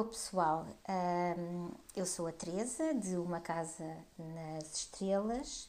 [0.00, 0.66] Alô pessoal,
[1.94, 5.68] eu sou a Teresa de Uma Casa nas Estrelas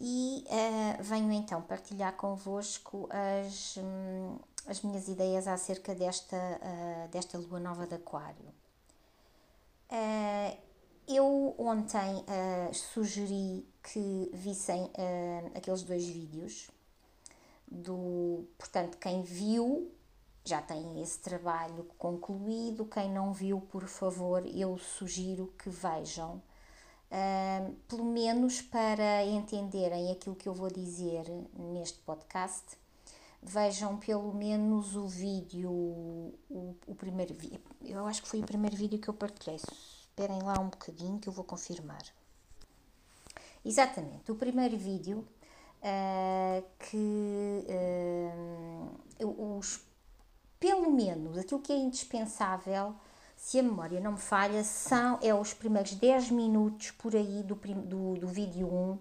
[0.00, 4.36] e uh, venho então partilhar convosco as, um,
[4.66, 8.52] as minhas ideias acerca desta, uh, desta lua nova de Aquário.
[9.92, 10.58] Uh,
[11.06, 12.24] eu ontem
[12.72, 14.90] sugeri que vissem
[15.54, 16.68] aqueles dois vídeos
[17.70, 19.88] do, portanto, quem viu
[20.46, 22.86] já tem esse trabalho concluído.
[22.86, 26.40] Quem não viu, por favor, eu sugiro que vejam,
[27.10, 32.78] uh, pelo menos para entenderem aquilo que eu vou dizer neste podcast.
[33.42, 37.60] Vejam pelo menos o vídeo, o, o primeiro vídeo.
[37.84, 39.56] Eu acho que foi o primeiro vídeo que eu partilhei.
[39.56, 42.02] Esperem lá um bocadinho que eu vou confirmar.
[43.64, 45.26] Exatamente, o primeiro vídeo
[45.82, 47.66] uh, que
[49.20, 49.85] uh, os
[50.66, 52.92] pelo menos aquilo que é indispensável,
[53.36, 57.54] se a memória não me falha, são é os primeiros 10 minutos por aí do,
[57.54, 58.70] do, do vídeo 1.
[58.72, 59.00] Uh, uh,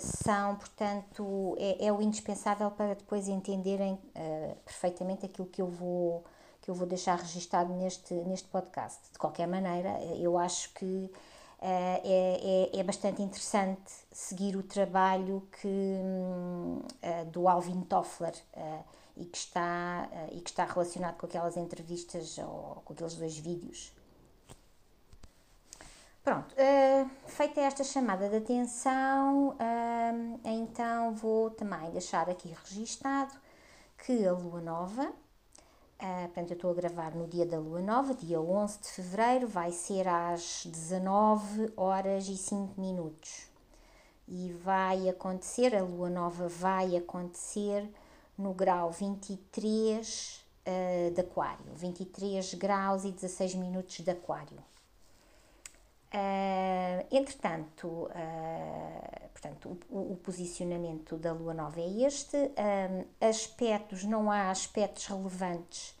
[0.00, 6.24] são, portanto, é, é, o indispensável para depois entenderem uh, perfeitamente aquilo que eu vou
[6.62, 9.00] que eu vou deixar registado neste, neste podcast.
[9.12, 11.10] De qualquer maneira, eu acho que
[11.58, 16.82] é, é, é, bastante interessante seguir o trabalho que, um,
[17.32, 18.34] do Alvin Toffler
[19.20, 23.36] e que está, uh, e que está relacionado com aquelas entrevistas ou com aqueles dois
[23.38, 23.92] vídeos.
[26.22, 33.34] Pronto, uh, feita esta chamada de atenção, uh, então vou também deixar aqui registado
[33.98, 38.14] que a Lua Nova, uh, portanto eu estou a gravar no dia da Lua Nova,
[38.14, 43.48] dia 11 de Fevereiro, vai ser às 19 horas e 5 minutos.
[44.28, 47.90] E vai acontecer, a Lua Nova vai acontecer
[48.40, 54.58] no grau 23 uh, de Aquário, 23 graus e 16 minutos de Aquário.
[56.12, 62.36] Uh, entretanto, uh, portanto o, o, posicionamento da Lua Nova é este.
[62.36, 65.98] Uh, aspectos, não há aspectos relevantes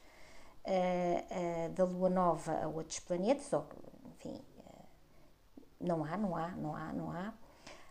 [1.74, 3.66] da Lua Nova a outros planetas, ou,
[4.14, 4.40] enfim,
[5.80, 7.32] não há, não há, não há, não há.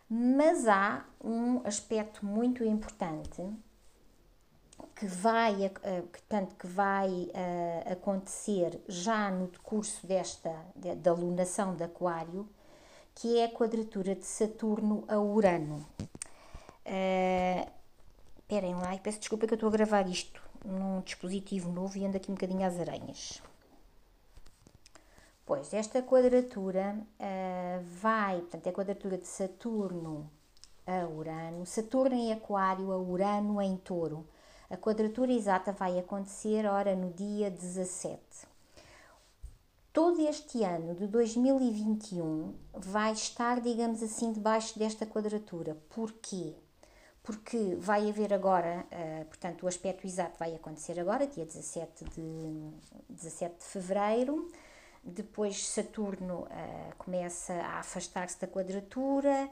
[0.09, 3.41] Mas há um aspecto muito importante
[4.99, 11.73] que vai, uh, portanto, que vai uh, acontecer já no decurso desta, de, da lunação
[11.73, 12.45] de Aquário,
[13.15, 15.87] que é a quadratura de Saturno a Urano.
[16.85, 17.71] Uh,
[18.39, 22.05] esperem lá, e peço desculpa que eu estou a gravar isto num dispositivo novo e
[22.05, 23.41] ando aqui um bocadinho às aranhas.
[25.45, 30.29] Pois, esta quadratura uh, vai, portanto, é a quadratura de Saturno
[30.85, 34.27] a Urano, Saturno em Aquário a Urano em Touro
[34.69, 38.21] a quadratura exata vai acontecer, ora, no dia 17.
[39.91, 45.75] Todo este ano de 2021 vai estar, digamos assim, debaixo desta quadratura.
[45.89, 46.53] Porquê?
[47.23, 52.71] Porque vai haver agora, uh, portanto, o aspecto exato vai acontecer agora, dia 17 de,
[53.09, 54.51] 17 de fevereiro.
[55.03, 59.49] Depois Saturno uh, começa a afastar-se da quadratura,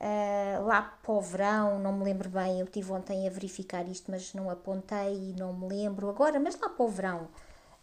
[0.00, 4.10] Uh, lá para o verão, não me lembro bem, eu tive ontem a verificar isto,
[4.10, 7.28] mas não apontei e não me lembro agora, mas lá para o verão,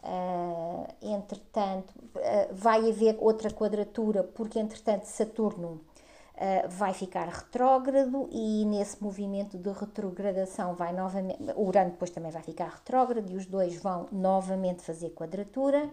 [0.03, 5.81] uh, entretanto, uh, vai haver outra quadratura, porque entretanto Saturno
[6.69, 12.69] vai ficar retrógrado e nesse movimento de retrogradação vai novamente, Urano depois também vai ficar
[12.69, 15.89] retrógrado e os dois vão novamente fazer quadratura.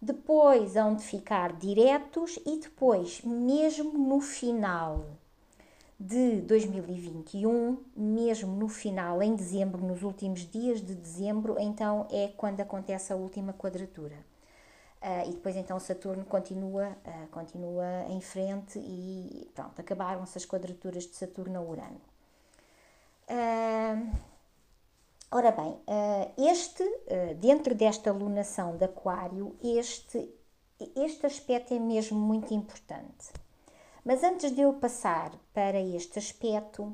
[0.00, 5.06] Depois hão de ficar diretos e depois, mesmo no final
[6.02, 12.60] de 2021, mesmo no final, em dezembro, nos últimos dias de dezembro, então é quando
[12.60, 14.16] acontece a última quadratura.
[15.00, 21.04] Uh, e depois então Saturno continua, uh, continua em frente e pronto, acabaram-se as quadraturas
[21.04, 22.00] de Saturno a Urano.
[23.28, 24.16] Uh,
[25.30, 25.78] ora bem,
[26.36, 26.84] este,
[27.38, 30.28] dentro desta lunação de Aquário, este,
[30.96, 33.32] este aspecto é mesmo muito importante.
[34.04, 36.84] Mas antes de eu passar para este aspecto,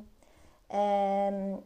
[0.71, 1.63] hum,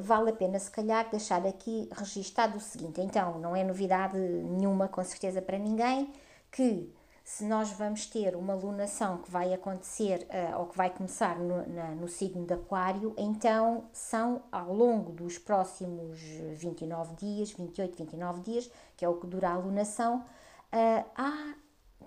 [0.00, 3.00] vale a pena se calhar deixar aqui registado o seguinte.
[3.00, 6.12] Então, não é novidade nenhuma, com certeza para ninguém,
[6.50, 6.92] que
[7.24, 11.66] se nós vamos ter uma lunação que vai acontecer uh, ou que vai começar no,
[11.68, 16.18] na, no signo de Aquário, então são ao longo dos próximos
[16.56, 21.54] 29 dias, 28, 29 dias, que é o que dura a lunação, uh, há,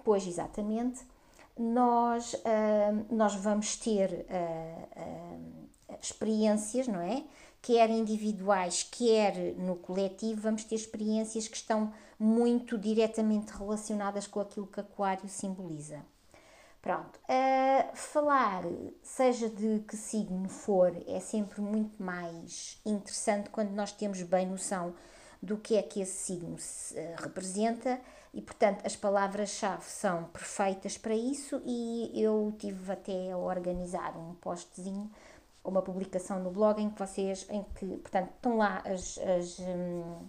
[0.04, 1.02] pois exatamente,
[1.58, 7.24] nós, uh, nós vamos ter uh, experiências, não é?
[7.66, 14.68] quer individuais, quer no coletivo, vamos ter experiências que estão muito diretamente relacionadas com aquilo
[14.68, 16.06] que Aquário simboliza.
[16.80, 18.62] Pronto, uh, falar,
[19.02, 24.94] seja de que signo for, é sempre muito mais interessante quando nós temos bem noção
[25.42, 28.00] do que é que esse signo se, uh, representa
[28.36, 34.36] e, portanto, as palavras-chave são perfeitas para isso e eu tive até a organizar um
[34.36, 35.10] postzinho,
[35.64, 40.28] uma publicação no blog em que vocês, em que, portanto, estão lá as, as, hum,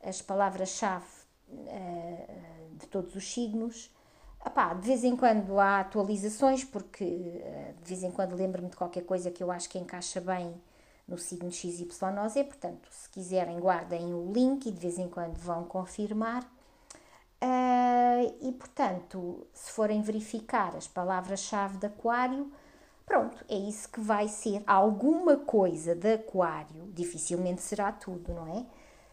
[0.00, 1.04] as palavras-chave
[1.48, 3.90] uh, de todos os signos,
[4.46, 8.76] Epá, de vez em quando há atualizações, porque eh, de vez em quando lembro-me de
[8.76, 10.54] qualquer coisa que eu acho que encaixa bem
[11.06, 15.64] no signo XYZ, portanto, se quiserem, guardem o link e de vez em quando vão
[15.64, 16.50] confirmar.
[17.42, 22.52] Uh, e, portanto, se forem verificar as palavras-chave de Aquário,
[23.06, 24.62] pronto, é isso que vai ser.
[24.66, 28.66] Alguma coisa de Aquário, dificilmente será tudo, não é?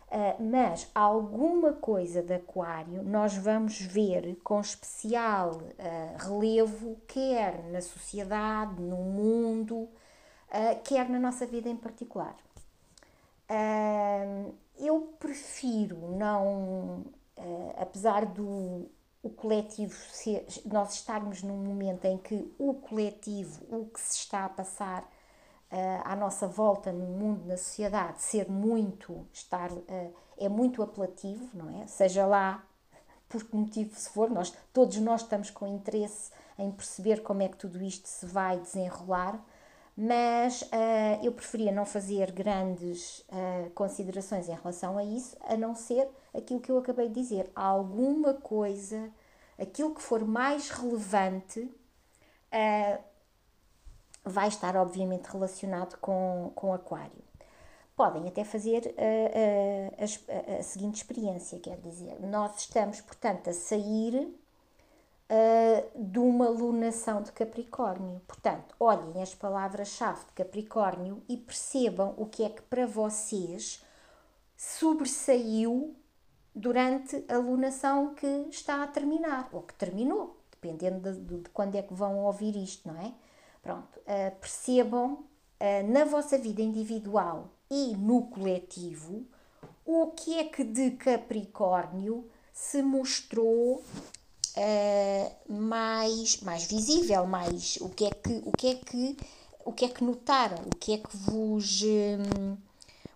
[0.09, 7.81] Uh, mas alguma coisa de Aquário nós vamos ver com especial uh, relevo, quer na
[7.81, 12.37] sociedade, no mundo, uh, quer na nossa vida em particular.
[14.79, 17.03] eu prefiro não,
[17.77, 18.89] apesar do
[19.21, 24.45] o coletivo ser, nós estarmos num momento em que o coletivo, o que se está
[24.45, 30.47] a passar, uh, à nossa volta no mundo, na sociedade, ser muito, estar, uh, é
[30.47, 31.87] muito apelativo, não é?
[31.87, 32.63] Seja lá
[33.27, 37.49] por que motivo se for, nós, todos nós estamos com interesse em perceber como é
[37.49, 39.39] que tudo isto se vai desenrolar,
[39.97, 45.73] mas uh, eu preferia não fazer grandes uh, considerações em relação a isso, a não
[45.73, 49.09] ser aquilo que eu acabei de dizer, alguma coisa,
[49.57, 53.03] aquilo que for mais relevante, uh,
[54.23, 57.25] vai estar obviamente relacionado com, com Aquário.
[57.95, 58.93] Podem até fazer
[59.97, 64.31] a, a, seguinte experiência, quer dizer, nós estamos, portanto, a sair
[65.29, 68.21] uh, de uma lunação de Capricórnio.
[68.27, 73.83] Portanto, olhem as palavras-chave de Capricórnio e percebam o que é que para vocês
[74.55, 75.95] sobressaiu
[76.55, 81.83] durante a lunação que está a terminar, ou que terminou, dependendo de, de quando é
[81.83, 83.13] que vão ouvir isto, não é?
[83.61, 89.25] Pronto, uh, percebam uh, na vossa vida individual e no coletivo
[89.85, 93.83] o que é que de Capricórnio se mostrou
[94.57, 99.17] uh, mais, mais visível, mais o que é que o que é que
[99.63, 102.57] o que é que notaram, o que é que vos um,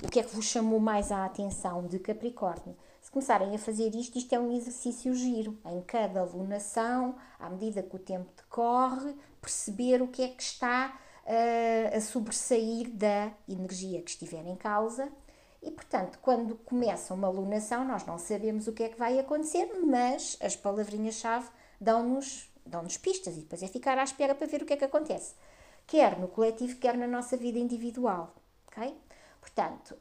[0.04, 2.76] o que é que vos chamou mais a atenção de Capricórnio.
[3.02, 5.58] Se começarem a fazer isto, isto é um exercício giro.
[5.66, 10.98] Em cada alunação, à medida que o tempo decorre, perceber o que é que está
[11.26, 15.12] uh, a sobressair da energia que estiver em causa.
[15.62, 19.70] E, portanto, quando começa uma alunação, nós não sabemos o que é que vai acontecer,
[19.86, 21.48] mas as palavrinhas-chave
[21.80, 24.78] dão-nos dão -nos pistas e depois é ficar à espera para ver o que é
[24.78, 25.36] que acontece,
[25.88, 28.36] quer no coletivo, quer na nossa vida individual.
[28.68, 28.96] ok?
[29.40, 29.98] Portanto,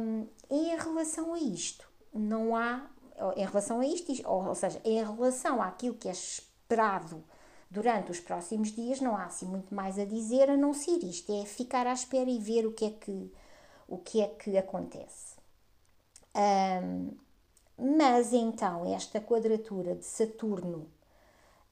[0.00, 2.86] um, em relação a isto, não há,
[3.36, 7.22] em relação a isto, ou, ou seja, em relação àquilo que é esperado
[7.70, 11.30] durante os próximos dias não há assim muito mais a dizer a não ser isto,
[11.32, 13.30] é ficar à espera e ver o que é que,
[13.88, 15.36] o que, é que acontece.
[16.36, 17.10] Um,
[17.76, 20.86] mas então, esta quadratura de Saturno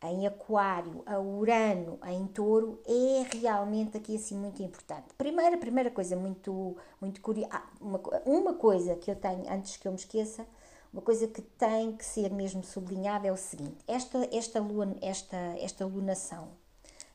[0.03, 5.07] em Aquário a Urano em Touro é realmente aqui assim muito importante.
[5.17, 9.89] Primeira, primeira coisa muito, muito curiosa, ah, uma, uma coisa que eu tenho, antes que
[9.89, 10.47] eu me esqueça,
[10.93, 15.37] uma coisa que tem que ser mesmo sublinhada é o seguinte: esta, esta, lua, esta,
[15.59, 16.49] esta lunação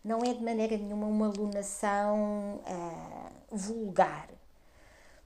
[0.03, 4.29] não é de maneira nenhuma uma lunação uh, vulgar.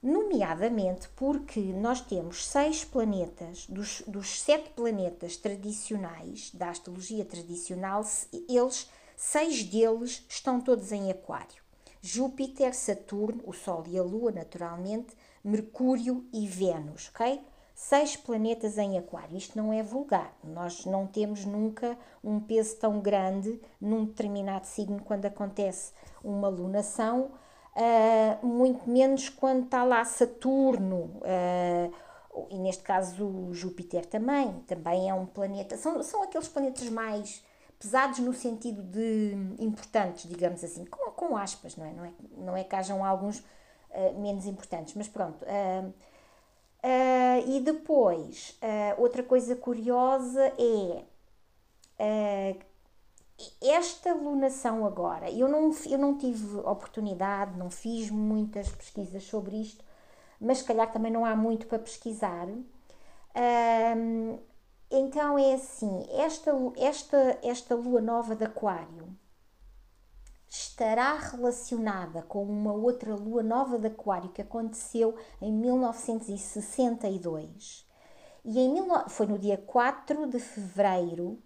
[0.05, 8.05] Nomeadamente porque nós temos seis planetas, dos, dos sete planetas tradicionais, da astrologia tradicional,
[8.47, 11.63] eles, seis deles estão todos em Aquário.
[12.03, 17.41] Júpiter, Saturno, o Sol e a Lua, naturalmente, Mercúrio e Vênus, ok?
[17.73, 19.35] seis planetas em Aquário.
[19.35, 20.37] Isto não é vulgar.
[20.43, 25.93] Nós não temos nunca um peso tão grande num determinado signo quando acontece
[26.23, 27.31] uma lunação,
[27.75, 31.21] uh, muito menos quando está lá Saturno.
[31.21, 31.93] Uh,
[32.49, 37.41] e neste caso Júpiter também, também é um planeta, são, são aqueles planetas mais
[37.79, 41.93] pesados no sentido de importantes, digamos assim, com, com aspas, não é?
[41.93, 45.45] Não é, não é que hajam alguns uh, menos importantes, mas pronto.
[47.47, 48.59] E depois,
[48.97, 50.53] outra coisa curiosa
[51.97, 52.55] é,
[53.61, 59.83] esta lunação agora, eu não, eu não tive oportunidade, não fiz muitas pesquisas sobre isto,
[60.39, 62.47] mas se calhar também não há muito para pesquisar.
[62.47, 64.39] Um,
[64.89, 69.13] então é assim, esta, esta, esta lua nova de Aquário
[70.47, 77.85] estará relacionada com uma outra lua nova de Aquário que aconteceu em 1962.
[78.45, 81.41] E em, foi no dia 4 de fevereiro,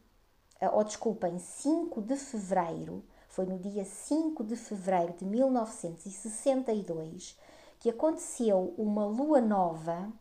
[0.68, 7.38] ou desculpem, 5 de fevereiro, foi no dia 5 de fevereiro de 1962
[7.80, 10.12] que aconteceu uma lua nova.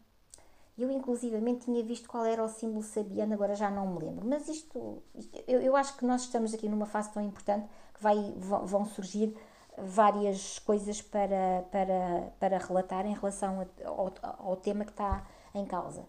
[0.76, 4.24] Eu, inclusivamente, tinha visto qual era o símbolo sabiano, agora já não me lembro.
[4.24, 5.02] Mas isto
[5.48, 9.36] eu, eu, acho que nós estamos aqui numa fase tão importante que vai, vão surgir
[9.76, 16.06] várias coisas para, para, para relatar em relação ao, ao tema que está em causa.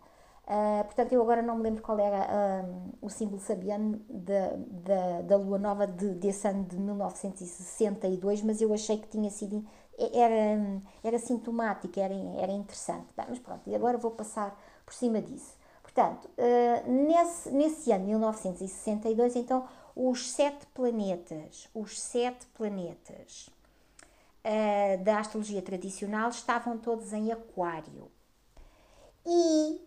[0.49, 5.21] Uh, portanto, eu agora não me lembro qual era uh, o símbolo sabiano da, da,
[5.21, 9.63] da lua nova de, desse ano de 1962, mas eu achei que tinha sido
[9.99, 13.13] era, era sintomático, era, era interessante.
[13.15, 15.55] Bem, mas pronto, e agora vou passar por cima disso.
[15.83, 23.49] Portanto, uh, nesse, nesse ano, 1962, então, os sete planetas, os sete planetas
[24.45, 28.09] uh, da astrologia tradicional estavam todos em aquário.
[29.25, 29.81] E,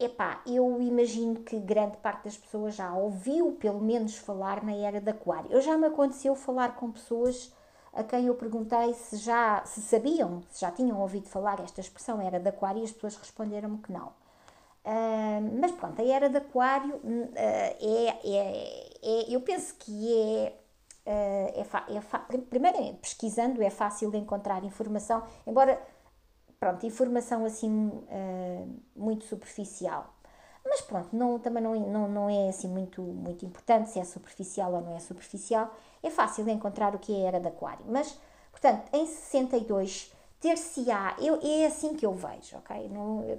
[0.00, 5.00] epá, eu imagino que grande parte das pessoas já ouviu, pelo menos, falar na era
[5.00, 5.50] de aquário.
[5.52, 7.52] Eu já me aconteceu falar com pessoas
[7.92, 12.20] a quem eu perguntei se já se sabiam, se já tinham ouvido falar esta expressão
[12.20, 14.08] era de aquário e as pessoas responderam-me que não.
[14.82, 20.54] Uh, mas pronto, a era de aquário uh, é, é, é, eu penso que é,
[21.06, 25.78] uh, é, é primeiro pesquisando é fácil encontrar informação, embora
[26.60, 27.90] pronto, informação assim
[28.94, 30.14] muito superficial.
[30.64, 34.72] Mas pronto, não, também não, não, não é assim muito, muito importante se é superficial
[34.74, 35.74] ou não é superficial.
[36.02, 37.84] É fácil encontrar o que é a era de aquário.
[37.88, 38.18] Mas,
[38.52, 42.88] portanto, em 62 ter-se-á, é assim que eu vejo, ok?
[42.88, 43.36] Não, eu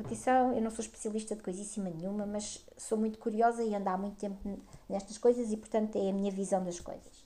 [0.61, 4.37] não sou especialista de coisíssima nenhuma, mas sou muito curiosa e ando há muito tempo
[4.87, 7.25] nestas coisas e, portanto, é a minha visão das coisas.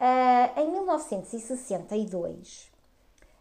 [0.00, 2.73] Uh, em 1962,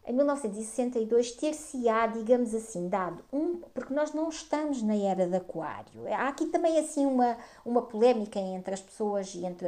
[0.06, 6.06] em 1962 ter-se-á, digamos assim, dado um, porque nós não estamos na era de aquário.
[6.14, 9.68] Há aqui também assim uma, uma polémica entre as pessoas e entre,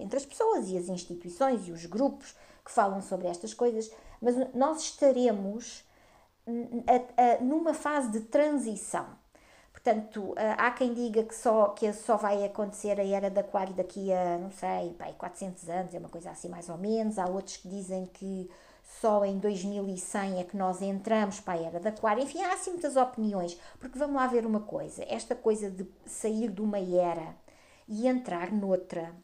[0.00, 3.90] entre as pessoas e as instituições e os grupos que falam sobre estas coisas,
[4.20, 5.84] mas nós estaremos
[6.86, 9.06] a, a, numa fase de transição.
[9.72, 14.12] Portanto, há quem diga que só, que só vai acontecer a era de aquário daqui
[14.12, 17.18] a, não sei, 400 anos, é uma coisa assim mais ou menos.
[17.18, 18.48] Há outros que dizem que
[19.00, 22.22] só em 2100 é que nós entramos para a era de aquário.
[22.22, 26.50] Enfim, há assim muitas opiniões, porque vamos lá ver uma coisa, esta coisa de sair
[26.50, 27.34] de uma era
[27.88, 29.14] e entrar noutra,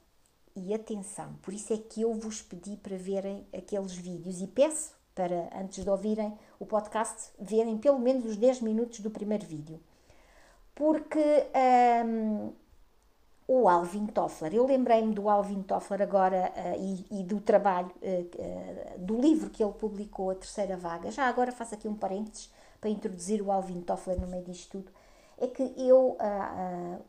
[0.57, 4.93] e atenção, por isso é que eu vos pedi para verem aqueles vídeos e peço
[5.15, 9.81] para, antes de ouvirem o podcast, verem pelo menos os 10 minutos do primeiro vídeo.
[10.75, 11.47] Porque
[12.05, 12.53] hum,
[13.49, 14.55] o Alvin Toffler.
[14.55, 16.79] Eu lembrei-me do Alvin Toffler agora uh,
[17.11, 21.11] e, e, do trabalho, uh, uh, do livro que ele publicou, A Terceira Vaga.
[21.11, 24.93] Já agora faço aqui um parênteses para introduzir o Alvin Toffler no meio disto tudo.
[25.39, 26.17] É que eu,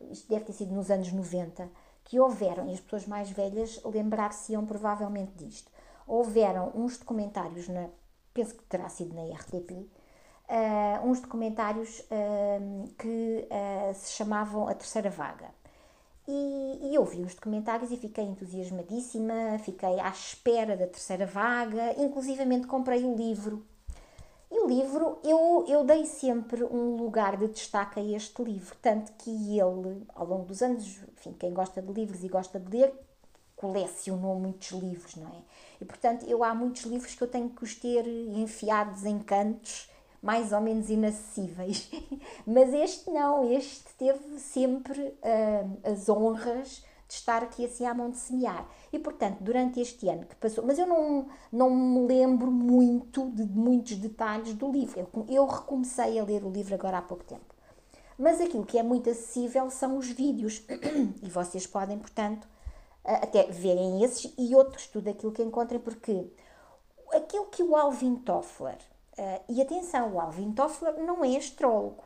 [0.08, 1.68] isto deve ter sido nos anos 90,
[2.04, 5.70] que houveram, e as pessoas mais velhas lembrar-se-iam provavelmente disto,
[6.06, 7.88] houveram uns documentários, na,
[8.32, 9.84] penso que terá sido na RTP,
[11.04, 12.04] uns documentários
[12.96, 13.48] que
[13.94, 15.59] se chamavam A Terceira Vaga
[16.30, 22.66] e, e vi os documentários e fiquei entusiasmadíssima, fiquei à espera da terceira vaga, inclusivamente
[22.66, 23.66] comprei o livro.
[24.50, 29.12] E o livro, eu, eu dei sempre um lugar de destaque a este livro, tanto
[29.12, 32.92] que ele, ao longo dos anos, enfim, quem gosta de livros e gosta de ler,
[33.54, 35.42] colecionou muitos livros, não é?
[35.80, 39.89] E portanto, eu há muitos livros que eu tenho que os ter enfiados em cantos
[40.22, 41.90] mais ou menos inacessíveis.
[42.46, 48.10] Mas este não, este teve sempre uh, as honras de estar aqui assim à mão
[48.10, 48.68] de semear.
[48.92, 53.44] E portanto, durante este ano que passou, mas eu não, não me lembro muito de
[53.44, 55.00] muitos detalhes do livro.
[55.00, 57.52] Eu, eu recomecei a ler o livro agora há pouco tempo.
[58.16, 60.62] Mas aquilo que é muito acessível são os vídeos.
[61.20, 62.46] e vocês podem, portanto,
[63.04, 66.30] até verem esses e outros, tudo aquilo que encontrem, porque
[67.12, 68.78] aquilo que o Alvin Toffler
[69.48, 72.04] e atenção, o Alvin Toffler não é astrólogo.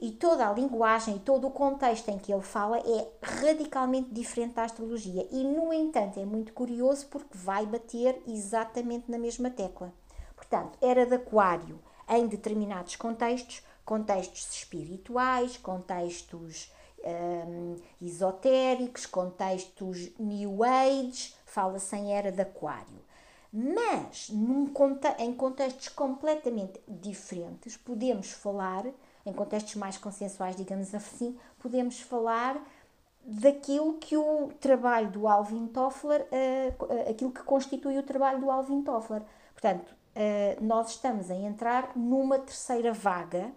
[0.00, 4.54] E toda a linguagem e todo o contexto em que ele fala é radicalmente diferente
[4.54, 5.26] da astrologia.
[5.30, 9.92] E, no entanto, é muito curioso porque vai bater exatamente na mesma tecla.
[10.34, 16.70] Portanto, era de Aquário em determinados contextos, contextos espirituais, contextos
[17.04, 23.03] um, esotéricos, contextos New Age, fala-se em era de Aquário.
[23.56, 24.68] Mas num,
[25.20, 28.84] em contextos completamente diferentes, podemos falar,
[29.24, 32.60] em contextos mais consensuais, digamos assim, podemos falar
[33.24, 38.82] daquilo que o trabalho do Alvin Toffler, uh, aquilo que constitui o trabalho do Alvin
[38.82, 39.22] Toffler.
[39.52, 43.52] Portanto, uh, nós estamos a entrar numa terceira vaga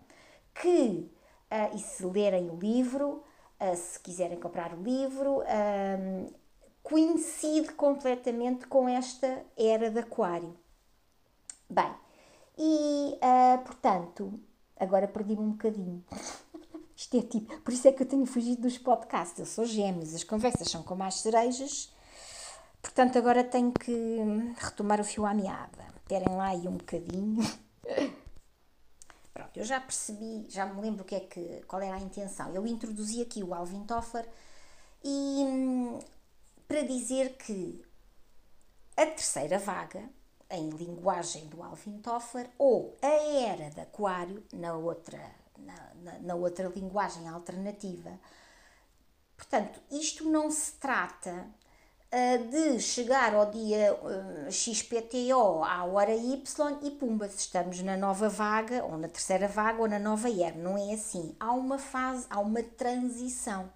[0.53, 1.11] que,
[1.51, 3.23] uh, e se lerem o livro,
[3.75, 5.41] se quiserem comprar o livro,
[6.87, 10.57] coincide completamente com esta era de Aquário.
[11.69, 11.93] Bem,
[12.57, 13.19] e
[13.65, 14.39] portanto,
[14.79, 16.01] agora perdi-me um bocadinho.
[16.95, 19.37] Isto é tipo, por isso é que eu tenho fugido dos podcasts.
[19.37, 21.93] Eu sou gêmeos, as conversas são como as cerejas.
[22.81, 24.17] Portanto, agora tenho que
[24.57, 25.85] retomar o fio à meada.
[26.07, 27.43] Terem lá aí um bocadinho.
[29.31, 32.51] Pronto, eu já percebi, já me lembro o que é que, qual era a intenção.
[32.55, 34.27] Eu introduzi aqui o Alvin Toffler
[35.03, 35.43] e
[36.67, 37.83] para dizer que
[38.95, 40.09] a terceira vaga,
[40.49, 45.19] em linguagem do Alvin Toffler, ou a era de Aquário, na outra
[45.57, 48.19] na, na, na outra linguagem alternativa.
[49.35, 51.47] Portanto, isto não se trata
[52.11, 58.29] uh, de chegar ao dia uh, XPTO à hora Y e pumba, estamos na nova
[58.29, 60.55] vaga, ou na terceira vaga, ou na nova era.
[60.55, 61.35] Não é assim.
[61.39, 63.71] Há uma fase, há uma transição.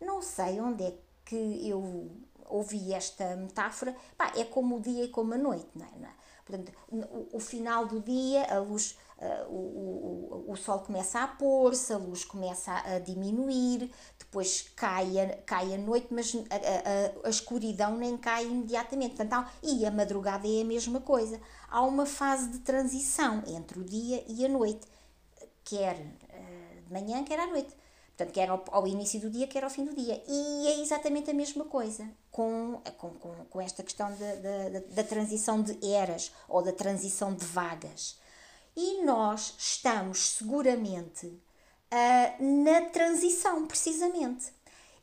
[0.00, 2.10] Não sei onde é que eu
[2.46, 3.94] ouvi esta metáfora.
[4.16, 6.18] Pá, é como o dia e como a noite, não é?
[6.48, 11.28] Portanto, o, o final do dia, a luz uh, o, o, o sol começa a
[11.28, 17.24] pôr-se, a luz começa a, a, diminuir, depois cai a, cai a noite, mas a,
[17.24, 19.16] a, a escuridão nem cai imediatamente.
[19.16, 21.38] Portanto, há, e a madrugada é a mesma coisa.
[21.68, 24.86] Há uma fase de transição entre o dia e a noite,
[25.64, 27.76] quer uh, de manhã, quer à noite.
[28.18, 30.20] Portanto, quer ao, ao, início do dia, quer ao fim do dia.
[30.26, 35.04] E é exatamente a mesma coisa com, com, com, com esta questão da, da, da
[35.04, 38.18] transição de eras ou da transição de vagas
[38.80, 44.52] e nós estamos seguramente uh, na transição, precisamente.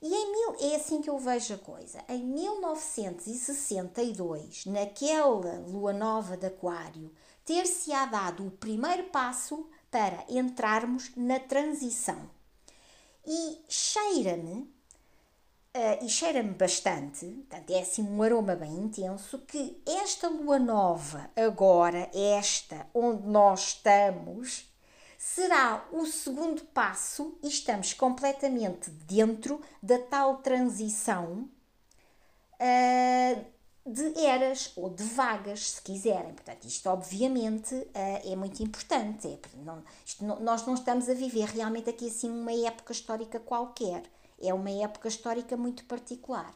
[0.01, 2.01] E em mil, é assim que eu vejo a coisa.
[2.07, 7.11] Em 1962, naquela lua nova de Aquário,
[7.43, 12.29] ter-se-á dado o primeiro passo para entrarmos na transição.
[13.25, 14.73] E cheira-me
[15.75, 21.29] Uh, e cheira-me bastante, portanto, é assim um aroma bem intenso, que esta lua nova,
[21.35, 24.73] agora, esta onde nós estamos,
[25.17, 31.49] será o segundo passo e estamos completamente dentro da tal transição
[32.53, 33.45] uh,
[33.85, 36.33] de eras ou de vagas, se quiserem.
[36.33, 39.27] Portanto, isto obviamente uh, é muito importante.
[39.27, 44.03] É, não, isto, nós não estamos a viver realmente aqui assim uma época histórica qualquer
[44.41, 46.53] é uma época histórica muito particular.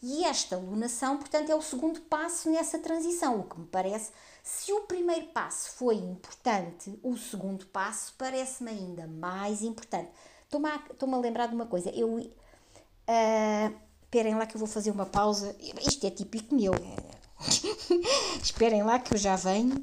[0.00, 4.12] E esta lunação, portanto, é o segundo passo nessa transição, o que me parece,
[4.44, 10.10] se o primeiro passo foi importante, o segundo passo parece-me ainda mais importante.
[10.44, 12.14] Estou-me a, a lembrar de uma coisa, eu...
[12.14, 15.54] Uh, esperem lá que eu vou fazer uma pausa,
[15.86, 16.72] isto é típico meu,
[18.42, 19.78] esperem lá que eu já venho.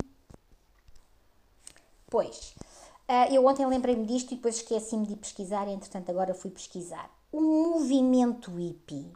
[2.09, 2.55] Pois,
[3.07, 7.07] uh, eu ontem lembrei-me disto e depois esqueci-me de pesquisar, entretanto agora fui pesquisar.
[7.31, 9.13] O movimento hippie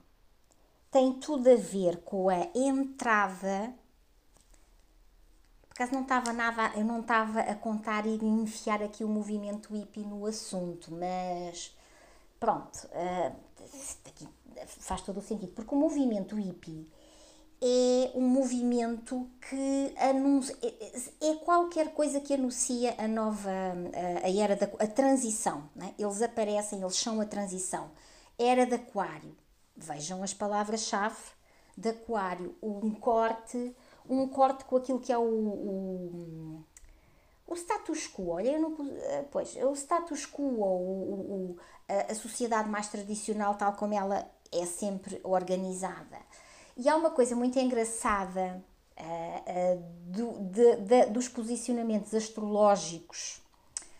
[0.91, 3.73] tem tudo a ver com a entrada.
[5.69, 9.73] Por acaso não estava nada, eu não estava a contar e enfiar aqui o movimento
[9.73, 11.75] hippie no assunto, mas
[12.39, 13.35] pronto, uh,
[14.67, 16.89] faz todo o sentido, porque o movimento hippie
[17.61, 23.51] é um movimento que anuncia, é, é qualquer coisa que anuncia a nova,
[24.23, 25.69] a, era da a transição.
[25.75, 25.93] Né?
[25.97, 27.91] Eles aparecem, eles são a transição
[28.39, 29.35] era de aquário.
[29.75, 31.17] Vejam as palavras-chave
[31.77, 32.55] de aquário.
[32.63, 33.75] Um corte,
[34.09, 36.65] um corte com aquilo que é o, o,
[37.45, 38.29] o status quo.
[38.29, 38.77] Olha, eu não,
[39.29, 44.65] pois, o status quo, ou o, a, a sociedade mais tradicional, tal como ela é
[44.65, 46.17] sempre organizada.
[46.77, 48.63] E há uma coisa muito engraçada
[48.97, 53.41] uh, uh, do, de, de, dos posicionamentos astrológicos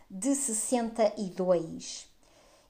[0.09, 2.09] de 62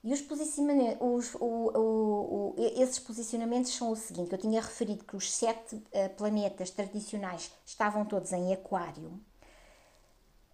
[0.03, 5.03] e os posicionamentos, os, o, o, o, esses posicionamentos são o seguinte: eu tinha referido
[5.03, 9.19] que os sete uh, planetas tradicionais estavam todos em Aquário.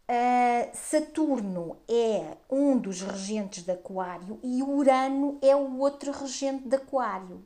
[0.08, 6.76] Uh, Saturno é um dos regentes de Aquário e Urano é o outro regente de
[6.76, 7.44] Aquário.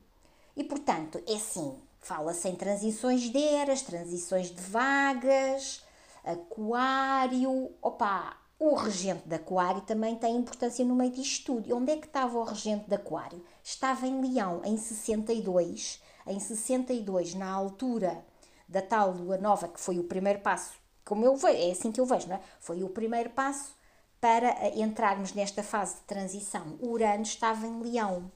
[0.57, 5.81] E portanto, é assim: fala-se em transições de eras, transições de vagas,
[6.21, 7.71] Aquário.
[7.81, 11.73] Opa, o regente de Aquário também tem importância no meio disto tudo.
[11.77, 13.41] Onde é que estava o regente de Aquário?
[13.63, 16.01] Estava em Leão, em 62.
[16.27, 18.21] Em 62, na altura
[18.67, 20.78] da tal lua nova, que foi o primeiro passo,
[21.09, 22.41] como eu vejo, é assim que eu vejo, não é?
[22.59, 23.75] Foi o primeiro passo
[24.21, 26.77] para entrarmos nesta fase de transição.
[26.79, 28.31] Urano estava em Leão.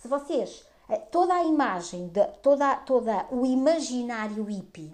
[0.00, 4.92] Se vocês, eh, toda a imagem, de, toda, toda o imaginário hippie,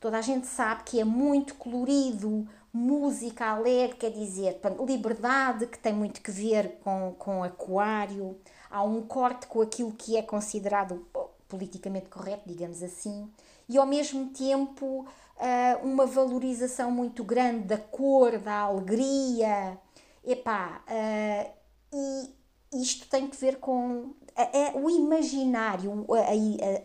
[0.00, 5.92] toda a gente sabe que é muito colorido, música alegre, quer dizer, liberdade, que tem
[5.92, 8.36] muito que ver com, com aquário,
[8.68, 11.06] há um corte com aquilo que é considerado
[11.46, 13.30] politicamente correto, digamos assim,
[13.68, 15.06] e ao mesmo tempo
[15.40, 19.78] uh, uma valorização muito grande da cor, da alegria,
[20.24, 21.50] epá, uh,
[21.92, 26.06] e isto tem que ver com é, o imaginário,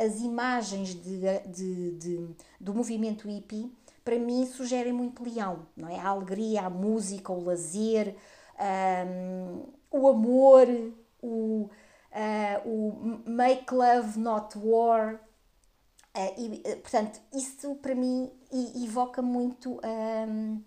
[0.03, 3.71] as imagens de, de, de, do movimento hippie
[4.05, 5.99] para mim sugerem muito leão, não é?
[5.99, 8.15] A alegria, a música, o lazer,
[9.07, 10.67] um, o amor,
[11.21, 11.69] o,
[12.11, 15.19] uh, o make love, not war.
[16.15, 18.31] Uh, e, portanto, isso para mim
[18.83, 19.79] evoca muito.
[19.83, 20.61] Um,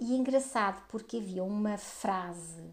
[0.00, 2.64] e é engraçado porque havia uma frase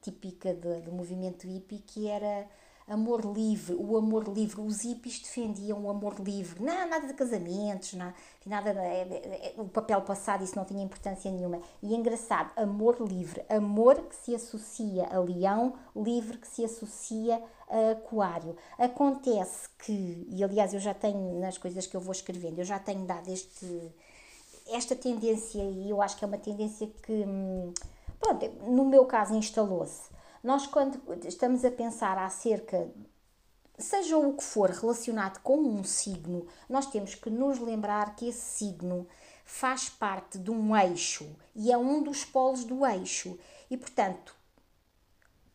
[0.00, 2.48] típica do, do movimento hippie que era
[2.88, 4.60] amor livre, o amor livre.
[4.60, 6.62] Os hippies defendiam o amor livre.
[6.62, 8.12] Não, nada de casamentos, não,
[8.44, 11.60] nada de, é, é, o papel passado, isso não tinha importância nenhuma.
[11.82, 17.42] E é engraçado, amor livre, amor que se associa a leão, livre que se associa
[17.68, 18.56] aquário.
[18.78, 22.78] Acontece que, e aliás eu já tenho nas coisas que eu vou escrevendo, eu já
[22.78, 23.92] tenho dado este,
[24.68, 27.72] esta tendência, e eu acho que é uma tendência que, hum,
[28.20, 32.88] pronto, no meu caso instalou-se nós, quando estamos a pensar acerca,
[33.76, 38.58] seja o que for relacionado com um signo, nós temos que nos lembrar que esse
[38.58, 39.08] signo
[39.44, 43.36] faz parte de um eixo e é um dos polos do eixo.
[43.68, 44.36] E, portanto,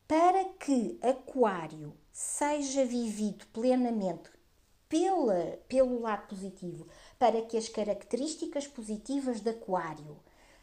[0.06, 4.30] para que Aquário seja vivido plenamente
[4.88, 10.18] pela, pelo lado positivo, para que as características positivas de Aquário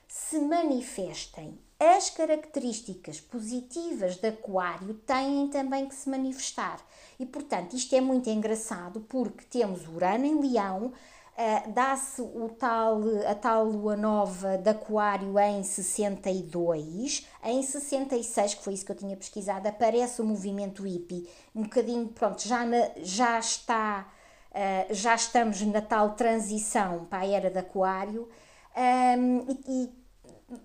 [0.07, 6.85] se manifestem as características positivas de Aquário têm também que se manifestar.
[7.21, 10.93] E, portanto, isto é muito engraçado porque temos Urano em Leão,
[11.39, 18.65] uh, dá-se o tal, a tal lua nova de Aquário em 62, em 66, que
[18.65, 22.91] foi isso que eu tinha pesquisado, aparece o movimento hippie, um bocadinho, pronto, já, na,
[22.97, 24.09] já está,
[24.51, 28.29] uh, já estamos na tal transição para a era de Aquário.
[28.77, 29.99] Um, e, e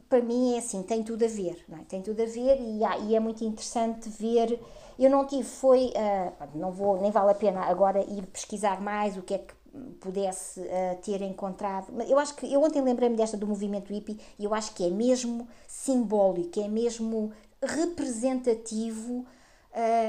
[0.07, 1.83] para mim é assim, tem tudo a ver, é?
[1.85, 4.59] Tem tudo a ver e, e é muito interessante ver.
[4.97, 9.17] Eu não tive, foi, uh, não vou, nem vale a pena agora ir pesquisar mais
[9.17, 9.53] o que é que
[9.99, 11.91] pudesse uh, ter encontrado.
[12.03, 14.89] Eu acho que, eu ontem lembrei-me desta do movimento hippie e eu acho que é
[14.89, 17.31] mesmo simbólico, é mesmo
[17.61, 19.25] representativo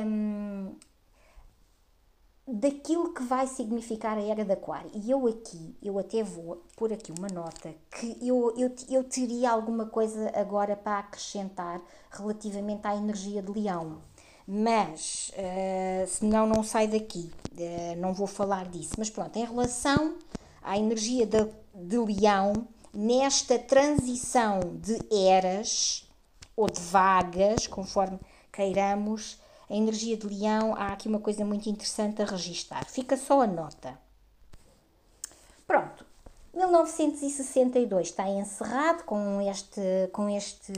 [0.07, 0.74] um,
[2.46, 4.90] daquilo que vai significar a era de Aquário.
[4.94, 9.50] E eu aqui, eu até vou pôr aqui uma nota que eu, eu, eu teria
[9.50, 14.03] alguma coisa agora para acrescentar relativamente à energia de Leão.
[14.46, 18.92] Mas, uh, senão não sai daqui, uh, não vou falar disso.
[18.98, 20.16] Mas pronto, em relação
[20.62, 26.07] à energia de, de Leão, nesta transição de eras,
[26.57, 28.18] ou de vagas, conforme
[28.52, 32.85] queiramos, a energia de leão, há aqui uma coisa muito interessante a registar.
[32.88, 33.98] Fica só a nota.
[35.66, 36.04] Pronto,
[36.55, 39.81] 1962 está encerrado com este,
[40.12, 40.73] com este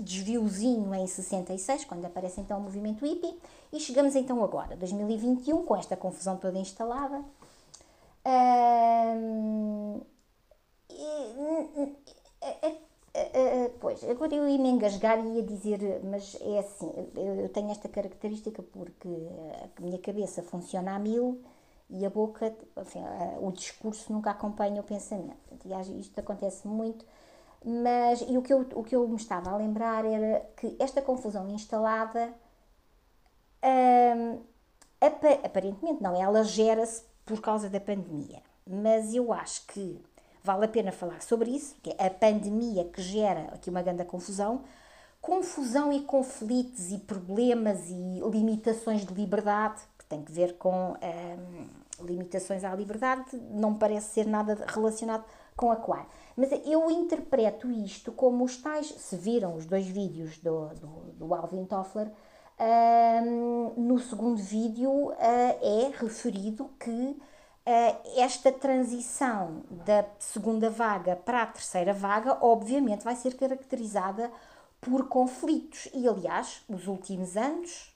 [0.00, 3.38] desviozinho em 66, quando aparece então o movimento hippie,
[3.72, 7.24] e chegamos então agora, 2021, com esta confusão toda instalada.
[8.26, 10.00] Um,
[10.90, 11.96] e,
[13.80, 17.88] pois, agora eu ia me engasgar e ia dizer, mas é assim, eu tenho esta
[17.88, 21.40] característica porque a minha cabeça funciona a mil
[21.90, 25.38] e a boca, enfim, uh, o discurso nunca acompanha o pensamento.
[25.64, 27.04] E isto acontece muito,
[27.64, 31.02] mas e o, que eu, o que eu me estava a lembrar era que esta
[31.02, 32.32] confusão instalada,
[33.64, 34.40] uh,
[35.44, 40.00] aparentemente não, ela gera-se por causa da pandemia, mas eu acho que
[40.42, 44.04] vale a pena falar sobre isso, que é a pandemia que gera aqui uma grande
[44.04, 44.64] confusão,
[45.20, 51.66] confusão e conflitos e problemas e limitações de liberdade, tem que ver com hum,
[52.04, 55.24] limitações à liberdade, não parece ser nada relacionado
[55.56, 56.06] com a Aquário.
[56.36, 61.34] Mas eu interpreto isto como os tais, se viram os dois vídeos do, do, do
[61.34, 62.10] Alvin Toffler,
[62.60, 67.16] um, no segundo vídeo uh, é referido que
[68.16, 74.30] esta transição da segunda vaga para a terceira vaga, obviamente, vai ser caracterizada
[74.80, 75.88] por conflitos.
[75.94, 77.89] E, aliás, os últimos anos,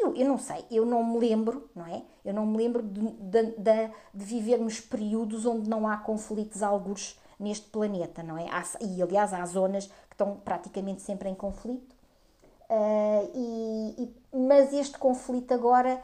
[0.00, 2.02] eu, eu não sei, eu não me lembro, não é?
[2.24, 7.18] Eu não me lembro de, de, de, de vivermos períodos onde não há conflitos alguns
[7.38, 8.48] neste planeta, não é?
[8.48, 11.94] Há, e, aliás, há zonas que estão praticamente sempre em conflito.
[12.70, 16.00] Uh, e, e, mas este conflito agora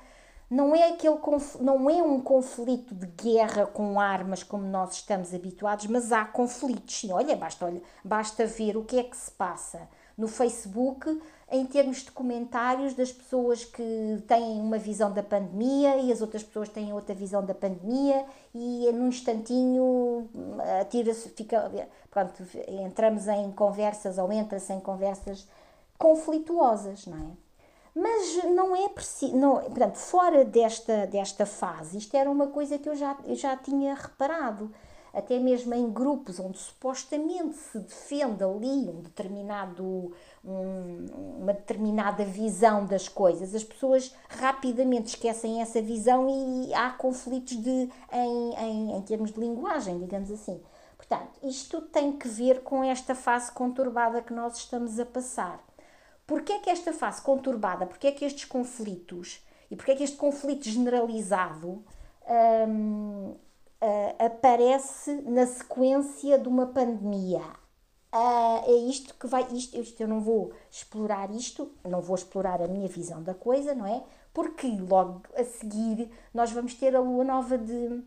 [0.50, 1.18] não é, aquele
[1.60, 7.00] não é um conflito de guerra com armas como nós estamos habituados, mas há conflitos.
[7.00, 11.64] Sim, olha, basta, olha, basta ver o que é que se passa no Facebook em
[11.64, 16.68] termos de comentários das pessoas que têm uma visão da pandemia e as outras pessoas
[16.68, 20.28] têm outra visão da pandemia e num instantinho
[20.80, 21.70] atira-se, fica,
[22.10, 25.48] pronto, entramos em conversas ou entra-se em conversas
[25.96, 27.30] conflituosas, não é?
[27.94, 32.88] Mas não é preciso, não, portanto, fora desta, desta fase, isto era uma coisa que
[32.88, 34.70] eu já, eu já tinha reparado,
[35.18, 40.12] até mesmo em grupos onde supostamente se defende ali um determinado,
[40.44, 41.06] um,
[41.40, 47.88] uma determinada visão das coisas, as pessoas rapidamente esquecem essa visão e há conflitos de,
[48.12, 50.60] em, em, em termos de linguagem, digamos assim.
[50.96, 55.64] Portanto, isto tem que ver com esta fase conturbada que nós estamos a passar.
[56.26, 60.04] Porquê é que esta fase conturbada, porquê é que estes conflitos e porquê é que
[60.04, 61.82] este conflito generalizado
[62.68, 63.34] hum,
[63.82, 67.42] uh, aparece na sequência de uma pandemia?
[68.12, 72.62] Uh, é isto que vai, isto, isto, eu não vou explorar isto, não vou explorar
[72.62, 74.02] a minha visão da coisa, não é?
[74.32, 78.02] Porque logo a seguir nós vamos ter a lua nova de,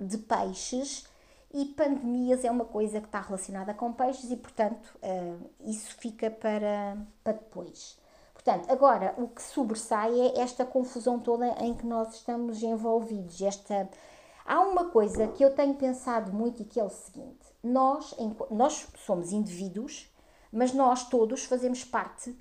[0.00, 1.06] de peixes
[1.52, 6.30] e pandemias é uma coisa que está relacionada com peixes e, portanto, uh, isso fica
[6.30, 7.96] para, para depois.
[8.34, 13.40] Portanto, agora o que sobressai é esta confusão toda em que nós estamos envolvidos.
[13.40, 13.88] Esta...
[14.48, 18.14] Há uma coisa que eu tenho pensado muito e que é o seguinte: nós,
[18.50, 20.10] nós somos indivíduos,
[20.50, 22.34] mas nós todos fazemos parte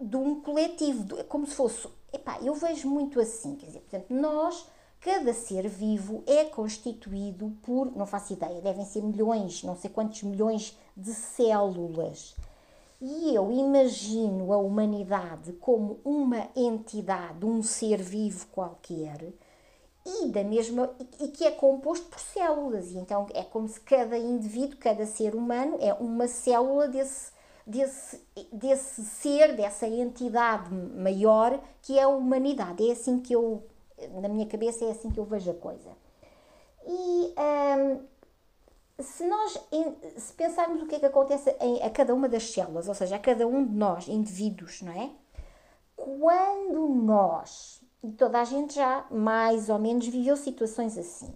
[0.00, 1.88] de um coletivo, como se fosse.
[2.12, 4.66] Epá, eu vejo muito assim, quer dizer, portanto, nós
[5.00, 10.22] Cada ser vivo é constituído por, não faço ideia, devem ser milhões, não sei quantos
[10.24, 12.34] milhões de células.
[13.00, 19.32] E eu imagino a humanidade como uma entidade, um ser vivo qualquer,
[20.06, 22.92] e da mesma e que é composto por células.
[22.92, 27.34] E então é como se cada indivíduo, cada ser humano é uma célula desse
[27.66, 32.88] desse, desse ser, dessa entidade maior que é a humanidade.
[32.88, 33.64] É assim que eu
[34.20, 35.90] na minha cabeça é assim que eu vejo a coisa.
[36.86, 38.00] E um,
[39.02, 39.58] se nós
[40.16, 43.16] se pensarmos o que é que acontece em, a cada uma das células, ou seja,
[43.16, 45.10] a cada um de nós, indivíduos, não é?
[45.96, 51.34] Quando nós, e toda a gente já mais ou menos viveu situações assim,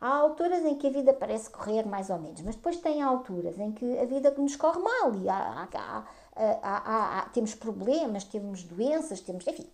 [0.00, 3.58] há alturas em que a vida parece correr mais ou menos, mas depois tem alturas
[3.58, 9.20] em que a vida nos corre mal e há, há, há, temos problemas, temos doenças,
[9.20, 9.68] temos, enfim,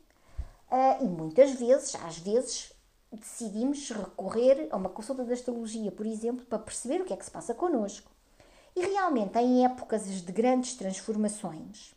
[0.71, 2.73] Uh, e muitas vezes, às vezes,
[3.13, 7.25] decidimos recorrer a uma consulta de astrologia, por exemplo, para perceber o que é que
[7.25, 8.11] se passa connosco.
[8.75, 11.95] E realmente, em épocas de grandes transformações,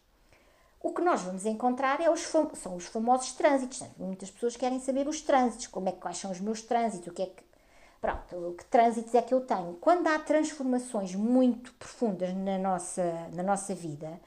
[0.81, 3.83] o que nós vamos encontrar é os são os famosos trânsitos.
[3.97, 7.13] Muitas pessoas querem saber os trânsitos, como é que quais são os meus trânsitos, o
[7.13, 7.43] que é que
[7.99, 9.73] pronto, que trânsitos é que eu tenho.
[9.81, 14.19] Quando há transformações muito profundas na nossa na nossa vida,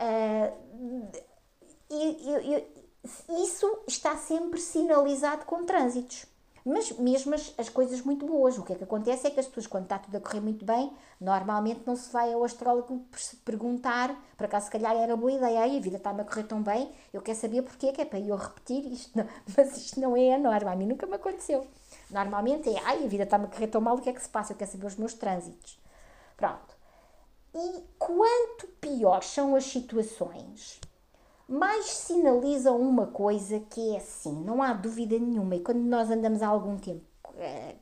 [0.00, 1.08] uh,
[1.90, 2.66] eu, eu,
[3.44, 6.24] isso está sempre sinalizado com trânsitos.
[6.64, 9.46] Mas mesmo as, as, coisas muito boas, o que é que acontece é que as
[9.46, 13.04] pessoas, quando está tudo a correr muito bem, normalmente não se vai ao astrólogo
[13.44, 16.62] perguntar, por acaso se calhar era boa ideia, Ai, a vida está-me a correr tão
[16.62, 20.16] bem, eu quero saber porquê, que é para eu repetir isto, não, mas isto não
[20.16, 21.66] é a norma, a mim nunca me aconteceu.
[22.08, 24.28] Normalmente é, ai, a vida está-me a correr tão mal, o que é que se
[24.28, 24.52] passa?
[24.52, 25.80] Eu quero saber os meus trânsitos.
[26.36, 26.76] Pronto.
[27.54, 30.80] E quanto piores são as situações,
[31.48, 36.42] mais sinalizam uma coisa que é assim, não há dúvida nenhuma, e quando nós andamos
[36.42, 37.12] há algum tempo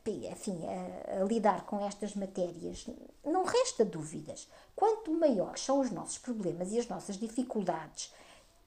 [0.07, 2.87] enfim, a, a, lidar com estas matérias,
[3.25, 4.49] não resta dúvidas.
[4.75, 8.13] Quanto maiores são os nossos problemas e as nossas dificuldades,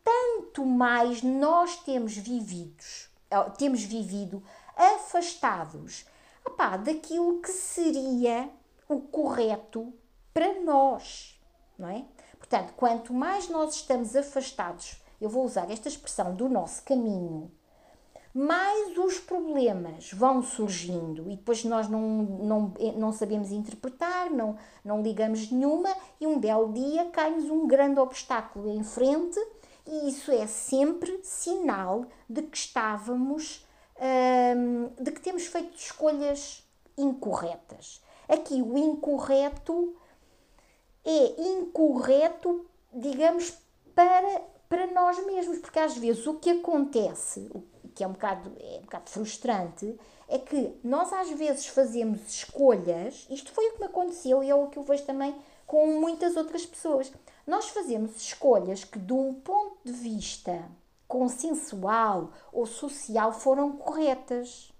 [0.03, 3.09] tanto mais nós temos vividos,
[3.57, 4.43] temos vivido
[4.75, 6.05] afastados
[6.45, 8.49] opá, daquilo que seria
[8.87, 9.93] o correto
[10.33, 11.39] para nós,
[11.77, 12.05] não é?
[12.53, 17.51] Portanto, quanto mais nós estamos afastados, eu vou usar esta expressão do nosso caminho,
[18.31, 25.01] mais os problemas vão surgindo e depois nós não, não, não sabemos interpretar, não, não
[25.01, 25.89] ligamos nenhuma
[26.21, 29.39] e um belo dia cai-nos um grande obstáculo em frente
[29.87, 33.65] e isso é sempre sinal de que estávamos,
[34.55, 36.63] hum, de, que, temos feito escolhas
[36.95, 37.99] incorretas.
[38.29, 39.95] Aqui o incorreto
[41.05, 43.57] é incorreto, digamos,
[43.93, 47.49] para, para nós mesmos, porque às vezes o que acontece,
[47.93, 53.27] que é um bocado, é um bocado frustrante, é que nós às vezes fazemos escolhas,
[53.29, 55.35] isto foi o que me aconteceu e é o que eu vejo também
[55.67, 57.11] com muitas outras pessoas.
[57.45, 60.63] Nós fazemos escolhas que, de um ponto de vista
[61.07, 64.73] consensual ou social, foram corretas.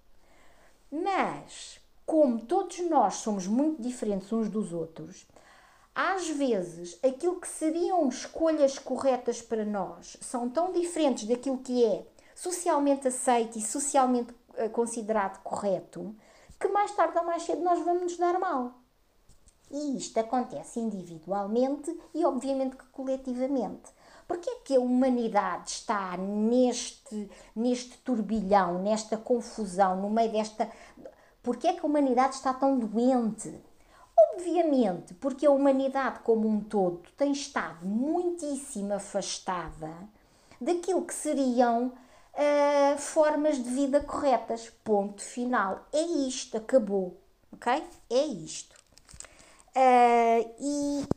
[0.91, 5.25] Mas, como todos nós somos muito diferentes uns dos outros,
[5.95, 12.05] às vezes aquilo que seriam escolhas corretas para nós são tão diferentes daquilo que é
[12.35, 16.15] socialmente aceito e socialmente eh, considerado correto
[16.59, 18.71] que mais tarde ou mais cedo nós vamos nos dar mal.
[19.69, 23.91] E isto acontece individualmente e, obviamente, que coletivamente.
[24.27, 30.69] Porquê é que a humanidade está neste, neste turbilhão, nesta confusão, no meio desta.
[31.41, 33.53] Porquê é que a humanidade está tão doente?
[34.17, 39.91] Obviamente, porque a humanidade como um todo tem estado muitíssimo afastada
[40.59, 41.93] daquilo que seriam
[42.33, 44.69] uh, formas de vida corretas.
[44.83, 45.85] Ponto final.
[45.91, 47.19] É isto, acabou.
[47.51, 47.83] Ok?
[48.09, 48.75] É isto.
[49.75, 51.07] Uh, e.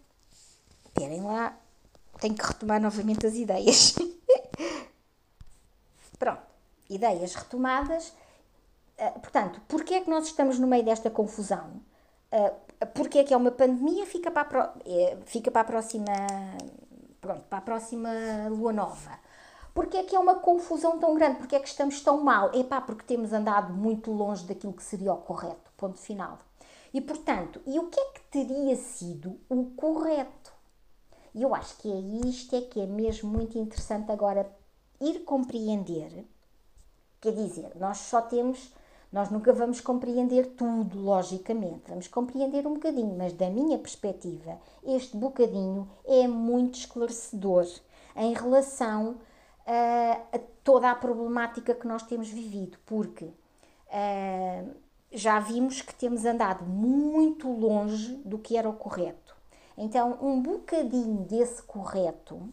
[0.86, 1.56] Esperem lá,
[2.20, 3.94] tenho que retomar novamente as ideias.
[6.18, 6.42] Pronto,
[6.88, 8.14] ideias retomadas.
[8.98, 11.82] Uh, portanto, porquê é que nós estamos no meio desta confusão?
[12.32, 12.50] Uh,
[12.94, 16.12] porque é que é uma pandemia, fica para a, pro, é, fica para a próxima.
[17.20, 18.10] Pronto, para a próxima
[18.48, 19.18] lua nova.
[19.74, 21.38] Porquê é que é uma confusão tão grande?
[21.38, 22.50] Porquê é que estamos tão mal?
[22.54, 25.70] É pá, porque temos andado muito longe daquilo que seria o correto.
[25.76, 26.38] Ponto final.
[26.94, 30.52] E portanto, e o que é que teria sido o correto?
[31.34, 34.50] E eu acho que é isto é que é mesmo muito interessante agora
[34.98, 36.24] ir compreender.
[37.20, 38.72] Quer dizer, nós só temos,
[39.16, 45.16] nós nunca vamos compreender tudo, logicamente, vamos compreender um bocadinho, mas da minha perspectiva, este
[45.16, 47.66] bocadinho é muito esclarecedor
[48.14, 49.16] em relação
[49.66, 54.74] a, a toda a problemática que nós temos vivido, porque uh,
[55.10, 59.34] já vimos que temos andado muito longe do que era o correto.
[59.78, 62.50] Então, um bocadinho desse correto,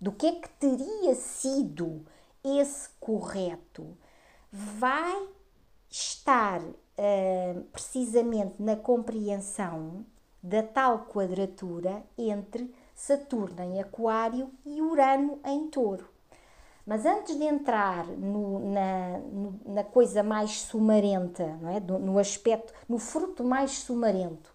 [0.00, 2.06] do que é que teria sido
[2.44, 3.98] esse correto,
[4.52, 5.37] vai
[5.90, 10.04] estar uh, precisamente na compreensão
[10.42, 16.08] da tal quadratura entre Saturno em Aquário e Urano em Touro.
[16.86, 21.80] Mas antes de entrar no, na, no, na, coisa mais sumarenta, é?
[21.80, 24.54] no aspecto, no fruto mais sumarento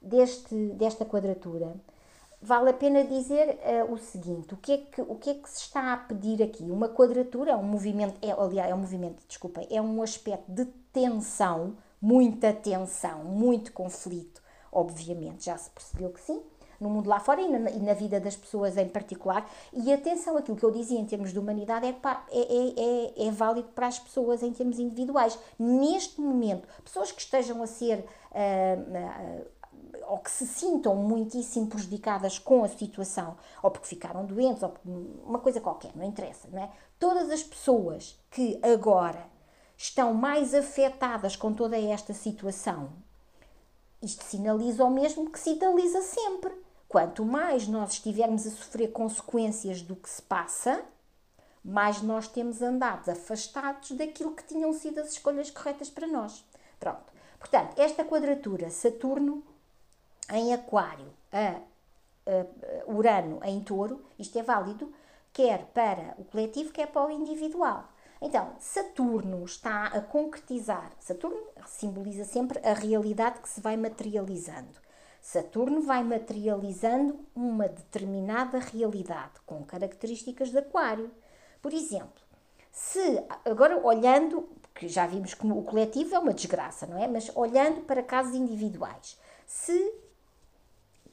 [0.00, 1.74] deste, desta quadratura,
[2.44, 5.48] vale a pena dizer uh, o seguinte: o que, é que, o que é que
[5.48, 6.64] se está a pedir aqui?
[6.64, 10.66] Uma quadratura é um movimento, é, aliás, é um movimento, desculpem, é um aspecto de
[10.92, 16.42] tensão, muita tensão, muito conflito, obviamente, já se percebeu que sim
[16.80, 19.48] no mundo lá fora e na, e na, vida das pessoas em particular.
[19.72, 23.68] E atenção, aquilo que eu dizia em termos de humanidade é, é, é, é válido
[23.68, 25.38] para as pessoas em termos individuais.
[25.58, 28.04] Neste momento, pessoas que estejam a ser.
[28.34, 29.53] Uh, uh,
[30.08, 34.74] ou que se sintam muitíssimo prejudicadas com a situação, ou porque ficaram doentes, ou
[35.24, 36.70] uma coisa qualquer, não interessa, não é?
[36.98, 39.26] Todas as pessoas que agora
[39.76, 42.90] estão mais afetadas com toda esta situação,
[44.00, 46.52] isto sinaliza o mesmo que sinaliza sempre.
[46.88, 50.84] Quanto mais nós estivermos a sofrer consequências do que se passa,
[51.64, 56.44] mais nós temos andado afastados daquilo que tinham sido as escolhas corretas para nós.
[56.78, 57.12] Pronto.
[57.38, 59.42] Portanto, esta quadratura Saturno
[60.32, 61.60] em Aquário a,
[62.26, 64.92] a Urano em Touro, isto é válido
[65.34, 67.88] quer para o coletivo, quer para o individual.
[68.22, 70.92] Então, Saturno está a concretizar.
[70.98, 74.80] Saturno simboliza sempre a realidade que se vai materializando.
[75.20, 81.10] Saturno vai materializando uma determinada realidade com características de Aquário.
[81.60, 82.22] Por exemplo,
[82.70, 87.08] se agora olhando, porque já vimos que o coletivo é uma desgraça, não é?
[87.08, 89.92] Mas olhando para casos individuais, se,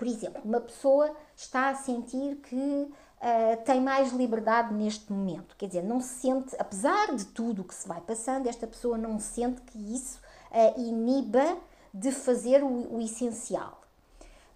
[0.01, 5.67] por exemplo, uma pessoa está a sentir que uh, tem mais liberdade neste momento, quer
[5.67, 9.19] dizer, não se sente, apesar de tudo o que se vai passando, esta pessoa não
[9.19, 10.19] sente que isso
[10.49, 11.55] uh, iniba
[11.93, 13.81] de fazer o, o essencial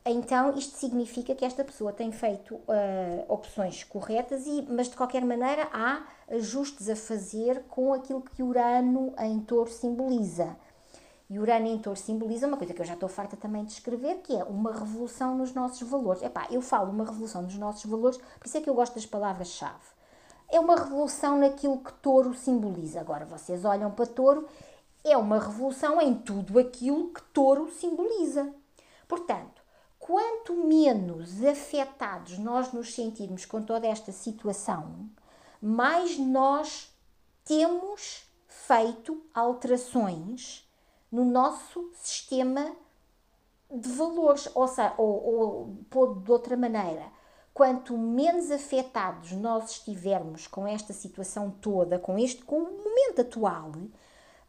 [0.08, 5.26] então isto significa que esta pessoa tem feito uh, opções corretas, e, mas de qualquer
[5.26, 10.56] maneira há ajustes a fazer com aquilo que Urano em touro simboliza.
[11.30, 14.22] E Urano em touro simboliza uma coisa que eu já estou farta também de escrever,
[14.22, 16.22] que é uma revolução nos nossos valores.
[16.22, 19.06] Epá, eu falo uma revolução nos nossos valores, por isso é que eu gosto das
[19.06, 19.96] palavras-chave.
[20.48, 23.02] É uma revolução naquilo que touro simboliza.
[23.02, 24.48] Agora, vocês olham para touro
[25.04, 28.52] é uma revolução em tudo aquilo que touro simboliza.
[29.08, 29.62] Portanto,
[30.00, 35.08] quanto menos afetados nós nos sentirmos com toda esta situação,
[35.62, 36.92] mais nós
[37.44, 40.65] temos feito alterações
[41.16, 42.76] no nosso sistema
[43.72, 47.06] de valores, ou, seja, ou, ou de outra maneira,
[47.54, 53.72] quanto menos afetados nós estivermos com esta situação toda, com este com o momento atual,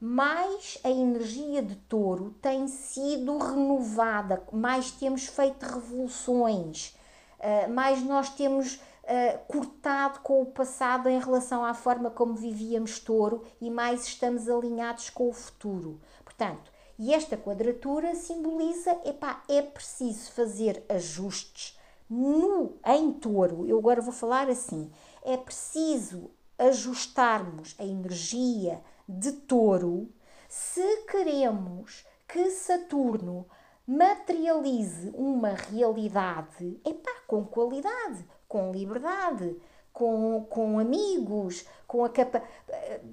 [0.01, 6.97] mais a energia de touro tem sido renovada, mais temos feito revoluções,
[7.39, 12.99] eh, mais nós temos eh, cortado com o passado em relação à forma como vivíamos
[12.99, 16.01] touro e mais estamos alinhados com o futuro.
[16.37, 21.79] Portanto, e esta quadratura simboliza, epá, é preciso fazer ajustes
[22.11, 23.67] no em touro.
[23.67, 24.91] Eu agora vou falar assim,
[25.25, 30.13] é preciso ajustarmos a energia de touro
[30.47, 33.47] se queremos que Saturno
[33.87, 39.57] materialize uma realidade epá, com qualidade, com liberdade,
[39.97, 42.43] com, com amigos, com a capa,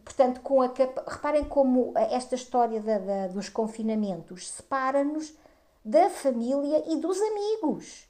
[0.04, 5.34] portanto, com a capa, reparem como esta história da, da, dos confinamentos separa-nos
[5.86, 8.06] da família e dos amigos.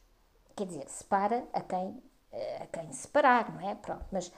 [0.55, 2.01] Quer dizer, separa a quem,
[2.61, 3.75] a quem separar, não é?
[3.75, 4.31] Pronto, mas,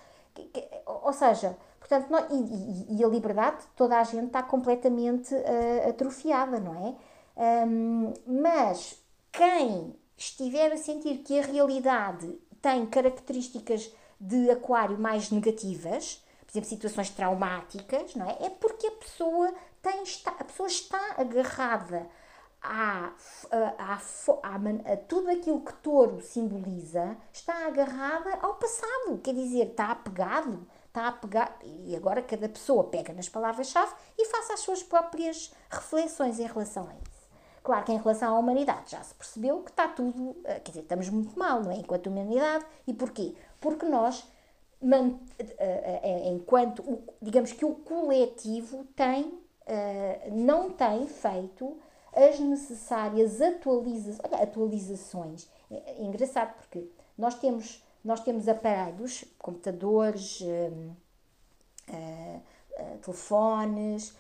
[0.86, 6.76] ou seja, portanto, e, e, a liberdade, toda a gente está completamente uh, atrofiada, não
[6.76, 7.66] é?
[7.66, 16.24] Um, mas quem estiver a sentir que a realidade tem características de aquário mais negativas,
[16.46, 18.46] por exemplo, situações traumáticas, não é?
[18.46, 22.08] É porque a pessoa tem está, a pessoa está agarrada
[22.62, 23.14] a,
[23.52, 31.08] a, tudo aquilo que touro simboliza, está agarrada ao passado, quer dizer, está apegado, está
[31.08, 36.48] apegado, e agora cada pessoa pega nas palavras-chave e faça as suas próprias reflexões em
[36.48, 37.16] relação a isso.
[37.66, 40.84] Claro que em relação à humanidade já se percebeu que está tudo, eh, quer dizer,
[40.84, 41.78] estamos muito mal, não é?
[41.78, 42.64] Enquanto humanidade.
[42.86, 43.36] E porquê?
[43.66, 44.24] Porque nós,
[44.80, 49.40] eh, eh, enquanto, digamos que o coletivo tem,
[50.32, 51.76] não tem feito
[52.14, 55.50] as necessárias atualiza olha, atualizações.
[55.72, 56.88] É, é engraçado porque
[57.18, 60.44] nós temos, nós temos aparelhos, computadores,
[63.02, 64.16] telefones,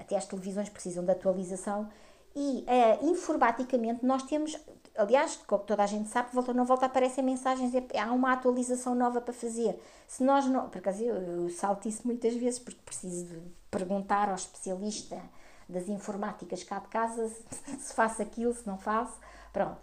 [0.00, 1.88] até as televisões precisam de atualização
[2.34, 2.66] e
[3.02, 4.58] informaticamente nós temos,
[4.96, 9.20] aliás, como toda a gente sabe, volta não volta, aparecem mensagens, há uma atualização nova
[9.20, 9.80] para fazer.
[10.06, 13.40] Se nós não, por acaso eu, eu salto isso muitas vezes porque preciso de
[13.70, 15.20] perguntar ao especialista
[15.68, 19.18] das informáticas cá de casa se, se faço aquilo, se não faço,
[19.52, 19.80] pronto.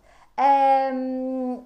[0.93, 1.63] Um,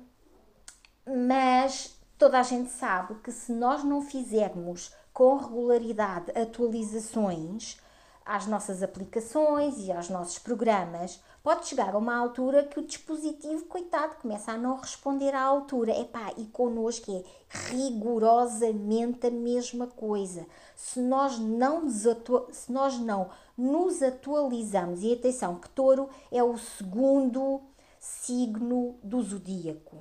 [1.05, 7.77] mas toda a gente sabe que se nós não fizermos com regularidade atualizações,
[8.25, 13.65] às nossas aplicações e aos nossos programas, pode chegar a uma altura que o dispositivo,
[13.65, 15.91] coitado, começa a não responder à altura.
[15.99, 17.23] Epá, e connosco é
[17.69, 20.45] rigorosamente a mesma coisa.
[20.75, 27.61] Se nós não, se nós não nos atualizamos, e atenção, que touro é o segundo
[27.99, 29.97] signo do zodíaco.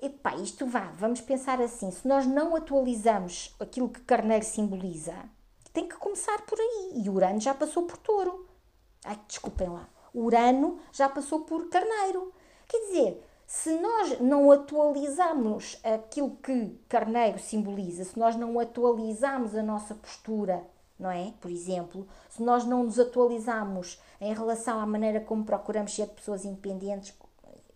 [0.00, 5.14] Epá, isto vá, vamos pensar assim, se nós não atualizamos aquilo que carneiro simboliza,
[5.76, 6.92] tem que começar por aí.
[6.94, 8.48] E Urano já passou por touro.
[9.04, 9.86] Ai, desculpem lá.
[10.14, 12.32] Urano já passou por carneiro.
[12.66, 19.62] Quer dizer, se nós não atualizamos aquilo que carneiro simboliza, se nós não atualizamos a
[19.62, 20.66] nossa postura,
[20.98, 21.34] não é?
[21.42, 26.46] Por exemplo, se nós não nos atualizamos em relação à maneira como procuramos ser pessoas
[26.46, 27.14] independentes,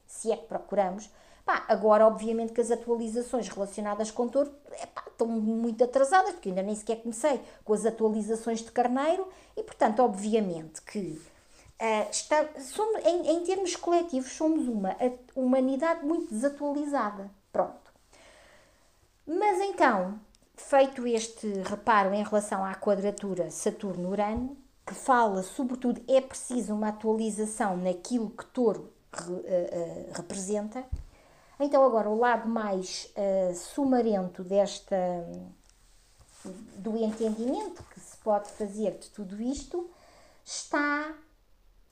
[0.06, 1.10] se é que procuramos,
[1.50, 6.62] Pá, agora, obviamente, que as atualizações relacionadas com touro epá, estão muito atrasadas, porque ainda
[6.62, 9.26] nem sequer comecei com as atualizações de carneiro,
[9.56, 11.20] e, portanto, obviamente que
[11.80, 14.94] uh, está, somos, em, em termos coletivos, somos uma
[15.34, 17.28] humanidade muito desatualizada.
[17.52, 17.92] Pronto.
[19.26, 20.20] Mas então,
[20.54, 27.76] feito este reparo em relação à quadratura Saturno-Urano, que fala, sobretudo, é preciso uma atualização
[27.76, 30.84] naquilo que touro re, uh, uh, representa,
[31.60, 34.96] então, agora, o lado mais uh, sumarento desta,
[36.78, 39.90] do entendimento que se pode fazer de tudo isto
[40.44, 41.14] está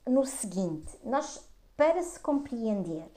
[0.07, 1.47] no seguinte: nós,
[1.77, 3.09] para se compreender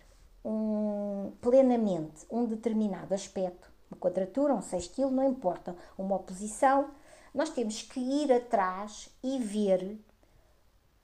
[0.44, 6.90] um, plenamente um determinado aspecto, uma quadratura, um sextil, não importa, uma oposição,
[7.34, 9.98] nós temos que ir atrás e ver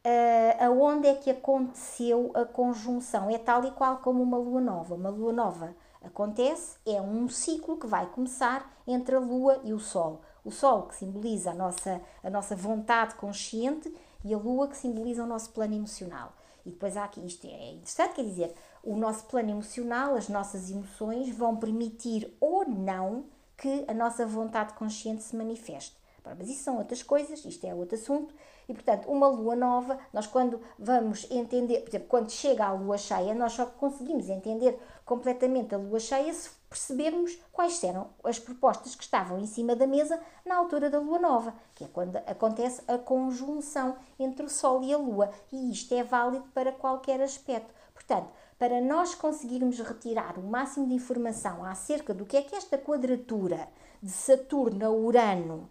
[0.08, 3.30] uh, aonde é que aconteceu a conjunção.
[3.30, 4.94] É tal e qual como uma lua nova.
[4.94, 9.78] Uma lua nova acontece, é um ciclo que vai começar entre a lua e o
[9.78, 10.22] sol.
[10.44, 13.94] O sol que simboliza a nossa, a nossa vontade consciente
[14.24, 16.32] e a lua que simboliza o nosso plano emocional.
[16.64, 20.70] E depois há aqui, isto é interessante, quer dizer, o nosso plano emocional, as nossas
[20.70, 23.24] emoções vão permitir ou não
[23.56, 25.96] que a nossa vontade consciente se manifeste.
[26.36, 28.34] Mas isso são outras coisas, isto é outro assunto,
[28.68, 32.98] e portanto, uma lua nova, nós quando vamos entender, por exemplo, quando chega a lua
[32.98, 38.94] cheia, nós só conseguimos entender completamente a lua cheia se percebermos quais eram as propostas
[38.94, 42.82] que estavam em cima da mesa na altura da lua nova, que é quando acontece
[42.86, 47.72] a conjunção entre o Sol e a Lua, e isto é válido para qualquer aspecto.
[47.94, 52.76] Portanto, para nós conseguirmos retirar o máximo de informação acerca do que é que esta
[52.76, 53.66] quadratura
[54.02, 55.70] de Saturno a Urano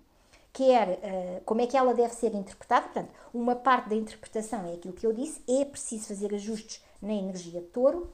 [0.58, 2.86] quer, uh, como é que ela deve ser interpretada.
[2.86, 7.14] Portanto, uma parte da interpretação é aquilo que eu disse, é preciso fazer ajustes na
[7.14, 8.12] energia de touro,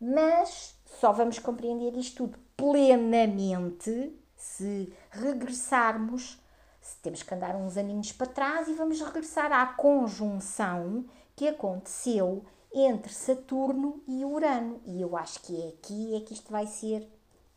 [0.00, 6.42] mas só vamos compreender isto tudo plenamente se regressarmos,
[6.80, 11.04] se temos que andar uns aninhos para trás e vamos regressar à conjunção
[11.36, 14.80] que aconteceu entre Saturno e Urano.
[14.84, 17.08] E eu acho que é aqui é que isto vai ser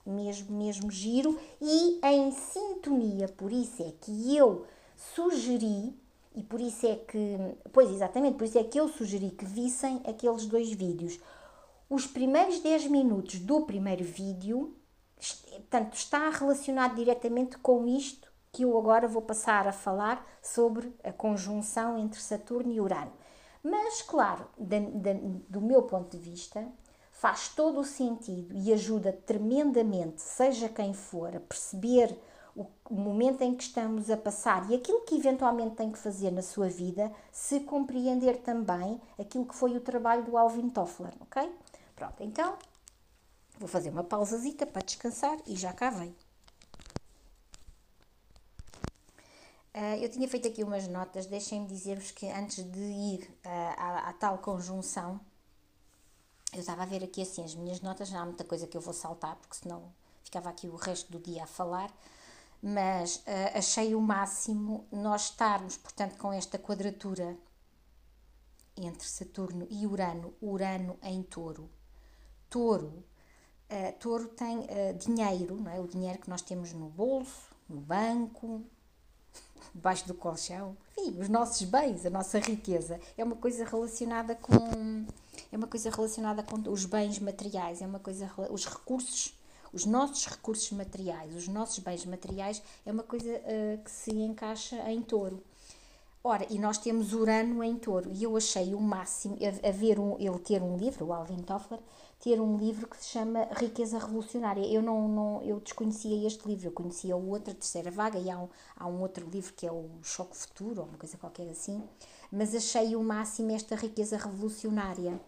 [0.09, 3.27] mesmo, mesmo giro e em sintonia.
[3.29, 5.95] Por isso é que eu sugeri,
[6.35, 7.37] e por isso é que,
[7.71, 11.19] pois exatamente, por isso é que eu sugeri que vissem aqueles dois vídeos.
[11.89, 14.75] Os primeiros 10 minutos do primeiro vídeo,
[15.51, 21.11] portanto, está relacionado diretamente com isto que eu agora vou passar a falar sobre a
[21.11, 23.11] conjunção entre Saturno e Urano.
[23.63, 26.65] Mas, claro, do meu ponto de vista,
[27.19, 32.17] faz todo o sentido e ajuda tremendamente, seja quem for, a perceber
[32.55, 36.41] o momento em que estamos a passar e aquilo que eventualmente tem que fazer na
[36.41, 41.53] sua vida, se compreender também aquilo que foi o trabalho do Alvin Toffler, ok?
[41.93, 42.57] Pronto, então
[43.59, 46.15] vou fazer uma pausazita para descansar e já cá vem.
[49.75, 54.09] Uh, eu tinha feito aqui umas notas, deixem-me dizer-vos que antes de ir uh, à,
[54.09, 55.19] à tal conjunção,
[56.53, 58.81] eu estava a ver aqui assim as minhas notas, não há muita coisa que eu
[58.81, 59.91] vou saltar, porque senão
[60.23, 61.91] ficava aqui o resto do dia a falar,
[62.61, 67.37] mas uh, achei o máximo nós estarmos, portanto, com esta quadratura
[68.75, 71.69] entre Saturno e Urano, Urano em touro.
[72.49, 73.03] Touro,
[73.69, 75.79] uh, touro tem uh, dinheiro, não é?
[75.79, 78.63] O dinheiro que nós temos no bolso, no banco,
[79.73, 85.05] debaixo do colchão, enfim, os nossos bens, a nossa riqueza, é uma coisa relacionada com
[85.51, 89.33] é uma coisa relacionada com os bens materiais, é uma coisa os recursos,
[89.71, 94.75] os nossos recursos materiais, os nossos bens materiais é uma coisa uh, que se encaixa
[94.91, 95.41] em touro.
[96.21, 99.97] Ora, e nós temos Urano em touro, e eu achei o máximo a, a ver
[99.97, 101.79] um, ele ter um livro, o Alvin Toffler,
[102.19, 104.65] ter um livro que se chama Riqueza Revolucionária.
[104.65, 108.29] Eu não, não eu desconhecia este livro, eu conhecia o outro, a Terceira Vaga, e
[108.29, 111.49] há um, há um outro livro que é o Choque Futuro, ou uma coisa qualquer
[111.49, 111.81] assim,
[112.31, 115.19] mas achei o máximo esta riqueza revolucionária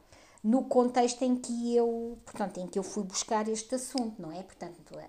[0.44, 4.42] no contexto em que eu, portanto, em que eu fui buscar este assunto, não é?
[4.44, 5.08] Portanto, é,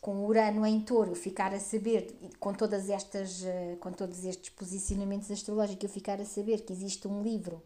[0.00, 5.30] com Urano em Touro, ficar a saber, com todas estas, eh, com todos estes posicionamentos
[5.30, 7.62] astrológicos, eu ficar a saber que existe um livro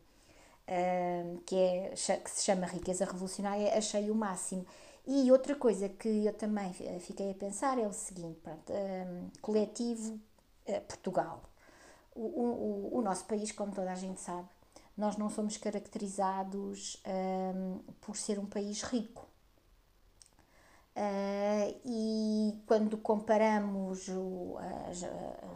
[0.68, 4.66] uh, que, é, que se chama Riqueza Revolucionária, achei o máximo.
[5.06, 10.14] E outra coisa que eu também fiquei a pensar é o seguinte, pronto, um, coletivo
[10.66, 11.42] uh, Portugal.
[12.14, 14.48] O, o, o nosso país, como toda a gente sabe,
[14.96, 19.26] nós não somos caracterizados um, por ser um país rico.
[20.96, 24.56] Uh, e quando comparamos o,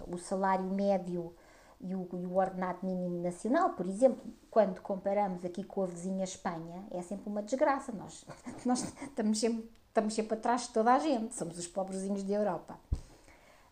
[0.07, 1.35] o salário médio
[1.81, 6.25] e o, e o, ordenado mínimo nacional, por exemplo, quando comparamos aqui com a vizinha
[6.25, 7.91] Espanha, é sempre uma desgraça.
[7.93, 8.25] Nós,
[8.67, 12.79] nós estamos, sempre, estamos sempre atrás de toda a gente, somos os pobrezinhos da Europa.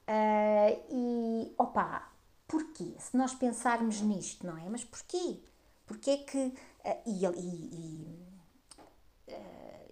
[0.08, 2.10] Uh, e, opa,
[2.46, 2.94] porquê?
[2.98, 4.68] Se nós pensarmos nisto, não é?
[4.70, 5.38] Mas porquê?
[5.86, 6.54] Porque é que.
[6.84, 8.28] Eh, e, e,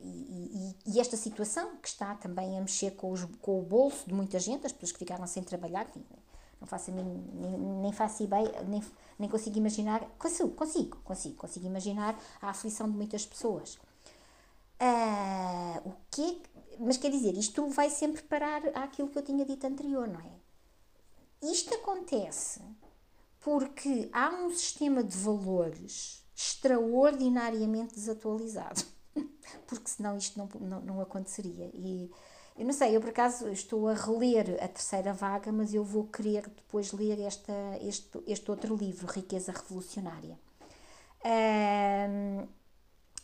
[0.01, 4.15] e, e, esta situação que está também a mexer com, os, com, o bolso de
[4.15, 5.87] muita gente, as pessoas que ficaram sem trabalhar,
[6.61, 8.83] não faço nem, nem, nem faço ideia, nem,
[9.19, 13.79] nem consigo imaginar, consigo, consigo, consigo, consigo imaginar a aflição de muitas pessoas.
[14.81, 16.43] Uh, o que
[16.79, 20.31] mas quer dizer, isto vai sempre parar àquilo que eu tinha dito anterior, não é?
[21.43, 22.61] Isto acontece
[23.41, 28.83] porque há um sistema de valores extraordinariamente desatualizado.
[29.67, 31.71] porque senão isto não, não, não aconteceria.
[31.73, 32.11] E
[32.59, 36.05] eu não sei, eu por acaso estou a reler a terceira vaga, mas eu vou
[36.05, 37.53] querer depois ler esta,
[37.83, 40.39] este, este outro livro, Riqueza Revolucionária.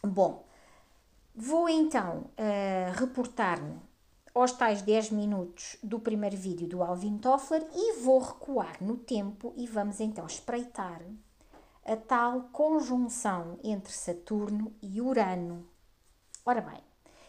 [0.05, 0.45] bom,
[1.35, 3.81] vou então uh, reportar-me
[4.35, 9.53] aos tais 10 minutos do primeiro vídeo do Alvin Toffler e vou recuar no tempo
[9.57, 11.01] e vamos então espreitar
[11.85, 15.67] a tal conjunção entre Saturno e Urano.
[16.45, 16.81] Ora bem,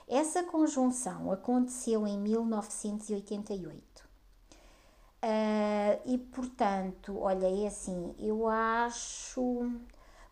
[0.07, 4.03] essa conjunção aconteceu em 1988.
[4.03, 9.71] Uh, ah, e portanto, olha, é assim, eu acho.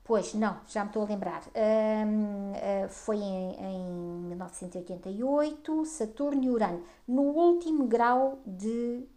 [0.04, 1.44] Pois, não, já me estou a lembrar.
[1.48, 3.90] Uh, uh, foi em, em
[4.28, 9.08] 1988, Saturno e Urano, no último grau de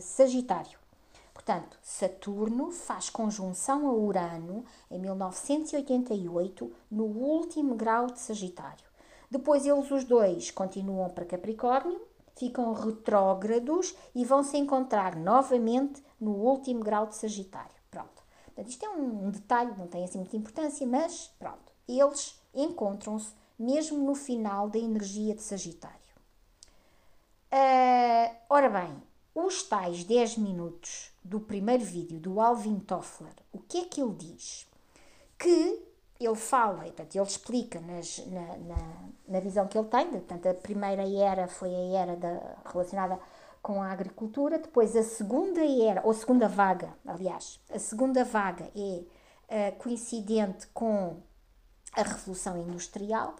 [0.00, 0.78] Sagitário.
[1.34, 8.89] Portanto, Saturno faz conjunção a Urano em 1988, no último grau de Sagitário.
[9.30, 12.00] Depois eles os dois continuam para Capricórnio,
[12.36, 17.70] ficam retrógrados e vão se encontrar novamente no último grau de Sagitário.
[17.90, 18.22] Pronto.
[18.46, 21.72] Portanto, isto é um, um detalhe, não tem assim muita importância, mas pronto.
[21.86, 25.98] Eles encontram-se mesmo no final da energia de Sagitário.
[27.52, 29.02] Uh, ora bem,
[29.34, 34.14] os tais 10 minutos do primeiro vídeo do Alvin Toffler, o que é que ele
[34.14, 34.66] diz?
[35.38, 35.89] Que
[36.20, 40.54] ele fala, portanto, ele explica nas, na, na, na, visão que ele tem, portanto, a
[40.54, 43.18] primeira era foi a era da, relacionada
[43.62, 49.02] com a agricultura, depois a segunda era, ou segunda vaga, aliás, a segunda vaga é
[49.70, 51.16] uh, coincidente com
[51.94, 53.34] a Revolução Industrial,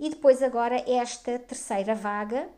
[0.00, 2.48] e depois agora esta terceira vaga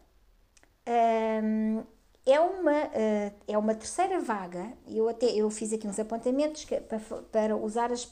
[1.43, 1.83] um,
[2.27, 6.79] é uma, uh, é uma terceira vaga, eu até eu fiz aqui uns apontamentos que,
[6.81, 6.99] para,
[7.31, 8.11] para usar as,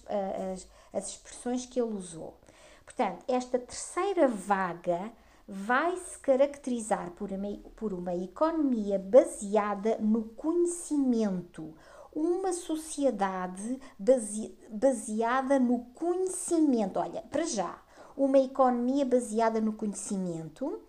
[0.53, 2.39] as, as expressões que ele usou.
[2.84, 5.12] Portanto, esta terceira vaga
[5.47, 11.74] vai se caracterizar por uma, por uma economia baseada no conhecimento,
[12.14, 16.99] uma sociedade base, baseada no conhecimento.
[16.99, 17.80] Olha, para já,
[18.16, 20.82] uma economia baseada no conhecimento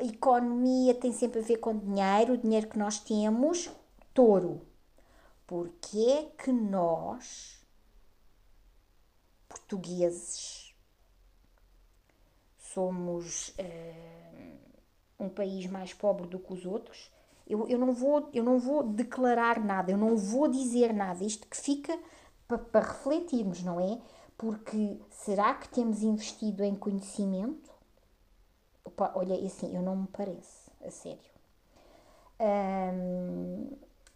[0.00, 3.70] economia tem sempre a ver com dinheiro, o dinheiro que nós temos,
[4.14, 4.62] touro.
[5.46, 7.61] Porque é que nós,
[9.72, 10.74] portugueses,
[12.58, 14.58] somos uh,
[15.18, 17.10] um país mais pobre do que os outros?
[17.46, 21.24] Eu, eu, não vou, eu não vou declarar nada, eu não vou dizer nada.
[21.24, 21.98] Isto que fica
[22.46, 23.98] para pa refletirmos, não é?
[24.36, 27.70] Porque será que temos investido em conhecimento?
[28.84, 31.32] Opa, olha, assim, eu não me parece, a sério.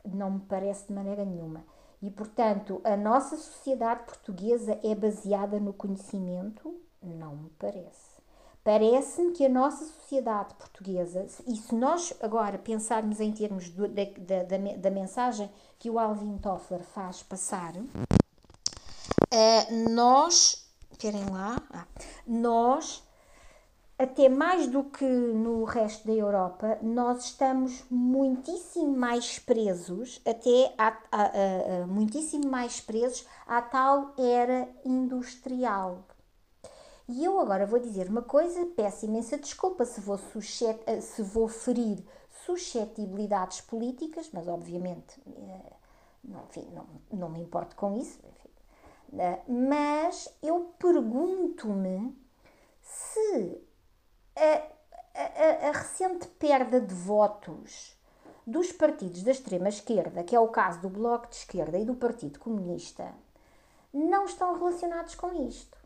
[0.05, 1.65] não me parece de maneira nenhuma.
[2.03, 6.75] E, portanto, a nossa sociedade portuguesa é baseada no conhecimento?
[7.03, 8.17] Não me parece.
[8.63, 14.03] Parece-me que a nossa sociedade portuguesa, e se nós agora pensarmos em termos do, da,
[14.43, 17.87] da, da, mensagem que o Alvin Toffler faz passar, uh,
[19.91, 21.87] nós, esperem lá, ah,
[22.27, 23.06] nós
[23.99, 30.89] até mais do que no resto da Europa, nós estamos muitíssimo mais presos, até a,
[31.11, 36.05] a, a, muitíssimo mais presos à tal era industrial.
[37.09, 42.05] E eu agora vou dizer uma coisa, peço imensa desculpa se vou, se vou ferir
[42.45, 45.73] suscetibilidades políticas, mas obviamente eh,
[46.23, 48.19] não, enfim, não, não me importo com isso.
[48.19, 49.21] Enfim.
[49.21, 52.17] Eh, mas eu pergunto-me
[52.83, 53.66] se
[54.37, 54.63] a,
[55.15, 57.97] a, a recente perda de votos
[58.47, 62.39] dos partidos da extrema-esquerda, que é o caso do Bloco de Esquerda e do Partido
[62.39, 63.13] Comunista,
[63.93, 65.77] não estão relacionados com isto.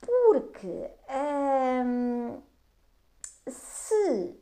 [0.00, 0.90] Porque
[1.84, 2.40] hum,
[3.48, 4.38] se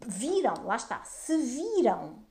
[0.00, 2.24] viram, lá está, se viram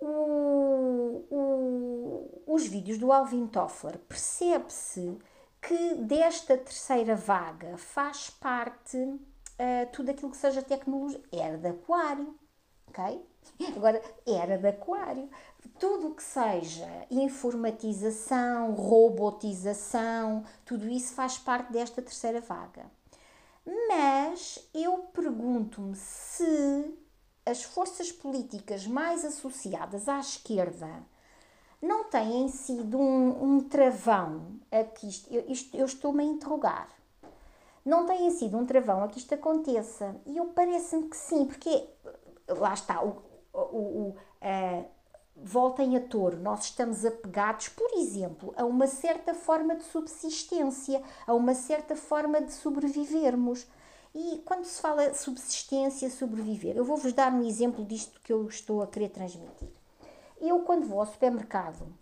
[0.00, 5.18] o, o, os vídeos do Alvin Toffler, percebe-se
[5.60, 9.20] que desta terceira vaga faz parte uh,
[9.92, 11.20] tudo aquilo que seja tecnologia.
[11.32, 12.34] Era de aquário,
[12.88, 13.24] ok?
[13.76, 15.28] Agora, era de aquário.
[15.78, 22.86] Tudo o que seja informatização, robotização, tudo isso faz parte desta terceira vaga.
[23.88, 26.96] Mas eu pergunto-me se
[27.44, 31.04] as forças políticas mais associadas à esquerda
[31.80, 36.88] não têm sido um, um travão a que isto, eu, eu estou-me a interrogar.
[37.84, 40.14] Não têm sido um travão a que isto aconteça.
[40.26, 41.88] E eu parece-me que sim, porque
[42.48, 43.22] lá está, o,
[43.52, 44.84] o, o uh,
[45.36, 51.34] voltem a touro, nós estamos apegados, por exemplo, a uma certa forma de subsistência, a
[51.34, 53.66] uma certa forma de sobrevivermos.
[54.14, 58.82] E quando se fala subsistência, sobreviver, eu vou-vos dar um exemplo disto que eu estou
[58.82, 59.77] a querer transmitir.
[60.40, 61.92] Eu, quando vou ao supermercado,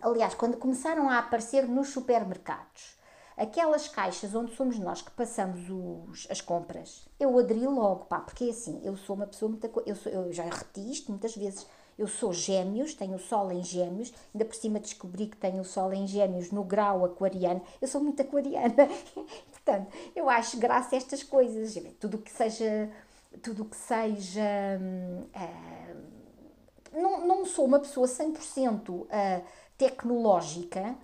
[0.00, 2.96] aliás, quando começaram a aparecer nos supermercados
[3.36, 8.44] aquelas caixas onde somos nós que passamos os, as compras, eu aderi logo, pá, porque
[8.44, 9.66] é assim, eu sou uma pessoa muito.
[9.86, 11.66] Eu, sou, eu já repeti isto muitas vezes.
[11.98, 15.64] Eu sou gêmeos, tenho o sol em gêmeos, ainda por cima descobri que tenho o
[15.64, 17.62] sol em gêmeos no grau aquariano.
[17.80, 18.88] Eu sou muito aquariana,
[19.52, 21.74] portanto, eu acho graça a estas coisas.
[22.00, 22.90] Tudo que seja.
[23.42, 24.40] Tudo que seja.
[24.40, 25.94] É,
[26.92, 29.42] não, não sou uma pessoa 100% uh, eh,
[29.76, 30.96] tecnológica,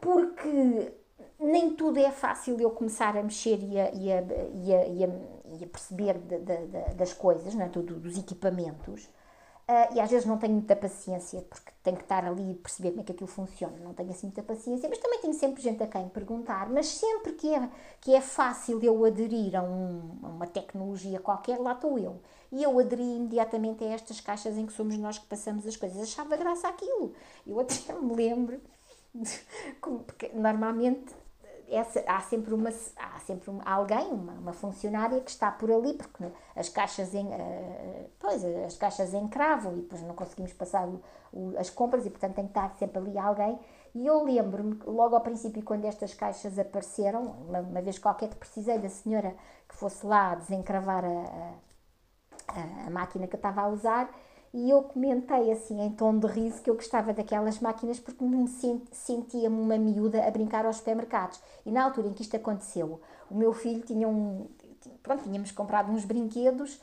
[0.00, 0.92] porque
[1.38, 5.04] nem tudo é fácil eu começar a mexer e a, e a, e a, e
[5.04, 5.08] a,
[5.58, 7.68] e a perceber de, de, de, das coisas, não é?
[7.68, 9.08] Tudo, dos equipamentos.
[9.66, 12.90] Uh, e às vezes não tenho muita paciência, porque tenho que estar ali e perceber
[12.90, 13.74] como é que aquilo funciona.
[13.78, 16.68] Não tenho assim muita paciência, mas também tenho sempre gente a quem perguntar.
[16.68, 21.58] Mas sempre que é, que é fácil eu aderir a, um, a uma tecnologia qualquer,
[21.58, 22.20] lá estou eu.
[22.52, 25.98] E eu aderi imediatamente a estas caixas em que somos nós que passamos as coisas.
[26.02, 27.14] Achava graça aquilo.
[27.46, 28.60] Eu até me lembro,
[30.06, 31.14] porque normalmente
[31.68, 36.24] essa, há sempre, uma, há sempre alguém, uma, uma, funcionária que está por ali, porque
[36.54, 41.02] as caixas, em, uh, pois, as caixas encravam e depois não conseguimos passar o,
[41.32, 43.58] o, as compras e, portanto, tem que estar sempre ali alguém.
[43.94, 48.36] E eu lembro-me, logo ao princípio, quando estas caixas apareceram, uma, uma, vez qualquer que
[48.36, 49.34] precisei da senhora
[49.68, 51.54] que fosse lá desencravar a,
[52.48, 54.10] a, a máquina que eu estava a usar,
[54.54, 58.46] e eu comentei assim em tom de riso que eu gostava daquelas máquinas porque me
[58.92, 61.40] sentia-me uma miúda a brincar aos supermercados.
[61.66, 64.46] E na altura em que isto aconteceu, o meu filho tinha um.
[65.02, 66.80] Pronto, tínhamos comprado uns brinquedos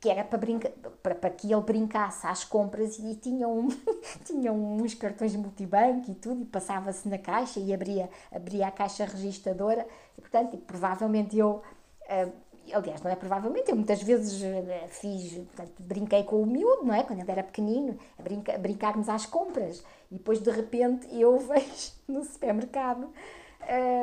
[0.00, 0.68] que era para, brinca,
[1.00, 3.68] para, para que ele brincasse às compras e tinha, um,
[4.26, 9.04] tinha uns cartões multibanco e tudo, e passava-se na caixa e abria, abria a caixa
[9.04, 9.86] registradora,
[10.18, 11.62] e portanto, provavelmente eu.
[12.08, 12.32] Uh,
[12.72, 16.94] aliás, não é provavelmente, eu muitas vezes eh, fiz, portanto, brinquei com o miúdo, não
[16.94, 17.02] é?
[17.02, 19.84] Quando ele era pequenino, a, brinca, brincarmos às compras.
[20.10, 23.10] E depois, de repente, eu vejo no supermercado,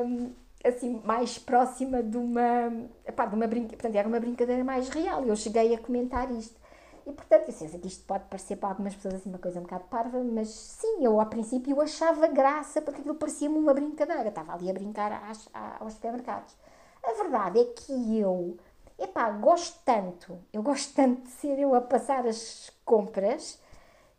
[0.05, 0.31] um,
[0.63, 2.71] assim, mais próxima de uma,
[3.05, 5.25] epá, de uma brincadeira, portanto, era uma brincadeira mais real.
[5.25, 6.61] Eu cheguei a comentar isto.
[7.05, 9.63] E, portanto, eu sei que isto pode parecer para algumas pessoas assim uma coisa um
[9.63, 14.29] bocado parva, mas sim, eu ao princípio achava graça porque aquilo parecia-me uma brincadeira.
[14.29, 15.49] Estava ali a brincar às,
[15.79, 16.55] aos supermercados.
[17.03, 18.57] A verdade é que eu,
[18.97, 23.59] epá, gosto tanto, eu gosto tanto de ser eu a passar as compras,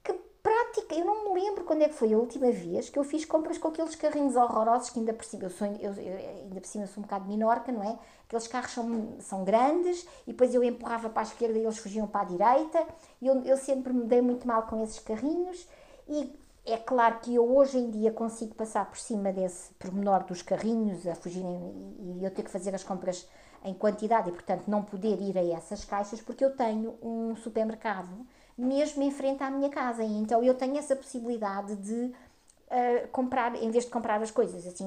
[0.03, 0.13] que
[0.43, 3.25] prática, eu não me lembro quando é que foi a última vez que eu fiz
[3.25, 6.67] compras com aqueles carrinhos horrorosos que ainda por cima, eu sou, eu, eu, ainda por
[6.67, 7.99] cima sou um bocado minorca, não é?
[8.27, 12.07] Aqueles carros são, são grandes e depois eu empurrava para a esquerda e eles fugiam
[12.07, 12.87] para a direita
[13.21, 15.67] e eu, eu sempre me dei muito mal com esses carrinhos
[16.07, 20.43] e é claro que eu hoje em dia consigo passar por cima desse pormenor dos
[20.43, 23.29] carrinhos a fugirem e eu ter que fazer as compras
[23.63, 28.27] em quantidade e, portanto, não poder ir a essas caixas porque eu tenho um supermercado
[28.57, 33.71] mesmo em frente à minha casa então eu tenho essa possibilidade de uh, comprar, em
[33.71, 34.87] vez de comprar as coisas assim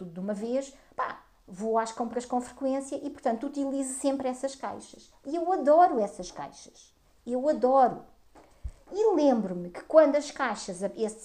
[0.00, 4.54] tudo de uma vez, pá, vou às compras com frequência e, portanto, utilizo sempre essas
[4.54, 5.12] caixas.
[5.26, 6.94] E eu adoro essas caixas.
[7.26, 8.02] Eu adoro.
[8.92, 10.80] E lembro-me que quando as caixas,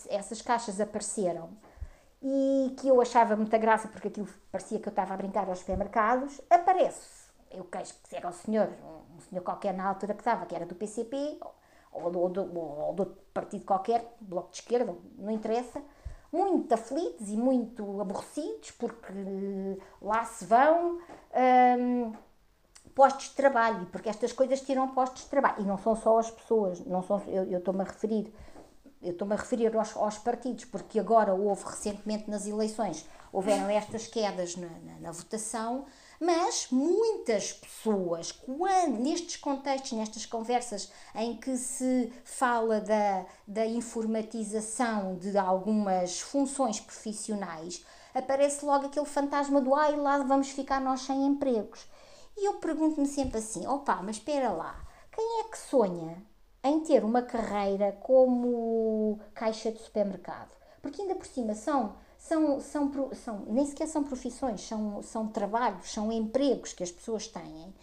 [0.09, 1.49] essas caixas apareceram
[2.21, 5.59] e que eu achava muita graça porque aquilo parecia que eu estava a brincar aos
[5.59, 7.25] supermercados, aparece.
[7.51, 8.69] Eu queixo que era o senhor,
[9.15, 11.39] um senhor qualquer na altura que estava, que era do PCP
[11.91, 15.81] ou do, ou do, ou do partido qualquer, bloco de esquerda, não interessa,
[16.31, 19.13] muito aflitos e muito aborrecidos porque
[20.01, 20.99] lá se vão.
[21.79, 22.13] Hum,
[22.95, 25.61] postos de trabalho, porque estas coisas tiram postos de trabalho.
[25.61, 28.33] E não são só as pessoas, não são, eu estou-me a referir,
[29.01, 34.07] eu estou-me a referir aos, aos, partidos, porque agora houve recentemente nas eleições, houveram estas
[34.07, 35.85] quedas na, na, na votação,
[36.21, 45.17] mas muitas pessoas, quando, nestes contextos, nestas conversas em que se fala da, da informatização
[45.17, 51.25] de algumas funções profissionais, aparece logo aquele fantasma do ai, lá vamos ficar nós sem
[51.25, 51.85] empregos.
[52.37, 56.21] E eu pergunto-me sempre assim: opa, mas espera lá, quem é que sonha
[56.63, 60.51] em ter uma carreira como caixa de supermercado?
[60.81, 65.91] Porque ainda por cima são, são, são, são nem sequer são profissões, são, são trabalhos,
[65.91, 67.73] são empregos que as pessoas têm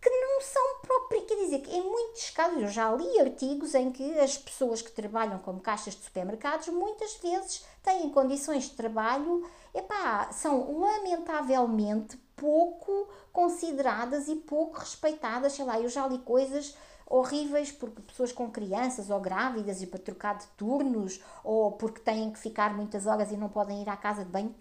[0.00, 1.24] que não são próprios.
[1.26, 4.90] Quer dizer, que em muitos casos, eu já li artigos em que as pessoas que
[4.90, 13.06] trabalham como caixas de supermercados muitas vezes têm condições de trabalho, epá, são lamentavelmente pouco
[13.30, 15.52] consideradas e pouco respeitadas.
[15.52, 16.74] Sei lá, eu já li coisas
[17.06, 22.32] horríveis porque pessoas com crianças ou grávidas e para trocar de turnos ou porque têm
[22.32, 24.54] que ficar muitas horas e não podem ir à casa de banho.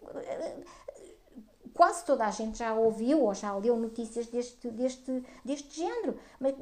[1.74, 6.20] Quase toda a gente já ouviu ou já leu notícias deste, deste, deste género.
[6.38, 6.54] Mas,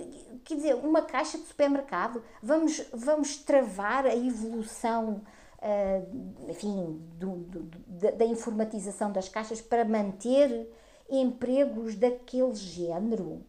[0.43, 5.23] quer dizer, uma caixa de supermercado, vamos, vamos travar a evolução
[5.57, 10.69] uh, enfim, do, do, da, da informatização das caixas para manter
[11.09, 13.43] empregos daquele género.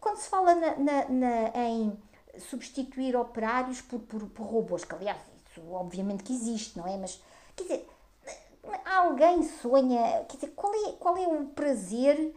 [0.00, 1.96] Quando se fala na, na, na, em
[2.38, 5.18] substituir operários por, por, por, robôs, que aliás,
[5.50, 6.96] isso obviamente que existe, não é?
[6.96, 7.22] Mas,
[7.54, 7.88] quer dizer,
[8.84, 12.34] alguém sonha, quer dizer, qual é, qual é o prazer,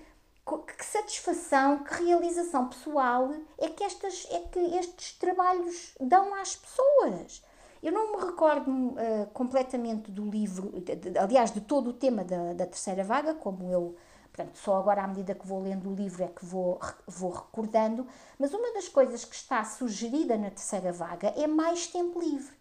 [0.77, 7.43] que satisfação, que realização pessoal é que, estas, é que estes trabalhos dão às pessoas?
[7.81, 12.23] Eu não me recordo uh, completamente do livro, de, de, aliás, de todo o tema
[12.23, 13.95] da, da terceira vaga, como eu
[14.35, 16.77] Portanto, só agora, à medida que vou lendo o livro, é que vou,
[17.07, 18.05] vou recordando.
[18.37, 22.53] Mas uma das coisas que está sugerida na terceira vaga é mais tempo livre.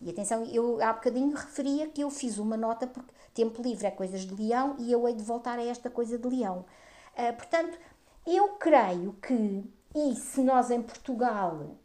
[0.00, 3.92] E atenção, eu há bocadinho referia que eu fiz uma nota porque tempo livre é
[3.92, 6.64] coisas de leão e eu hei de voltar a esta coisa de leão.
[7.16, 7.78] Uh, portanto,
[8.26, 9.62] eu creio que,
[9.94, 11.76] e se nós em Portugal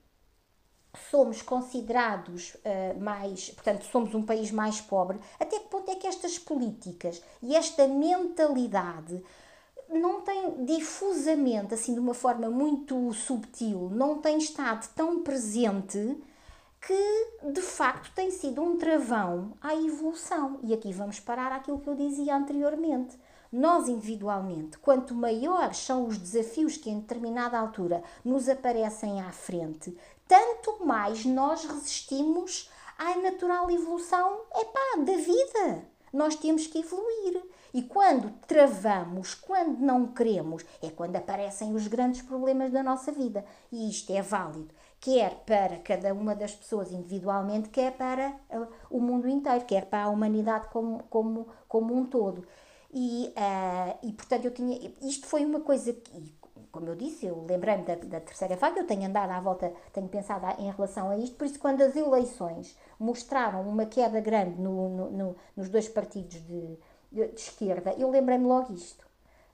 [1.10, 6.08] somos considerados uh, mais, portanto, somos um país mais pobre, até que ponto é que
[6.08, 9.24] estas políticas e esta mentalidade
[9.90, 16.18] não tem difusamente, assim de uma forma muito subtil, não tem estado tão presente
[16.86, 20.60] que de facto tem sido um travão à evolução.
[20.62, 23.18] E aqui vamos parar aquilo que eu dizia anteriormente.
[23.52, 29.96] Nós, individualmente, quanto maiores são os desafios que em determinada altura nos aparecem à frente,
[30.28, 35.86] tanto mais nós resistimos à natural evolução epá, da vida.
[36.12, 37.44] Nós temos que evoluir.
[37.74, 43.44] E quando travamos, quando não queremos, é quando aparecem os grandes problemas da nossa vida.
[43.70, 49.02] E isto é válido, quer para cada uma das pessoas individualmente, quer para uh, o
[49.02, 52.48] mundo inteiro, quer para a humanidade como, como, como um todo.
[52.94, 54.80] E, uh, e portanto, eu tinha.
[55.02, 56.34] Isto foi uma coisa que,
[56.76, 60.10] como eu disse, eu lembrei-me da, da, terceira vaga, eu tenho andado à volta, tenho
[60.10, 64.90] pensado em relação a isto, por isso, quando as eleições mostraram uma queda grande no,
[64.90, 66.78] no, no, nos dois partidos de,
[67.10, 69.06] de, esquerda, eu lembrei-me logo isto.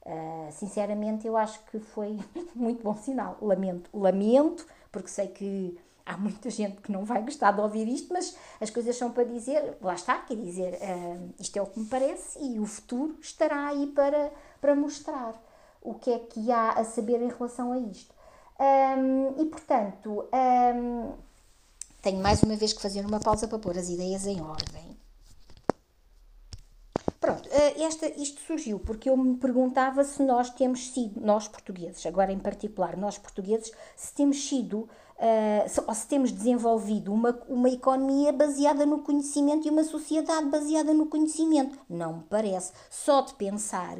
[0.03, 2.17] Uh, sinceramente, eu acho que foi
[2.55, 3.37] muito bom sinal.
[3.39, 8.11] Lamento, lamento, porque sei que há muita gente que não vai gostar de ouvir isto,
[8.11, 11.79] mas as coisas são para dizer, lá está, quer dizer, uh, isto é o que
[11.79, 15.39] me parece e o futuro estará aí para, para mostrar
[15.81, 18.13] o que é que há a saber em relação a isto.
[18.59, 21.13] Um, e portanto, um,
[22.01, 24.97] tenho mais uma vez que fazer uma pausa para pôr as ideias em ordem.
[27.19, 32.03] Pronto, ah, esta, isto surgiu porque eu me perguntava se nós temos sido, nós portugueses,
[32.07, 37.39] agora em particular, nós portugueses, se temos sido, uh, se, ou se temos desenvolvido uma,
[37.47, 41.77] uma economia baseada no conhecimento e uma sociedade baseada no conhecimento.
[41.87, 42.73] Não me parece.
[42.89, 43.99] Só de pensar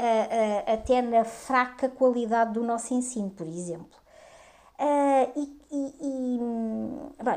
[0.00, 3.98] uh, até na fraca qualidade do nosso ensino, por exemplo.
[4.78, 5.94] Uh, e, e,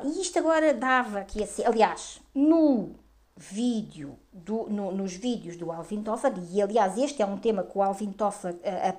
[0.09, 2.95] e, isto agora dava ia ser, aliás, no
[3.35, 7.77] vídeo, do, no, nos vídeos do Alvin Toffler, e aliás este é um tema que
[7.77, 8.55] o Alvin Toffler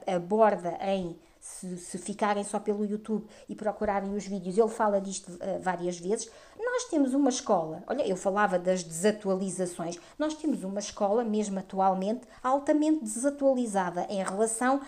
[0.06, 5.30] aborda em se, se, ficarem só pelo YouTube e procurarem os vídeos, ele fala disto
[5.32, 6.30] uh, várias vezes.
[6.64, 12.26] Nós temos uma escola, olha, eu falava das desatualizações, nós temos uma escola, mesmo atualmente,
[12.42, 14.80] altamente desatualizada em relação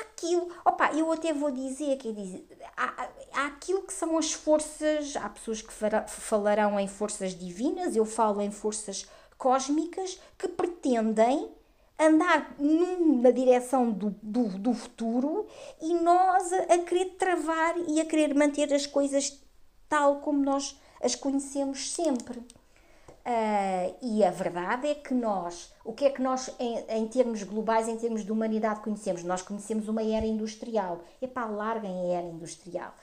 [0.00, 0.48] àquilo.
[0.64, 2.42] Opa, eu até vou dizer que diz,
[2.76, 5.72] há, há aquilo que são as forças, há pessoas que
[6.06, 9.06] falarão em forças divinas, eu falo em forças
[9.38, 11.50] cósmicas que pretendem
[11.98, 15.46] andar numa direção do, do, do futuro
[15.80, 19.40] e nós a, querer travar e a querer manter as coisas
[19.88, 22.38] tal como nós as conhecemos sempre.
[22.38, 27.42] Uh, e a verdade é que nós, o que é que nós, em, em, termos
[27.42, 29.22] globais, em termos de humanidade, conhecemos?
[29.22, 31.00] Nós conhecemos uma era industrial.
[31.22, 32.94] Epá, larguem a era industrial.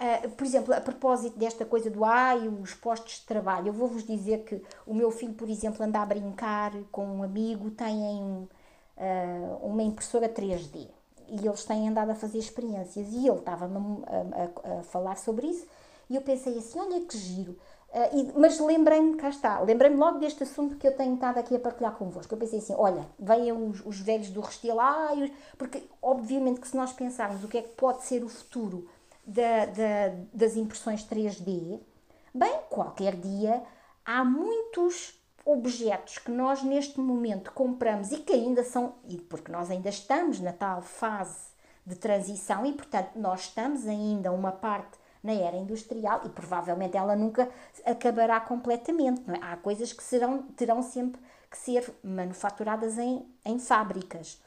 [0.00, 4.04] Uh, por exemplo, a propósito desta coisa do ai, os postos de trabalho, eu vou-vos
[4.04, 8.48] dizer que o meu filho, por exemplo, anda a brincar com um amigo, tem uh,
[9.62, 10.88] uma impressora 3D
[11.28, 15.48] e eles têm andado a fazer experiências e ele estava a, a, a, falar sobre
[15.48, 15.66] isso
[16.08, 17.58] e eu pensei assim, olha que giro.
[17.90, 21.56] Uh, e, mas lembrei-me, cá está, lembrei-me logo deste assunto que eu tenho estado aqui
[21.56, 22.32] a partilhar convosco.
[22.32, 24.80] Eu pensei assim: olha, venham os, os velhos do Restelo,
[25.56, 28.88] porque obviamente que se nós pensarmos o que é que pode ser o futuro
[29.26, 31.80] da, da, das impressões 3D,
[32.34, 33.62] bem, qualquer dia
[34.04, 39.70] há muitos objetos que nós neste momento compramos e que ainda são, e porque nós
[39.70, 41.48] ainda estamos na tal fase
[41.86, 44.98] de transição e portanto nós estamos ainda uma parte
[45.28, 47.48] na era industrial e provavelmente ela nunca
[47.84, 49.22] acabará completamente.
[49.30, 49.38] É?
[49.42, 51.20] Há coisas que serão, terão sempre
[51.50, 54.40] que ser manufaturadas em, em fábricas,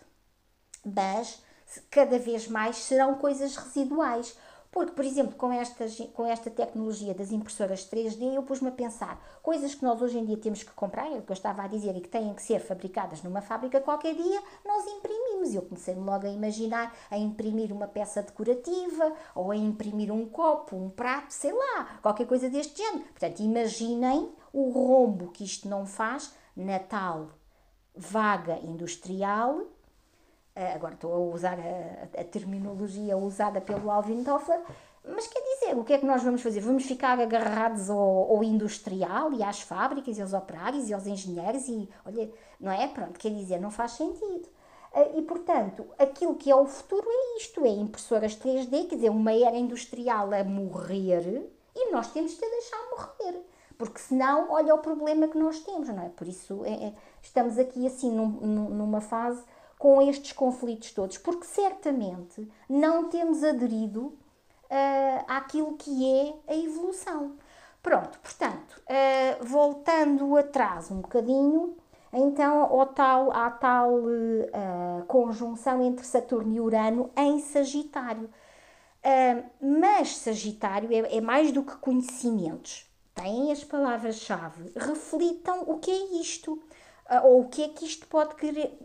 [0.84, 1.42] mas
[1.90, 4.38] cada vez mais serão coisas residuais
[4.72, 9.22] Porque, por exemplo, com esta, com esta tecnologia das impressoras 3D, eu pus-me a pensar
[9.44, 11.68] coisas que nós hoje em dia temos que comprar, é o que eu estava a
[11.68, 15.54] dizer, e que têm que ser fabricadas numa fábrica qualquer dia, nós imprimimos.
[15.54, 20.78] Eu comecei logo a imaginar a imprimir uma peça decorativa, ou a imprimir um copo,
[20.78, 23.04] um prato, sei lá, qualquer coisa deste género.
[23.10, 27.32] Portanto, imaginem o rombo que isto não faz na tal
[27.94, 29.66] vaga industrial
[30.56, 34.60] agora estou a usar a, a, terminologia usada pelo Alvin Toffler,
[35.04, 36.60] mas quer dizer, o que é que nós vamos fazer?
[36.60, 41.68] Vamos ficar agarrados ao, ao, industrial e às fábricas e aos operários e aos engenheiros
[41.68, 42.30] e, olha,
[42.60, 42.88] não é?
[42.88, 44.48] Pronto, quer dizer, não faz sentido.
[44.94, 49.10] Eh, e, portanto, aquilo que é o futuro é isto, é impressoras 3D, quer dizer,
[49.10, 53.42] uma era industrial a morrer e nós temos que a deixar morrer.
[53.78, 56.10] Porque senão, olha o problema que nós temos, não é?
[56.10, 59.42] Por isso, é, é, estamos aqui assim num, numa fase
[59.82, 64.16] com estes conflitos todos, porque certamente não temos aderido
[64.70, 67.36] uh, àquilo que é a evolução.
[67.82, 71.76] Pronto, portanto, uh, voltando atrás um bocadinho,
[72.14, 78.30] então ao tal, à tal uh, conjunção entre Saturno e Urano em Sagitário.
[79.60, 82.88] mas Sagitário é, é mais do que conhecimentos.
[83.16, 86.62] Têm as palavras-chave, reflitam o que é isto
[87.24, 88.78] ou o que é que isto pode querer,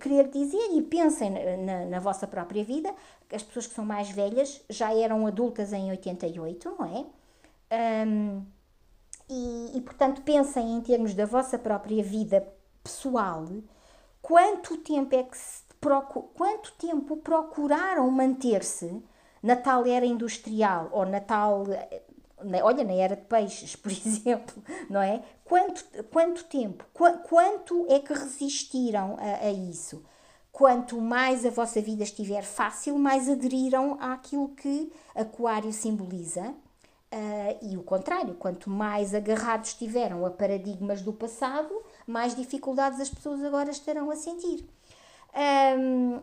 [0.00, 2.94] querer dizer e pensem na, na, vossa própria vida.
[3.32, 8.06] As pessoas que são mais velhas já eram adultas em 88, não é?
[8.06, 8.44] Um,
[9.30, 12.46] e, e, portanto, pensem em termos da vossa própria vida
[12.84, 13.46] pessoal,
[14.20, 19.02] quanto tempo é que se procu quanto tempo procuraram manter-se
[19.42, 21.64] na tal era industrial ou na tal
[22.62, 25.22] olha, na era de peixes, por exemplo, não é?
[25.44, 30.04] Quanto, quanto tempo, qu quanto é que resistiram a, a, isso?
[30.50, 36.54] Quanto mais a vossa vida estiver fácil, mais aderiram àquilo que Aquário simboliza.
[37.12, 41.70] Uh, e o contrário, quanto mais agarrados estiveram a paradigmas do passado,
[42.06, 44.66] mais dificuldades as pessoas agora estarão a sentir.
[45.34, 46.20] Um,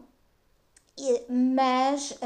[1.30, 2.18] mas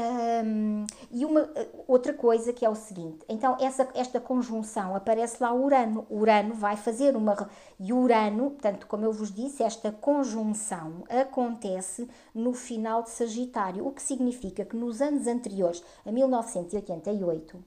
[0.44, 1.48] um, e uma
[1.86, 3.24] outra coisa que é o seguinte.
[3.28, 6.06] Então essa esta conjunção aparece lá Urano.
[6.10, 7.48] Urano vai fazer uma
[7.78, 13.92] e Urano portanto como eu vos disse esta conjunção acontece no final de Sagitário o
[13.92, 17.64] que significa que nos anos anteriores a 1988 uh,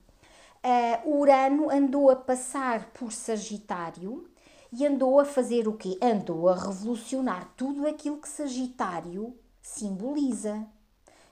[1.18, 4.28] Urano andou a passar por Sagitário
[4.72, 5.98] e andou a fazer o quê?
[6.02, 10.66] Andou a revolucionar tudo aquilo que Sagitário simboliza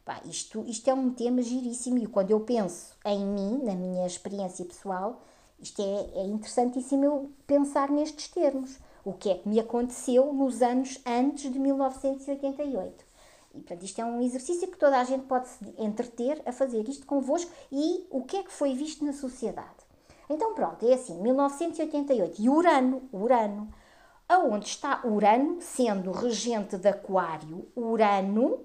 [0.07, 4.07] Pá, isto, isto é um tema giríssimo e quando eu penso em mim, na minha
[4.07, 5.21] experiência pessoal,
[5.59, 8.79] isto é, é interessantíssimo eu pensar nestes termos.
[9.05, 13.05] O que é que me aconteceu nos anos antes de 1988.
[13.53, 16.89] E, portanto, isto é um exercício que toda a gente pode se entreter a fazer
[16.89, 19.75] isto convosco e o que é que foi visto na sociedade.
[20.31, 22.41] Então, pronto, é assim, 1988.
[22.41, 23.75] E Urano, Urano,
[24.29, 28.65] aonde está Urano, sendo regente de Aquário, Urano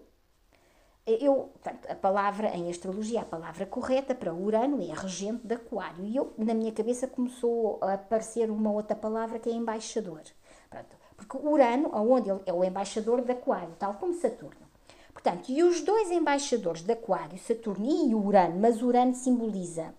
[1.06, 6.06] eu, portanto, a palavra em astrologia, a palavra correta para Urano é regente de Aquário.
[6.06, 10.22] E eu, na minha cabeça começou a aparecer uma outra palavra que é embaixador.
[10.70, 14.70] Pronto, porque Urano, aonde ele é o embaixador de Aquário, tal como Saturno.
[15.12, 19.94] Portanto, e os dois embaixadores de Aquário, Saturno e Urano, mas Urano simboliza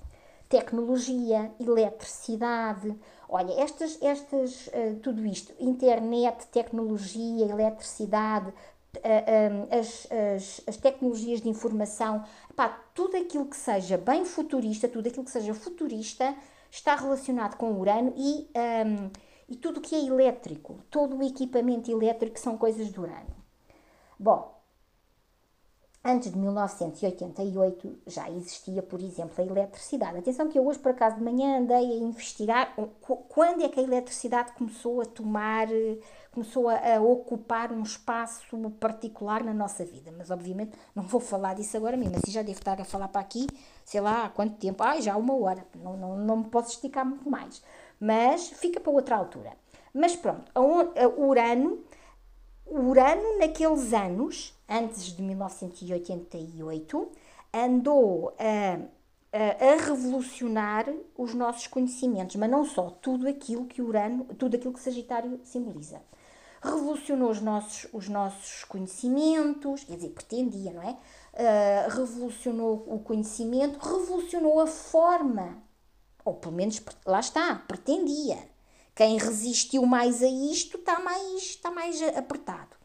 [0.48, 2.94] tecnologia, eletricidade.
[3.26, 8.52] Olha, estas, estas, uh, tudo isto, internet, tecnologia, eletricidade,
[9.70, 12.24] as, as, as, tecnologias de informação,
[12.54, 16.34] pá, tudo aquilo que seja bem futurista, tudo aquilo que seja futurista
[16.70, 19.10] está relacionado com Urano e, um,
[19.48, 23.34] e tudo o que é elétrico, todo o equipamento elétrico são coisas do Urano.
[24.18, 24.61] Bom,
[26.04, 30.18] Antes de 1988 já existia, por exemplo, a eletricidade.
[30.18, 32.74] Atenção que eu hoje, por acaso, de manhã andei a investigar
[33.28, 35.68] quando é que a eletricidade começou a tomar,
[36.32, 38.42] começou a, ocupar um espaço
[38.80, 40.12] particular na nossa vida.
[40.18, 42.16] Mas, obviamente, não vou falar disso agora mesmo.
[42.16, 43.46] Assim já devo estar a falar para aqui,
[43.84, 44.82] sei lá, há quanto tempo.
[44.82, 45.64] Ah, já uma hora.
[45.76, 47.62] Não, não, não me posso esticar muito mais.
[48.00, 49.52] Mas fica para outra altura.
[49.94, 51.84] Mas pronto, o Urano,
[52.74, 57.12] Urano naqueles anos antes de 1988,
[57.52, 58.78] andou a,
[59.36, 64.72] a, a, revolucionar os nossos conhecimentos, mas não só, tudo aquilo que Urano, tudo aquilo
[64.72, 66.00] que Sagitário simboliza.
[66.62, 70.96] Revolucionou os nossos, os nossos conhecimentos, quer dizer, pretendia, não é?
[71.34, 75.58] Uh, revolucionou o conhecimento, revolucionou a forma,
[76.24, 78.51] ou pelo menos lá está, pretendia.
[78.94, 82.76] Quem resistiu mais a isto está mais, está mais apertado.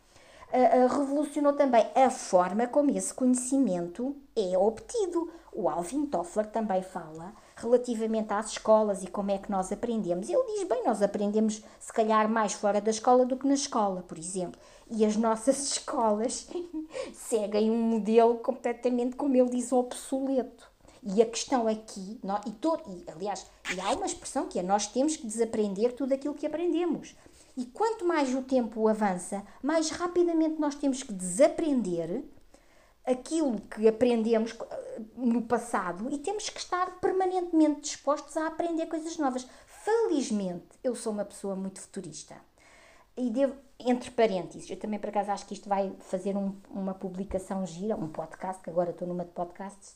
[0.53, 5.29] uh, revolucionou também a forma como esse conhecimento é obtido.
[5.51, 10.29] O Alvin Toffler também fala relativamente às escolas e como é que nós aprendemos.
[10.29, 14.03] Ele diz bem, nós aprendemos se calhar mais fora da escola do que na escola,
[14.03, 14.59] por exemplo.
[14.89, 16.47] E as nossas escolas
[17.13, 20.71] seguem um modelo completamente, como ele diz, obsoleto.
[21.09, 24.87] E a questão aqui, e, todo, e aliás, e há uma expressão que é nós
[24.87, 27.15] temos que desaprender tudo aquilo que aprendemos.
[27.55, 32.25] E quanto mais o tempo avança, mais rapidamente nós temos que desaprender
[33.05, 39.17] aquilo que aprendemos eh, no passado e temos que estar permanentemente dispostos a aprender coisas
[39.17, 39.47] novas.
[39.65, 42.35] Felizmente, eu sou uma pessoa muito futurista.
[43.15, 46.93] E devo, entre parênteses, eu também por acaso acho que isto vai fazer um, uma
[46.93, 49.95] publicação gira, um podcast, que agora estou numa de podcasts.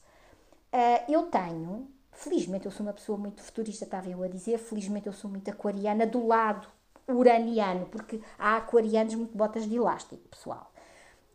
[0.73, 5.07] Uh, eu tenho, felizmente eu sou uma pessoa muito futurista, estava eu a dizer, felizmente
[5.07, 6.67] eu sou muito aquariana do lado
[7.07, 10.71] uraniano, porque há aquarianos muito botas de elástico, pessoal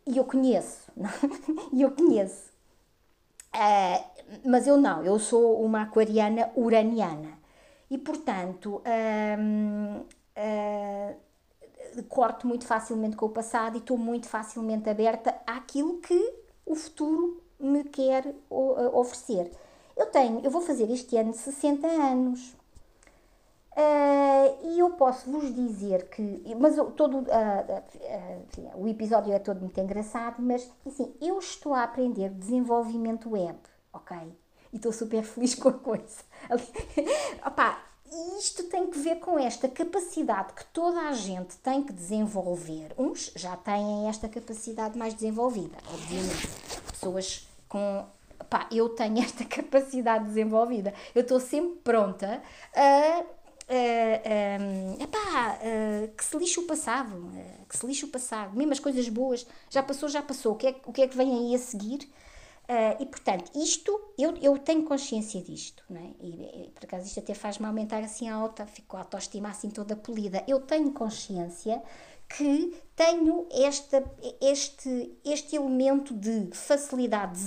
[0.07, 0.89] e eu conheço,
[1.73, 2.49] e eu conheço.
[3.53, 4.03] Uh,
[4.45, 7.37] mas eu não, eu sou uma aquariana uraniana.
[7.89, 10.05] E, portanto, uh,
[12.07, 16.33] corto muito facilmente com o passado e estou muito facilmente aberta àquilo que
[16.65, 19.51] o futuro me quer oferecer.
[19.95, 22.55] Eu tenho, eu vou fazer este ano 60 anos.
[23.77, 29.59] Uh, e eu posso vos dizer que, mas todo uh, uh, o episódio é todo
[29.59, 33.59] muito engraçado, mas assim, eu estou a aprender desenvolvimento web,
[33.93, 34.17] ok?
[34.73, 36.23] E estou super feliz com a coisa.
[37.45, 37.79] Opa,
[38.39, 42.95] isto tem que ver com esta capacidade que toda a gente tem que desenvolver.
[42.97, 46.66] Uns já têm esta capacidade mais desenvolvida, obviamente.
[47.07, 48.05] Pessoas com
[48.49, 50.93] pá, eu tenho esta capacidade desenvolvida.
[51.15, 52.41] Eu estou sempre pronta
[52.75, 53.23] a
[53.69, 58.73] uh, epá, uh, que se lixe o passado, uh, que se lixe o passado, mesmo
[58.73, 61.31] as coisas boas, já passou, já passou, o que é, o que, é que vem
[61.33, 62.09] aí a seguir?
[62.69, 66.09] Uh, e portanto, isto, eu, eu tenho consciência disto, não é?
[66.19, 69.69] e, e por acaso isto até faz-me aumentar assim a alta, fico a autoestima assim
[69.69, 70.43] toda polida.
[70.45, 71.81] Eu tenho consciência
[72.27, 74.03] que tenho esta,
[74.41, 77.39] este, este elemento de facilidade,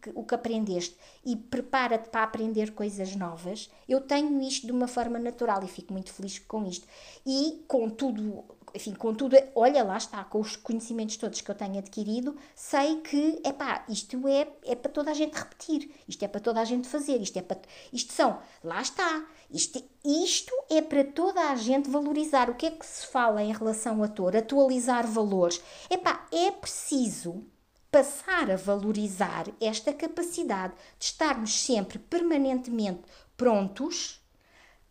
[0.00, 3.70] que, o que aprendeste e prepara-te para aprender coisas novas.
[3.88, 6.86] Eu tenho isto de uma forma natural e fico muito feliz com isto.
[7.24, 8.44] E com tudo,
[8.74, 13.00] enfim, com tudo, olha lá está, com os conhecimentos todos que eu tenho adquirido, sei
[13.02, 16.64] que, epá, isto é, é para toda a gente repetir, isto é para toda a
[16.64, 17.60] gente fazer, isto é para,
[17.92, 22.48] isto são, lá está, isto, isto é para toda a gente valorizar.
[22.48, 24.34] O que é que se fala em relação a tour?
[24.34, 25.60] Atualizar valores.
[25.90, 27.44] Epá, é preciso
[27.90, 33.02] passar a valorizar esta capacidade de estarmos sempre permanentemente
[33.36, 34.18] prontos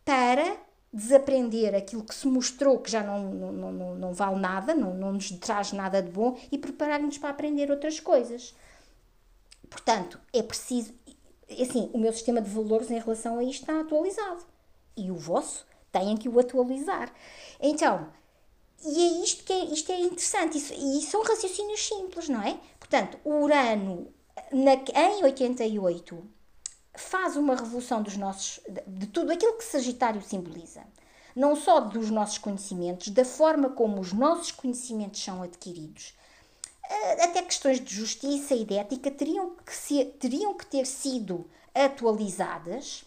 [0.05, 0.57] para
[0.93, 5.13] desaprender aquilo que se mostrou que já não, não, não, não vale nada, não, não
[5.13, 8.53] nos traz nada de bom e preparar-nos para aprender outras coisas.
[9.69, 10.93] Portanto, é preciso.
[11.59, 14.43] Assim, o meu sistema de valores em relação a isto está atualizado.
[14.95, 17.13] E o vosso têm que o atualizar.
[17.59, 18.07] Então,
[18.83, 20.57] e é isto que é, isto é interessante.
[20.57, 22.59] Isso, e são raciocínios simples, não é?
[22.79, 24.07] Portanto, o Urano,
[24.51, 26.23] na, em 88,
[26.95, 30.83] faz uma revolução dos nossos, de tudo aquilo que Sagitário simboliza.
[31.35, 36.13] Não só dos nossos conhecimentos, da forma como os nossos conhecimentos são adquiridos.
[36.91, 41.49] Eh, até questões de justiça e de ética teriam que, ser, teriam que ter sido
[41.73, 43.03] atualizadas.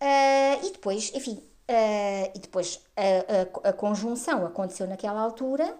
[0.00, 5.76] Uh, e depois, enfim, uh, e depois a, a, a, conjunção aconteceu naquela altura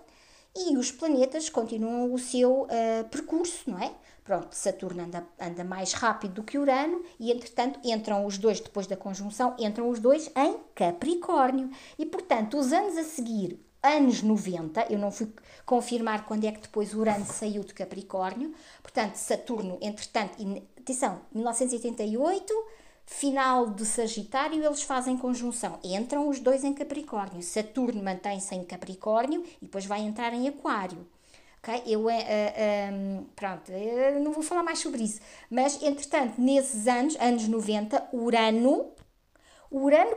[0.57, 3.93] e os planetas continuam o seu uh, percurso, não é?
[4.25, 8.87] Pronto, Saturno anda, anda mais rápido do que Urano e, entretanto, entram os dois, depois
[8.87, 11.71] da conjunção, entram os dois em Capricórnio.
[11.99, 15.33] E, portanto, os anos a seguir, anos 90, eu não fui
[15.65, 20.37] confirmar quando é que depois Urano saiu de Capricórnio, portanto, Saturno, entretanto,
[20.79, 22.53] atenção, 1988,
[23.07, 25.79] final de Sagitário, eles fazem conjunção.
[25.83, 27.43] Entram os dois em Capricórnio.
[27.43, 31.07] Saturno mantém-se em Capricórnio e depois vai entrar em Aquário.
[31.63, 31.83] Okay?
[31.87, 35.21] Eu, uh, pronto, eu não vou falar mais sobre isso.
[35.51, 38.87] Mas, entretanto, nesses anos, anos 90, Urano,
[39.71, 40.17] Urano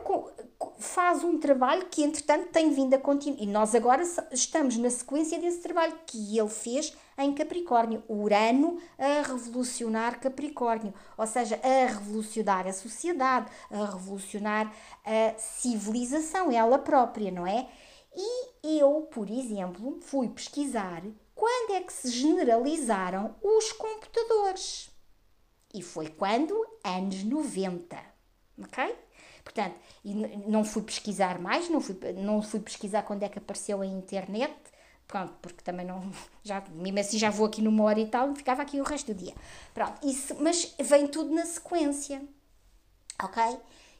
[0.78, 3.42] faz um trabalho que, entretanto, tem vindo a continuar.
[3.42, 8.02] E nós agora estamos na sequência desse trabalho que ele fez em Capricórnio.
[8.08, 10.94] Urano a revolucionar Capricórnio.
[11.18, 14.72] Ou seja, a revolucionar a sociedade, a revolucionar
[15.04, 17.68] a civilização, ela própria, não é?
[18.14, 21.02] E eu, por exemplo, fui pesquisar
[21.34, 24.90] quando é que se generalizaram os computadores.
[25.74, 26.54] E foi quando?
[26.84, 27.96] Anos 90.
[28.62, 28.94] Ok?
[29.44, 29.74] Portanto,
[30.46, 34.54] não fui pesquisar mais, não fui, não fui pesquisar quando é que apareceu a internet,
[35.06, 36.10] pronto, porque também não,
[36.42, 39.18] já, mesmo assim já vou aqui numa hora e tal, ficava aqui o resto do
[39.18, 39.34] dia.
[39.74, 42.22] Pronto, isso, mas vem tudo na sequência,
[43.22, 43.42] ok?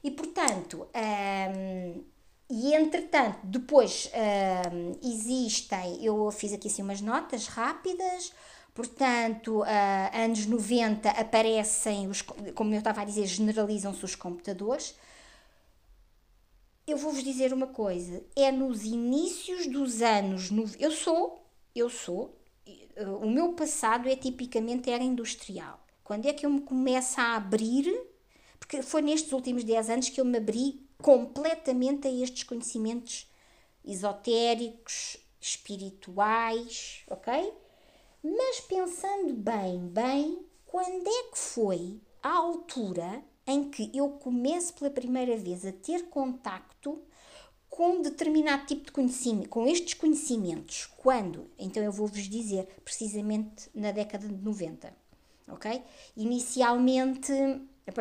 [0.03, 2.03] E portanto, um,
[2.49, 4.11] e entretanto, depois
[4.71, 8.33] um, existem, eu fiz aqui assim umas notas rápidas,
[8.73, 9.65] portanto, uh,
[10.13, 14.95] anos 90 aparecem, os, como eu estava a dizer, generalizam-se os computadores.
[16.85, 21.41] Eu vou-vos dizer uma coisa, é nos inícios dos anos, eu sou,
[21.73, 22.37] eu sou,
[23.21, 25.79] o meu passado é tipicamente era industrial.
[26.03, 27.89] Quando é que eu me começo a abrir,
[28.59, 33.31] porque foi nestes últimos 10 anos que eu me abri completamente a estes conhecimentos
[33.85, 37.53] esotéricos, espirituais, ok?
[38.21, 44.89] Mas pensando bem, bem, quando é que foi a altura em que eu começo pela
[44.89, 47.01] primeira vez a ter contacto
[47.69, 50.87] com determinado tipo de conhecimento, com estes conhecimentos?
[50.97, 51.49] Quando?
[51.57, 54.93] Então eu vou-vos dizer, precisamente na década de 90,
[55.47, 55.81] ok?
[56.15, 57.31] Inicialmente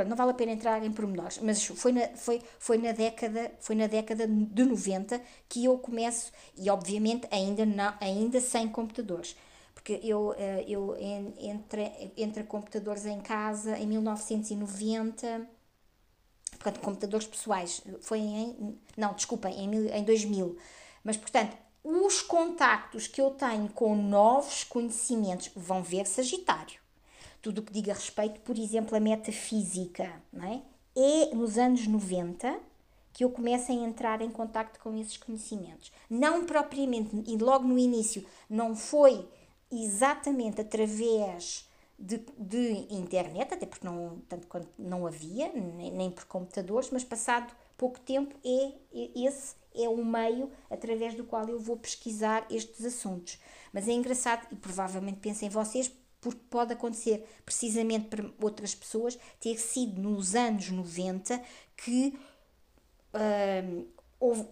[0.07, 3.75] não vale a pena entrar em pormenores, mas foi na, foi, foi na, década, foi
[3.75, 9.35] na década de 90 que eu começo, e obviamente ainda, não, ainda sem computadores,
[9.83, 15.49] porque eu, eh, eu entre, entre computadores em casa em 1990,
[16.53, 20.57] portanto, computadores pessoais, foi em, não, desculpem, em, em 2000,
[21.03, 26.81] mas portanto, os contactos que eu tenho com novos conhecimentos vão ver Sagitário
[27.43, 30.63] tudo o que diga respeito, por exemplo, a metafísica, não é?
[30.95, 32.57] É nos anos 90
[33.13, 35.91] que eu começo a entrar em contacto com esses conhecimentos.
[36.09, 39.29] Não propriamente, e logo no início, não foi
[39.73, 41.69] exatamente através
[41.99, 47.05] de, de internet, até porque não, tanto quanto não havia, nem, nem por computadores, mas
[47.05, 52.47] passado pouco tempo é, é esse é o meio através do qual eu vou pesquisar
[52.51, 53.39] estes assuntos.
[53.73, 55.91] Mas é engraçado, e provavelmente pensem vocês,
[56.21, 61.43] porque pode acontecer precisamente para outras pessoas ter sido nos anos 90
[61.77, 62.17] que
[63.15, 63.87] uh,
[64.23, 64.47] houve,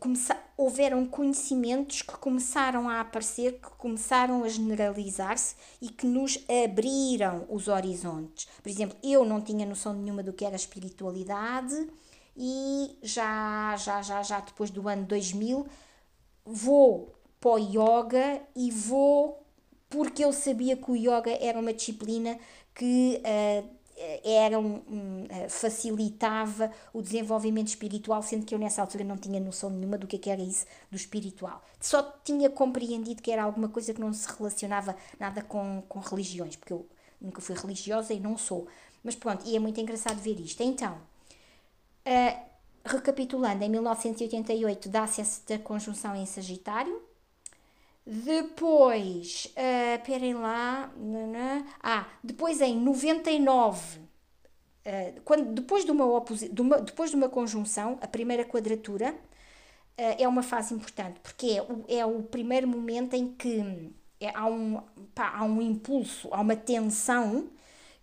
[0.56, 7.68] houveram conhecimentos que começaram a aparecer, que começaram a generalizar-se e que nos abriram os
[7.68, 8.48] horizontes.
[8.60, 11.88] Por exemplo, eu não tinha noção nenhuma do que era espiritualidade
[12.36, 15.64] e já, já, já, já depois do ano 2000
[16.44, 19.47] vou para o yoga e vou
[19.88, 22.38] porque eu sabia que o yoga era uma disciplina
[22.74, 23.80] que uh,
[24.24, 29.70] era um, uh, facilitava o desenvolvimento espiritual, sendo que eu nessa altura não tinha noção
[29.70, 31.62] nenhuma do que, é era isso do espiritual.
[31.81, 36.56] Só tinha compreendido que era alguma coisa que não se relacionava nada com, com religiões,
[36.56, 36.86] porque eu
[37.20, 38.66] nunca fui religiosa e não sou.
[39.02, 40.62] Mas pronto, e é muito engraçado ver isto.
[40.62, 40.94] Então,
[42.06, 42.51] uh,
[42.85, 47.02] recapitulando, em 1988 dá-se esta conjunção em Sagitário,
[48.11, 50.93] depois, uh, lá,
[51.81, 56.05] ah, depois em 99, uh, quando, depois, de uma
[56.51, 61.47] de uma, depois de uma conjunção, a primeira quadratura, uh, é uma fase importante, porque
[61.53, 64.82] é o, é o primeiro momento em que é, há, um,
[65.15, 67.49] pá, há um impulso, há uma tensão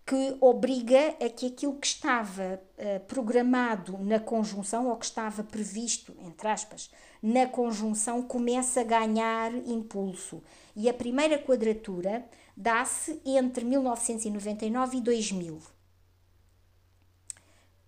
[0.06, 6.16] que obriga a que aquilo que estava uh, programado na conjunção, ou que estava previsto,
[6.20, 6.90] entre aspas,
[7.22, 10.42] na conjunção, comece a ganhar impulso.
[10.76, 12.24] E a primeira quadratura
[12.56, 15.54] dá-se entre 1999 e 2000.
[15.54, 15.60] Uh,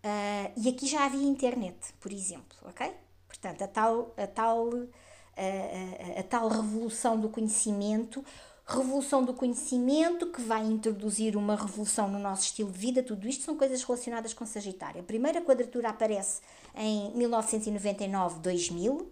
[0.02, 2.93] eh, e aqui já havia internet, por exemplo, ok?
[3.27, 8.24] Portanto, a tal, a tal, a, eh, a, a tal revolução do conhecimento
[8.71, 13.45] revolução do conhecimento que vai introduzir uma revolução no nosso estilo de vida, tudo isto
[13.45, 15.01] são coisas relacionadas com Sagitário.
[15.01, 16.41] A primeira quadratura aparece
[16.75, 19.07] em 1999-2000.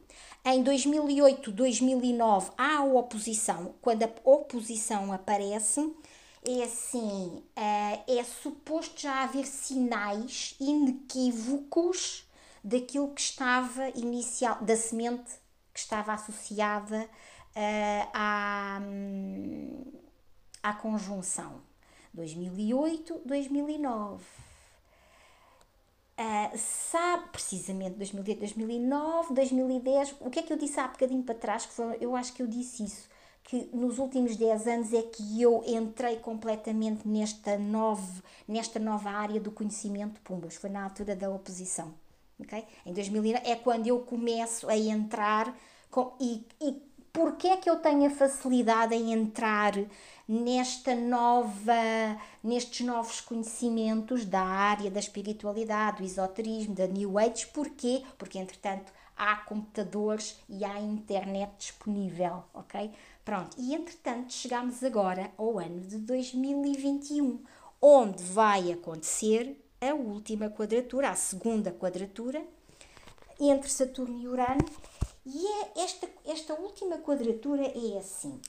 [0.45, 3.75] Em 2008-2009 há a oposição.
[3.83, 5.93] Quando a oposição aparece,
[6.47, 12.27] é assim, eh, é suposto já haver sinais inequívocos
[12.63, 15.33] daquilo que estava inicial, da semente
[15.75, 17.09] que estava associada
[17.57, 18.81] uh, à,
[20.63, 21.63] à conjunção
[22.17, 24.21] 2008-2009.
[26.19, 30.17] Uh, sabe precisamente 2008, 2009, 2010.
[30.21, 31.65] O que é que eu disse há bocadinho para trás?
[31.65, 33.09] Que foi, eu acho que eu disse isso.
[33.45, 39.41] Que nos últimos 10 anos é que eu entrei completamente nesta nova, nesta nova área
[39.41, 40.57] do conhecimento Pumbas.
[40.57, 41.95] Foi na altura da oposição.
[42.41, 42.65] Okay?
[42.85, 45.57] Em 2009 é quando eu começo a entrar
[45.91, 49.75] com, e, e porque é que eu tenho a facilidade em entrar
[50.29, 51.73] nesta nova,
[52.43, 58.03] nestes novos conhecimentos da área da espiritualidade, do esoterismo, da New Age, porquê?
[58.19, 62.91] Porque entretanto há computadores e há internet disponível, ok?
[63.25, 67.43] Pronto, e entretanto chegamos agora ao ano de 2021,
[67.81, 72.43] onde vai acontecer a última quadratura, a segunda quadratura,
[73.41, 74.65] entre Saturno e Urano,
[75.31, 78.41] e é esta, esta última quadratura é assim.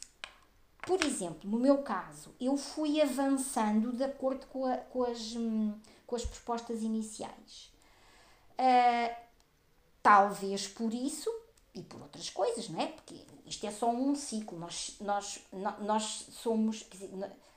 [0.87, 5.77] Por exemplo, no meu caso, eu fui avançando de acordo com, a, com, as, hum,
[6.07, 7.69] com as propostas iniciais.
[8.53, 9.13] Uh,
[10.01, 11.29] talvez por isso
[11.75, 12.87] e por outras coisas, não é?
[12.87, 15.41] Porque isto é só um ciclo, nós, nós,
[15.81, 17.11] nós somos, dizer,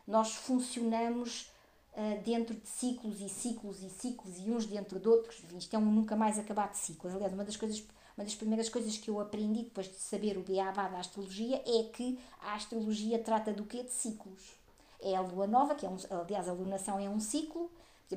[0.05, 1.51] nós funcionamos
[1.93, 5.79] uh, dentro de ciclos e ciclos e ciclos e uns dentro de outros, isto é
[5.79, 7.15] um nunca mais acabar de ciclos.
[7.15, 7.83] Aliás, uma das coisas
[8.17, 11.85] uma das primeiras coisas que eu aprendi depois de saber o beabá da astrologia é
[11.85, 13.83] que a astrologia trata do quê?
[13.83, 14.55] De ciclos.
[15.01, 17.71] É a lua nova, que é um, aliás, a lunação é um ciclo,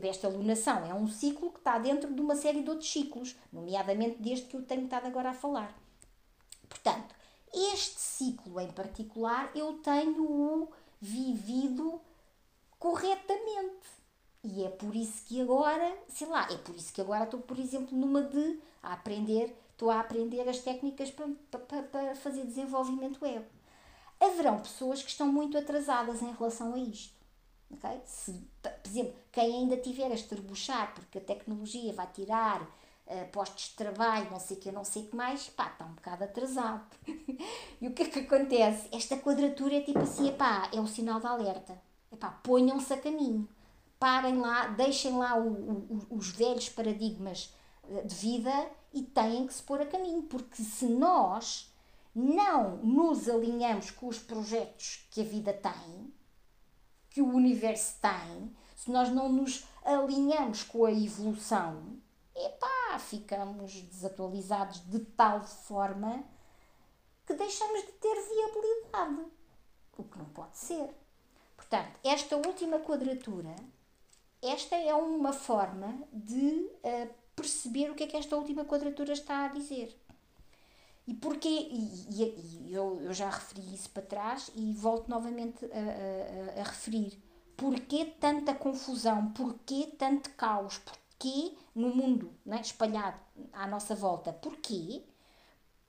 [0.03, 4.21] esta lunação é um ciclo que está dentro de uma série de outros ciclos, nomeadamente
[4.21, 5.73] deste que eu tenho estado agora a falar.
[6.67, 7.15] Portanto,
[7.53, 10.69] este ciclo em particular eu tenho-o
[10.99, 12.01] vivido
[12.77, 13.95] corretamente.
[14.43, 17.57] E é por isso que agora, sei lá, é por isso que agora estou, por
[17.57, 23.21] exemplo, numa de a aprender Estou a aprender as técnicas para, para, para fazer desenvolvimento
[23.21, 23.45] web.
[24.21, 27.13] Haverão pessoas que estão muito atrasadas em relação a isto.
[27.69, 27.99] Okay?
[28.05, 28.31] Se,
[28.61, 33.75] por exemplo, quem ainda tiver a esterbuchar porque a tecnologia vai tirar uh, postos de
[33.75, 36.85] trabalho, não sei o que, não sei o que mais, pá, está um bocado atrasado.
[37.81, 38.87] e o que é que acontece?
[38.93, 41.77] Esta quadratura é tipo assim, epá, é o sinal de alerta.
[42.13, 43.45] Epá, ponham-se a caminho.
[43.99, 47.53] Parem lá, deixem lá o, o, os velhos paradigmas
[47.89, 51.69] eh, de vida e têm que se pôr a caminho, porque se nós
[52.15, 56.13] não nos alinhamos com os projetos que a vida tem,
[57.09, 61.99] que o universo tem, se nós não nos alinhamos com a evolução,
[62.33, 66.23] epá, ficamos desatualizados de tal forma
[67.25, 69.29] que deixamos de ter viabilidade,
[69.97, 70.89] o que não pode ser.
[71.57, 73.55] Portanto, esta última quadratura,
[74.41, 79.45] esta é uma forma de uh, perceber o que é que esta última quadratura está
[79.45, 79.95] a dizer.
[81.07, 81.67] E porquê?
[81.71, 86.61] E, e, e eu, eu, já referi isso para trás e volto novamente a, a,
[86.61, 87.21] a, referir.
[87.55, 89.31] Porquê tanta confusão?
[89.31, 90.79] Porquê tanto caos?
[90.79, 93.19] Porquê no mundo né, espalhado
[93.53, 94.33] à nossa volta?
[94.33, 95.03] Porquê?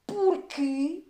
[0.07, 1.03] Porque,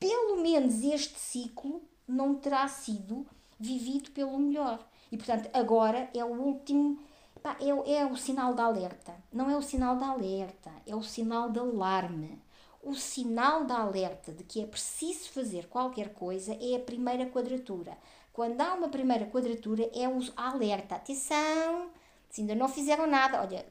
[0.00, 3.26] pelo menos, este ciclo não terá sido
[3.60, 4.84] vivido pelo melhor.
[5.12, 6.98] E, portanto, agora é o último
[7.42, 9.14] Pá, é, é o sinal de alerta.
[9.32, 12.40] Não é o sinal de alerta, é o sinal de alarme.
[12.82, 17.96] O sinal de alerta de que é preciso fazer qualquer coisa é a primeira quadratura.
[18.32, 20.94] Quando há uma primeira quadratura, é o alerta.
[20.94, 21.90] Atenção,
[22.30, 23.40] se ainda não fizeram nada.
[23.40, 23.66] Olha,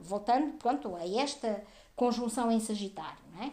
[0.00, 1.62] voltando pronto, a esta
[1.94, 3.52] conjunção em Sagitário, não é?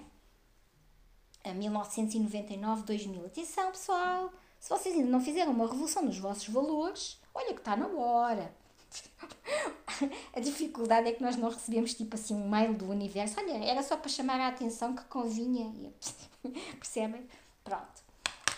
[1.44, 3.26] A 1999-2000.
[3.26, 7.76] Atenção, pessoal, se vocês ainda não fizeram uma revolução nos vossos valores, olha que está
[7.76, 8.63] na hora
[10.34, 13.40] a dificuldade é que nós não recebemos tipo assim um mail do universo.
[13.40, 15.72] Olha, era só para chamar a atenção que convinha.
[16.80, 17.28] Percebem?
[17.64, 18.04] Pronto.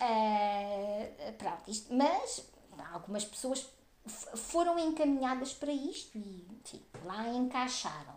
[0.02, 2.46] Uh, pronto, isto, mas
[2.92, 3.68] algumas pessoas
[4.08, 8.16] foram encaminhadas para isto e enfim, lá encaixaram.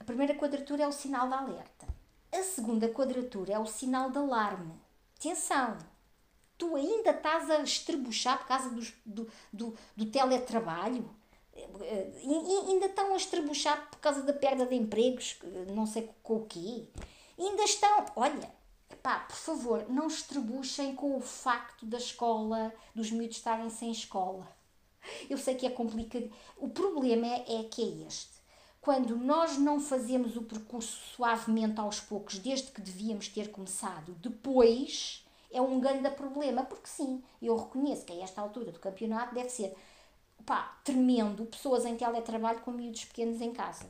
[0.00, 1.88] A primeira quadratura é o sinal de alerta.
[2.32, 4.74] A segunda quadratura é o sinal de alarme.
[5.18, 5.76] Atenção!
[6.58, 11.08] Tu ainda estás a estrebuchar por causa do, do, do, do teletrabalho?
[11.54, 15.38] E, ainda estão a estrebuchar por causa da perda de empregos,
[15.74, 16.86] não sei com o quê.
[17.38, 18.52] ainda estão, olha,
[19.02, 24.46] pá, por favor, não estrebuchem com o facto da escola, dos miúdos estarem sem escola.
[25.30, 26.30] Eu sei que é complicado.
[26.56, 28.38] O problema é, é que é este.
[28.80, 35.26] Quando nós não fazemos o percurso suavemente aos poucos, desde que devíamos ter começado, depois
[35.50, 39.48] é um grande problema, porque sim, eu reconheço que a esta altura do campeonato deve
[39.48, 39.74] ser
[40.44, 43.86] pá, tremendo, pessoas em teletrabalho com miúdos pequenos em casa.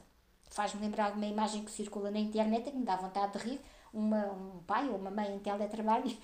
[0.51, 3.61] Faz-me lembrar uma imagem que circula na internet que me dá vontade de rir,
[3.93, 6.05] uma, um pai ou uma mãe em teletrabalho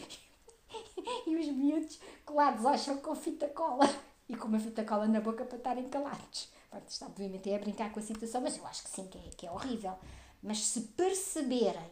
[1.26, 3.84] e os miúdos colados ao chão com fita cola
[4.28, 6.48] e com uma fita cola na boca para estarem calados.
[6.70, 9.18] Pronto, isto obviamente é a brincar com a situação, mas eu acho que sim, que
[9.18, 9.94] é, que é horrível.
[10.42, 11.90] Mas se perceberem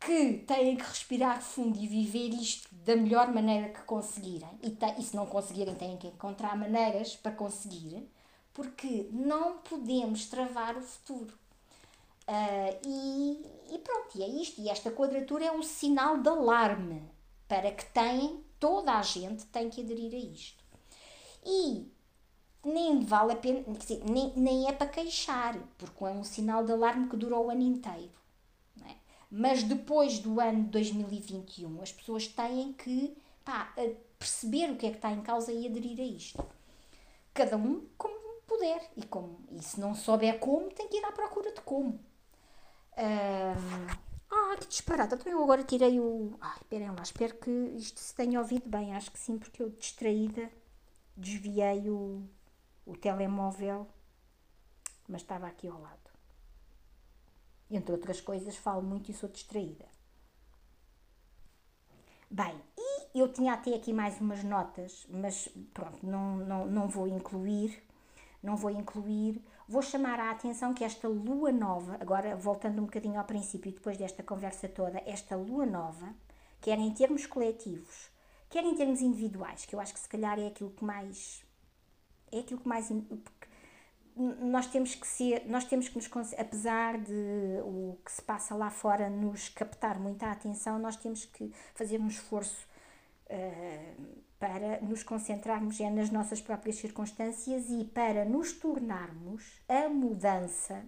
[0.00, 5.02] que têm que respirar fundo e viver isto da melhor maneira que conseguirem, e, e
[5.02, 8.08] se não conseguirem, têm que encontrar maneiras para conseguir,
[8.52, 11.34] porque não podemos travar o futuro.
[12.28, 14.60] Uh, e, e, pronto, e é isto.
[14.60, 17.02] E esta quadratura é um sinal de alarme
[17.46, 20.64] para que tem, toda a gente tem que aderir a isto.
[21.44, 21.86] E
[22.64, 26.72] nem vale a pena, dizer, nem, nem é para queixar, porque é um sinal de
[26.72, 28.10] alarme que dura o ano inteiro.
[29.38, 33.14] Mas depois do ano de 2021, as pessoas têm que
[33.44, 33.70] pá,
[34.18, 36.42] perceber o que é que está em causa e aderir a isto.
[37.34, 38.90] Cada um como puder.
[38.96, 42.00] E, como, e se não souber como, tem que ir à procura de como.
[42.96, 43.86] Um,
[44.30, 45.14] ah, que disparate.
[45.14, 46.38] Então eu agora tirei o.
[46.40, 48.94] Ah, esperem lá, espero que isto se tenha ouvido bem.
[48.94, 50.50] Acho que sim, porque eu distraída
[51.14, 52.26] desviei o,
[52.86, 53.86] o telemóvel,
[55.06, 56.05] mas estava aqui ao lado.
[57.70, 59.84] Entre outras coisas, falo muito e sou distraída.
[62.30, 67.08] Bem, e eu tinha até aqui mais umas notas, mas pronto, não, não, não vou
[67.08, 67.82] incluir.
[68.42, 69.42] Não vou incluir.
[69.68, 73.96] Vou chamar a atenção que esta lua nova, agora voltando um bocadinho ao princípio, depois
[73.96, 76.14] desta conversa toda, esta lua nova,
[76.60, 78.08] quer em termos coletivos,
[78.48, 81.44] quer em termos individuais, que eu acho que se calhar é aquilo que mais.
[82.30, 82.90] É aquilo que mais
[84.16, 88.70] nós temos que ser, nós temos que nos, apesar de o que se passa lá
[88.70, 92.66] fora nos captar muita atenção, nós temos que fazer um esforço
[93.26, 100.82] uh, para nos concentrarmos é nas nossas próprias circunstâncias e para nos tornarmos a mudança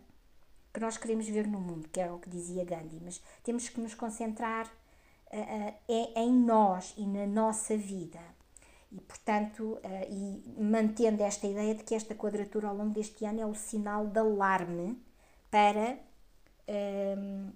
[0.73, 3.81] que nós queremos ver no mundo, que era o que dizia Gandhi, mas temos que
[3.81, 8.21] nos concentrar uh, uh, em nós e na nossa vida
[8.91, 13.41] e, portanto, uh, e mantendo esta ideia de que esta quadratura ao longo deste ano
[13.41, 15.03] é o sinal de alarme
[15.51, 15.99] para,
[17.19, 17.53] um,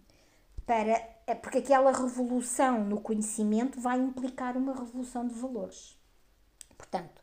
[0.67, 5.99] para eh, porque aquela revolução no conhecimento vai implicar uma revolução de valores.
[6.77, 7.23] Portanto,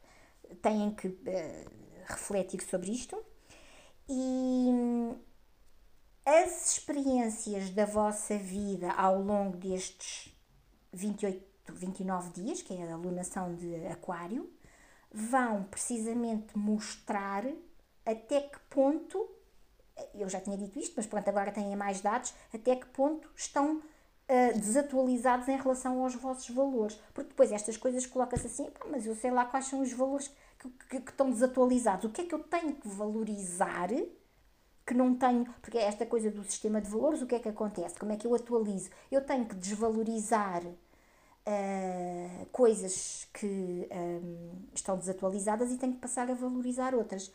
[0.61, 1.69] têm que uh,
[2.05, 3.23] refletir sobre isto
[4.07, 5.15] e hum,
[6.25, 10.33] as experiências da vossa vida ao longo destes
[10.91, 14.49] 28 29 dias, que é a alunação de Aquário,
[15.11, 17.45] vão precisamente mostrar
[18.05, 19.29] até que ponto,
[20.15, 23.77] eu já tinha dito isto, mas pronto, agora têm mais dados, até que ponto estão
[23.77, 26.99] uh, desatualizados em relação aos vossos valores.
[27.13, 30.69] Porque depois estas coisas colocam-se assim, mas eu sei lá quais são os valores que,
[30.89, 32.05] que, que estão desatualizados.
[32.05, 33.89] O que é que eu tenho que valorizar
[34.85, 37.47] que não tenho, porque é esta coisa do sistema de valores, o que é que
[37.47, 37.99] acontece?
[37.99, 38.89] Como é que eu atualizo?
[39.11, 40.63] Eu tenho que desvalorizar
[41.47, 47.31] uh, coisas que um, ehm, estão desatualizadas e tem que passar a valorizar outras.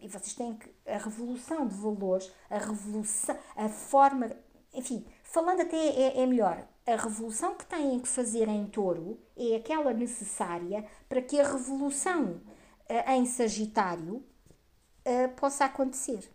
[0.00, 0.70] E vocês têm que.
[0.86, 4.30] A revolução de valores, a revolução, a forma.
[4.74, 6.66] Enfim, falando até é, é melhor.
[6.86, 12.40] A revolução que têm que fazer em touro é aquela necessária para que a revolução
[12.88, 16.30] uh, em Sagitário uh, possa acontecer.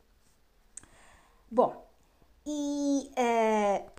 [1.50, 1.86] Bom,
[2.46, 3.92] e uh,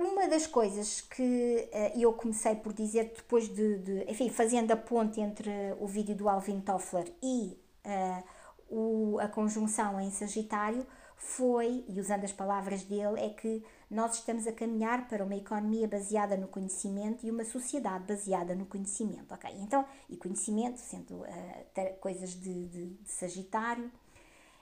[0.00, 4.76] uma das coisas que uh, eu comecei por dizer depois de, de, enfim, fazendo a
[4.76, 8.24] ponte entre o vídeo do Alvin Toffler e uh,
[8.70, 10.86] o, a conjunção em Sagitário
[11.16, 15.86] foi, e usando as palavras dele, é que nós estamos a caminhar para uma economia
[15.86, 19.50] baseada no conhecimento e uma sociedade baseada no conhecimento, ok?
[19.58, 23.90] Então, e conhecimento, sendo uh, coisas de, de, de Sagitário.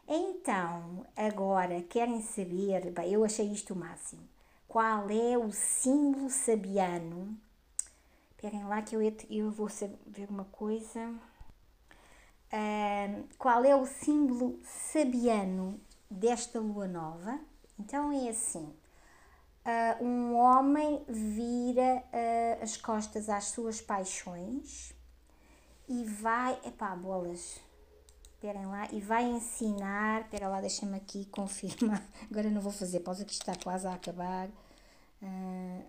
[0.08, 4.22] Então, agora, querem saber, bem, eu achei isto o máximo
[4.68, 7.36] qual é o símbolo sabiano.
[8.30, 9.00] Esperem lá que eu,
[9.30, 9.66] eu vou
[10.06, 11.08] ver uma coisa.
[12.52, 15.80] Uh, qual é o símbolo sabiano
[16.10, 17.40] desta lua nova?
[17.78, 18.72] Então é assim:
[19.64, 24.94] uh, um homem vira uh, as costas às suas paixões
[25.88, 26.58] e vai.
[26.64, 27.67] Epá, bolas!
[28.38, 30.20] Esperem lá, e vai ensinar.
[30.20, 32.00] Espera lá, deixa-me aqui confirmar.
[32.30, 34.48] Agora não vou fazer pausa, que está quase a acabar.
[35.20, 35.84] Uh,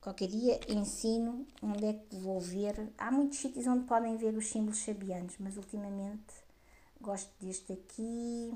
[0.00, 2.92] qualquer dia ensino onde é que vou ver.
[2.98, 6.34] Há muitos sítios onde podem ver os símbolos sabianos, mas ultimamente
[7.00, 8.52] gosto deste aqui.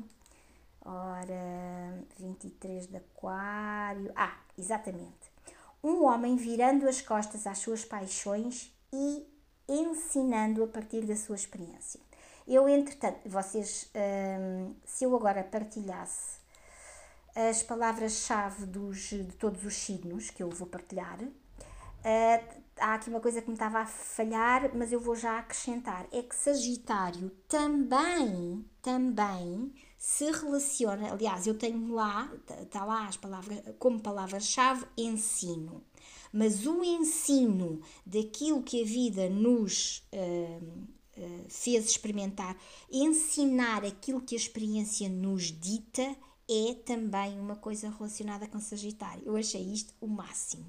[0.84, 4.10] Ora, 23 de Aquário.
[4.16, 5.30] Ah, exatamente.
[5.84, 9.24] Um homem virando as costas às suas paixões e
[9.68, 12.00] ensinando a partir da sua experiência.
[12.46, 16.40] Eu, entretanto, vocês, hum, se eu agora partilhasse
[17.34, 23.40] as palavras-chave de todos os signos que eu vou partilhar, uh, há aqui uma coisa
[23.40, 26.06] que me estava a falhar, mas eu vou já acrescentar.
[26.12, 33.60] É que Sagitário também, também se relaciona, aliás, eu tenho lá, está lá as palavras,
[33.78, 35.82] como palavra-chave, ensino.
[36.32, 40.88] Mas o ensino daquilo que a vida nos uh,
[41.22, 42.56] eh, fez experimentar,
[42.90, 46.16] ensinar aquilo que a experiência nos dita
[46.50, 49.22] é também uma coisa relacionada com Sagitário.
[49.24, 50.66] Eu achei isto o máximo,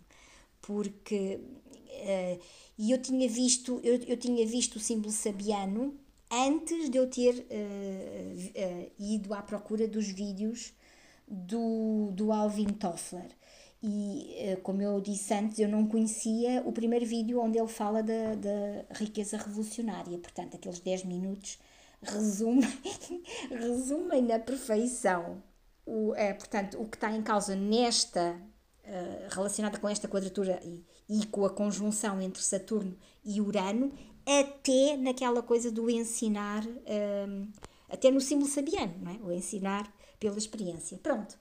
[0.62, 2.40] porque uh,
[2.78, 5.98] e eu tinha visto eu, eu tinha visto o símbolo sabiano
[6.32, 10.74] antes de eu ter uh, ido à procura dos vídeos
[11.28, 13.30] do do Alvin Toffler.
[13.86, 18.02] E, eh, como eu disse antes, eu não conhecia o primeiro vídeo onde ele fala
[18.02, 20.18] da, da riqueza revolucionária.
[20.18, 21.60] Portanto, aqueles 10 minutos
[22.02, 22.70] resumem,
[23.52, 25.44] resumem na perfeição
[25.86, 28.40] o, é, portanto, o que está em causa nesta,
[28.86, 33.92] uh, relacionada com esta quadratura e, e com a conjunção entre Saturno e Urano,
[34.26, 37.52] até naquela coisa do ensinar, um,
[37.90, 39.16] até no símbolo sabiano, não é?
[39.22, 40.98] o ensinar pela experiência.
[41.04, 41.38] Pronto.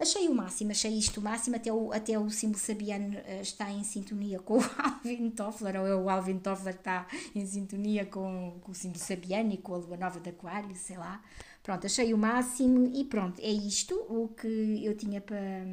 [0.00, 3.70] Achei o máximo, achei isto o máximo, até o, até o símbolo sabiano uh, está
[3.70, 8.58] em sintonia com o Alvin Toffler, ou é o Alvin Toffler está em sintonia com,
[8.62, 11.22] com o símbolo sabiano e com a lua nova de aquário, sei lá.
[11.62, 15.66] Pronto, achei o máximo e pronto, é isto o que eu tinha para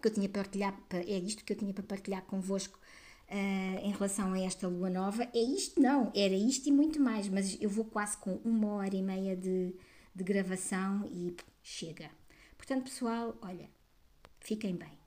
[0.00, 2.78] que eu tinha para partilhar, é isto que eu tinha para partilhar convosco
[3.28, 5.24] uh, em relação a esta lua nova.
[5.34, 5.80] É isto?
[5.80, 9.36] Não, era isto e muito mais, mas eu vou quase com uma hora e meia
[9.36, 9.74] de,
[10.14, 12.08] de gravação e chega.
[12.66, 13.70] Portanto, pessoal, olha,
[14.40, 14.98] fiquem bem.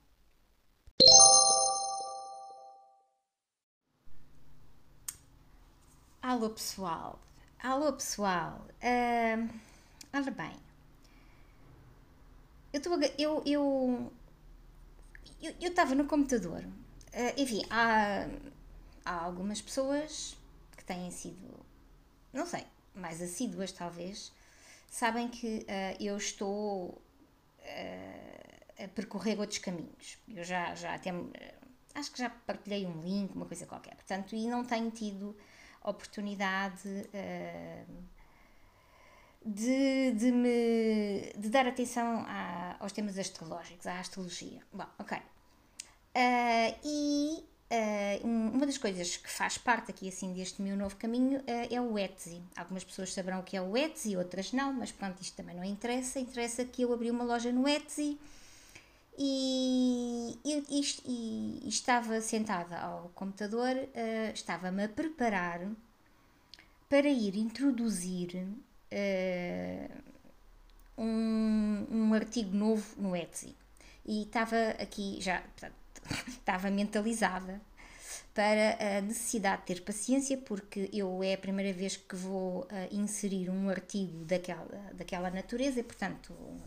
[6.22, 7.20] Alô pessoal,
[7.62, 10.56] alô pessoal, uh, bem,
[12.72, 14.14] eu estou eu eu
[15.42, 18.26] eu estava no computador, uh, enfim, há,
[19.04, 20.38] há algumas pessoas
[20.78, 21.60] que têm sido,
[22.32, 22.66] não sei,
[22.96, 24.32] mais assíduas talvez,
[24.90, 27.02] sabem que uh, eu estou
[28.84, 30.18] a percorrer outros caminhos.
[30.28, 31.12] Eu já, já até
[31.96, 35.36] acho que já partilhei um link, uma coisa qualquer, portanto, e não tenho tido
[35.84, 38.04] oportunidade uh,
[39.46, 42.26] de, de, me, de dar atenção
[42.80, 44.62] aos temas astrológicos, à astrologia.
[44.72, 45.18] Bom, ok.
[45.18, 51.40] Uh, e Uh, uma das coisas que faz parte aqui assim deste meu novo caminho
[51.42, 52.42] uh, é o Etsy.
[52.56, 55.64] Algumas pessoas saberão o que é o Etsy, outras não, mas pronto, isto também não
[55.64, 56.20] interessa.
[56.20, 58.18] Interessa que eu abri uma loja no Etsy
[59.20, 65.62] e, e, e, e estava sentada ao computador, uh, estava-me a preparar
[66.90, 68.48] para ir introduzir
[70.98, 73.56] um, um artigo novo no Etsy.
[74.04, 75.79] E estava aqui já, portanto,
[76.28, 77.62] estava mentalizada
[78.34, 82.68] para a necessidade de ter paciência, porque eu é a primeira vez que vou uh,
[82.90, 86.62] inserir um artigo daquela, daquela natureza e, portanto, uh,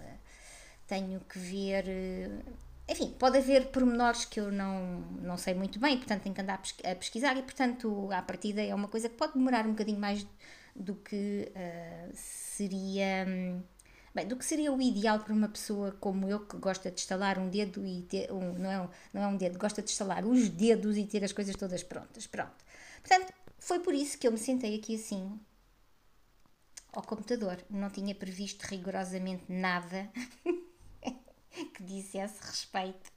[0.86, 1.84] tenho que ver.
[1.84, 2.52] Uh,
[2.88, 6.60] enfim, pode haver pormenores que eu não, não sei muito bem, portanto, tenho que andar
[6.84, 10.26] a pesquisar e, portanto, à partida é uma coisa que pode demorar um bocadinho mais
[10.74, 11.50] do que
[12.12, 13.24] seria.
[13.26, 13.62] Um,
[14.14, 17.39] Bem, do que seria o ideal para uma pessoa como eu que gosta de estalar
[17.39, 20.26] um dedo e ter, um, não, é um, não é um dedo, gosta de estalar
[20.26, 22.26] os dedos e ter as coisas todas prontas.
[22.26, 22.52] Pronto.
[23.01, 25.40] Portanto, foi por isso que eu me sentei aqui assim
[26.93, 27.59] ao computador.
[27.70, 30.10] Não tinha previsto rigorosamente nada
[31.74, 33.10] que dissesse respeito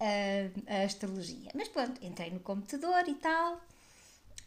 [0.00, 1.50] à, astrologia.
[1.54, 3.60] Mas pronto, entrei no computador e tal.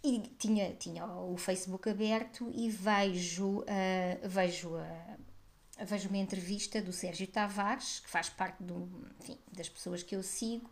[0.03, 3.65] E tinha, tinha o Facebook aberto e vejo, uh,
[4.23, 5.17] vejo a,
[5.85, 8.89] vejo uma entrevista do Sérgio Tavares, que faz parte do,
[9.19, 10.69] enfim, das pessoas que eu sigo,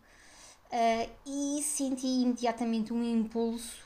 [0.71, 3.85] uh, e senti imediatamente um impulso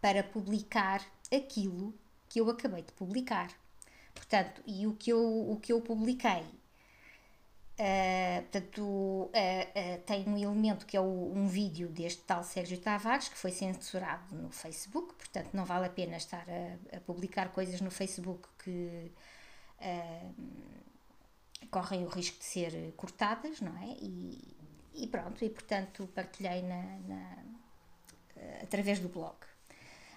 [0.00, 1.04] para publicar
[1.34, 1.94] aquilo
[2.28, 3.50] que eu acabei de publicar.
[4.14, 6.44] Portanto, e o que eu, o que eu publiquei
[7.78, 12.78] Uh, portanto, uh, uh, tem um elemento que é o, um vídeo deste tal Sérgio
[12.78, 17.50] Tavares que foi censurado no Facebook, portanto, não vale a pena estar a, a publicar
[17.52, 19.12] coisas no Facebook que
[21.70, 23.88] correm o risco de ser cortadas, não é?
[24.00, 24.56] E,
[24.94, 27.36] e pronto, e portanto partilhei na, na
[28.62, 29.36] através do blog.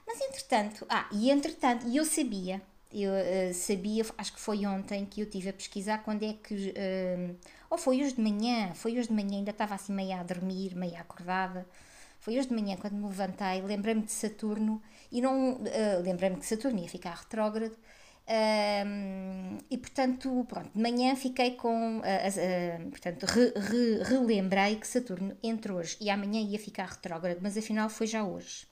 [0.08, 2.62] Mas entretanto, ah, e entretanto, e eu sabia
[2.92, 6.70] eu uh, sabia, acho que foi ontem que eu tive a pesquisar quando é que.
[6.70, 7.36] Uh,
[7.70, 10.76] ou foi hoje de manhã, foi hoje de manhã, ainda estava assim meio a dormir,
[10.76, 11.68] meio acordada.
[12.20, 15.54] Foi hoje de manhã quando me levantei, lembrei-me de Saturno e não.
[15.54, 17.78] Uh, lembrei-me que Saturno ia ficar retrógrado.
[19.70, 22.02] e portanto, pronto, de manhã fiquei com.
[22.90, 27.90] portanto, re, re, relembrei que Saturno entre hoje e amanhã ia ficar retrógrado, mas afinal
[27.90, 28.68] foi já hoje.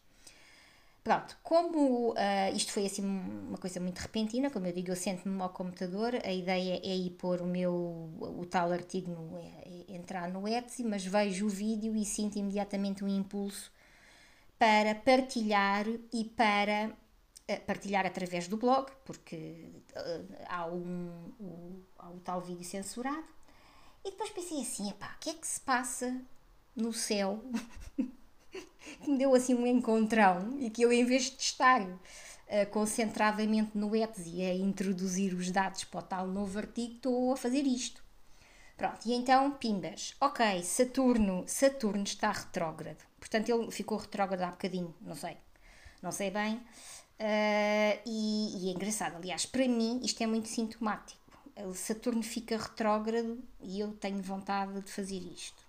[1.07, 5.41] Pronto, como uh, isto foi assim uma coisa muito repentina, como eu digo, eu sento-me
[5.41, 7.73] ao computador, a ideia é ir pôr o meu,
[8.19, 13.05] o tal artigo, no, é, entrar no Etsy, mas vejo o vídeo e sinto imediatamente
[13.05, 13.71] um impulso
[14.59, 22.09] para partilhar e para uh, partilhar através do blog, porque uh, há, um, um, há
[22.09, 23.23] o tal vídeo censurado.
[24.03, 26.21] E depois pensei assim, epá, o que é que se passa
[26.75, 27.41] no céu
[29.01, 31.97] que me deu assim um encontrão e que eu, em vez de estar uh,
[32.71, 37.61] concentradamente no Etsy a introduzir os dados para o tal novo artigo, estou a fazer
[37.61, 38.03] isto.
[38.75, 40.15] Pronto, e então, pimbas.
[40.21, 43.03] Ok, Saturno, Saturno está retrógrado.
[43.19, 45.37] Portanto, ele ficou retrógrado há bocadinho, não sei.
[46.01, 46.55] Não sei bem.
[47.19, 51.19] Uh, e, e, é engraçado, aliás, para mim isto é muito sintomático.
[51.73, 55.66] Saturno fica retrógrado e eu tenho vontade de fazer isto.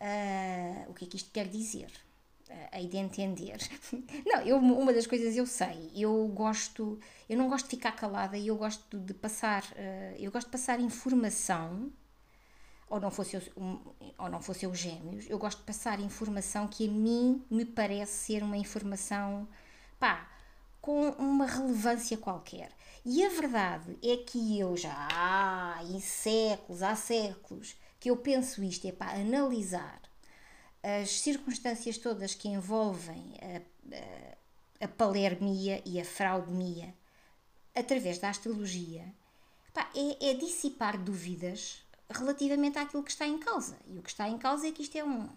[0.00, 1.90] Uh, o que é que isto quer dizer?
[2.48, 3.58] Uh, de entender.
[4.26, 6.98] não, eu, uma das coisas eu sei, eu gosto,
[7.28, 10.52] eu não gosto de ficar calada e eu gosto de passar, uh, eu gosto de
[10.52, 11.92] passar informação,
[12.88, 13.78] ou não fosse um,
[14.18, 18.12] ou não fosse eu gêmeos, eu gosto de passar informação que a mim me parece
[18.12, 19.46] ser uma informação
[19.98, 20.28] pá,
[20.80, 22.72] com uma relevância qualquer.
[23.04, 28.88] E a verdade é que eu já em séculos, há séculos, que eu penso isto,
[28.88, 30.00] é para analisar
[30.82, 33.60] as circunstâncias todas que envolvem a,
[34.82, 36.94] a, a palermia e a fraudemia
[37.74, 39.04] através da astrologia,
[39.72, 43.76] pá, é, é dissipar dúvidas relativamente àquilo que está em causa.
[43.86, 45.28] E o que está em causa é que isto é um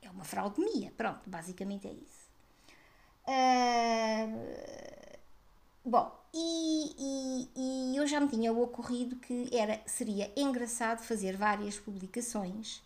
[0.00, 0.92] é uma fraudemia.
[0.96, 2.30] Pronto, basicamente é isso.
[3.26, 5.18] Uh,
[5.84, 11.78] bom, e, e, e, eu já me tinha ocorrido que era, seria engraçado fazer várias
[11.78, 12.82] publicações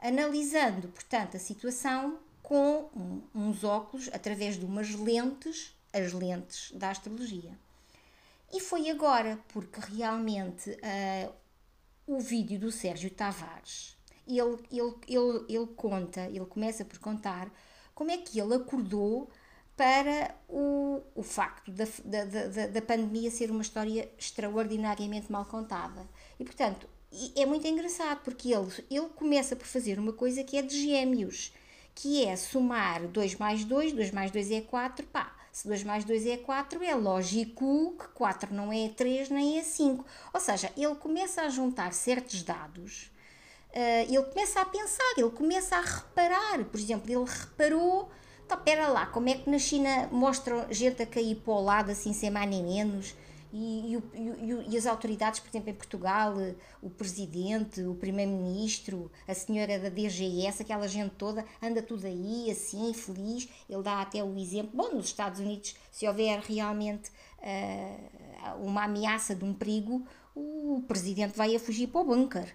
[0.00, 6.90] analisando, portanto, a situação com um, uns óculos através de umas lentes, as lentes da
[6.90, 7.58] astrologia.
[8.52, 11.32] E foi agora, porque realmente uh,
[12.06, 13.96] o vídeo do Sérgio Tavares,
[14.26, 17.50] ele, ele, ele, ele conta, ele começa por contar
[17.94, 19.28] como é que ele acordou
[19.76, 26.08] para o, o facto da, da, da, da pandemia ser uma história extraordinariamente mal contada.
[26.40, 26.88] E, portanto,
[27.36, 31.52] é muito engraçado, porque ele, ele começa por fazer uma coisa que é de gêmeos,
[31.94, 36.04] que é somar 2 mais 2, 2 mais 2 é 4, pá, se 2 mais
[36.04, 40.04] 2 é 4, é lógico que 4 não é 3 nem é 5.
[40.34, 43.10] Ou seja, ele começa a juntar certos dados,
[43.70, 46.64] uh, ele começa a pensar, ele começa a reparar.
[46.66, 48.10] Por exemplo, ele reparou
[48.46, 51.90] então, pera lá, como é que na China mostram gente a cair para o lado
[51.90, 53.12] assim, sem mais nem menos?
[53.52, 56.34] E, e, e, e, as autoridades, por exemplo, em Portugal,
[56.80, 62.94] o presidente, o primeiro-ministro, a senhora da DGS, aquela gente toda, anda tudo aí, assim,
[62.94, 63.48] feliz.
[63.68, 64.70] Ele dá até o exemplo.
[64.74, 67.10] Bom, nos Estados Unidos, se houver realmente
[67.40, 70.06] uh, uma ameaça de um perigo,
[70.36, 72.54] o presidente vai a fugir para o bunker.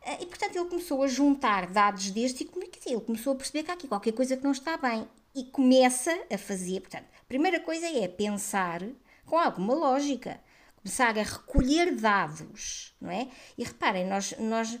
[0.00, 2.48] Uh, e, portanto, ele começou a juntar dados destes
[2.86, 5.06] e ele começou a perceber que há aqui qualquer coisa que não está bem
[5.36, 6.80] e começa a fazer.
[6.80, 8.82] Portanto, a primeira coisa é pensar
[9.26, 10.40] com alguma lógica,
[10.76, 13.28] começar a recolher dados, não é?
[13.58, 14.78] E reparem, nós, nós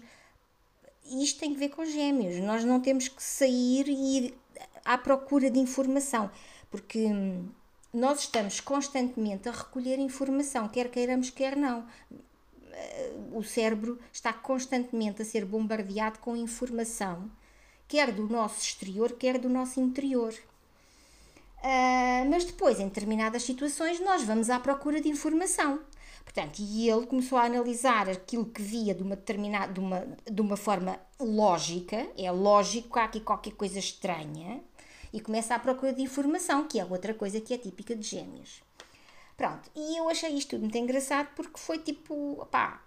[1.04, 4.38] isto tem que ver com gêmeos, nós não temos que sair e ir
[4.84, 6.30] à procura de informação,
[6.70, 7.06] porque
[7.92, 11.86] nós estamos constantemente a recolher informação, quer queiramos, quer não.
[13.32, 17.30] O cérebro está constantemente a ser bombardeado com informação
[17.88, 20.34] quer do nosso exterior, quer do nosso interior.
[21.58, 25.80] Uh, mas depois, em determinadas situações, nós vamos à procura de informação.
[26.24, 30.40] Portanto, e ele começou a analisar aquilo que via de uma determinada, de uma, de
[30.40, 34.60] uma forma lógica, é lógico que há aqui qualquer coisa estranha,
[35.12, 38.62] e começa à procura de informação, que é outra coisa que é típica de gêmeos.
[39.36, 42.82] Pronto, e eu achei isto tudo muito engraçado porque foi tipo, pá,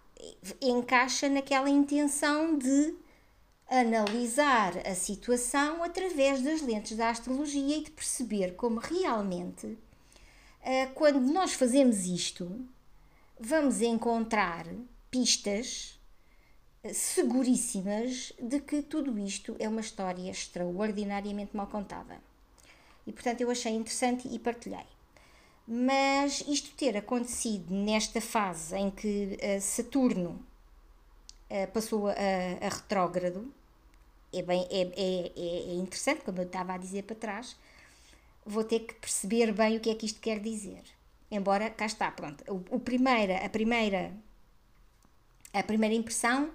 [0.61, 2.95] encaixa naquela intenção de
[3.69, 9.77] analisar a situação através das lentes da astrologia e de perceber como realmente,
[10.63, 12.65] eh, quando nós fazemos isto,
[13.39, 14.65] vamos encontrar
[15.11, 15.99] pistas
[16.83, 22.19] eh, seguríssimas de que tudo isto é uma história extraordinariamente mal contada.
[23.05, 24.85] E portanto eu achei interessante e partilhei.
[25.67, 30.43] Mas isto ter acontecido nesta fase em que eh, Saturno
[31.73, 33.51] passou a, a retrógrado,
[34.31, 37.55] é, bem, é, é, é, é interessante, como eu estava a dizer para trás,
[38.45, 40.81] vou ter que perceber bem o que é que isto quer dizer.
[41.31, 42.43] Embora, cá está, pronto.
[42.51, 44.11] O, o primeira, a, primeira,
[45.53, 46.51] a primeira impressão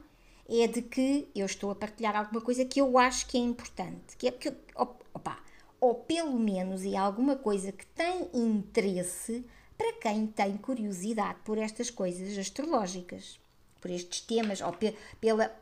[0.49, 4.17] é de que eu estou a partilhar alguma coisa que eu acho que é importante.
[4.17, 5.39] Que é porque, opa,
[5.81, 9.45] ou pelo menos é alguma coisa que tem interesse
[9.77, 13.39] para quem tem curiosidade por estas coisas astrológicas,
[13.81, 15.55] por estes temas, ou pe pela,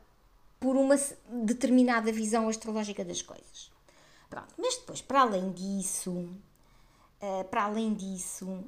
[0.63, 0.95] por uma
[1.45, 3.73] determinada visão astrológica das coisas.
[4.31, 8.65] Pronto, mas depois, para além disso, uh, para além disso,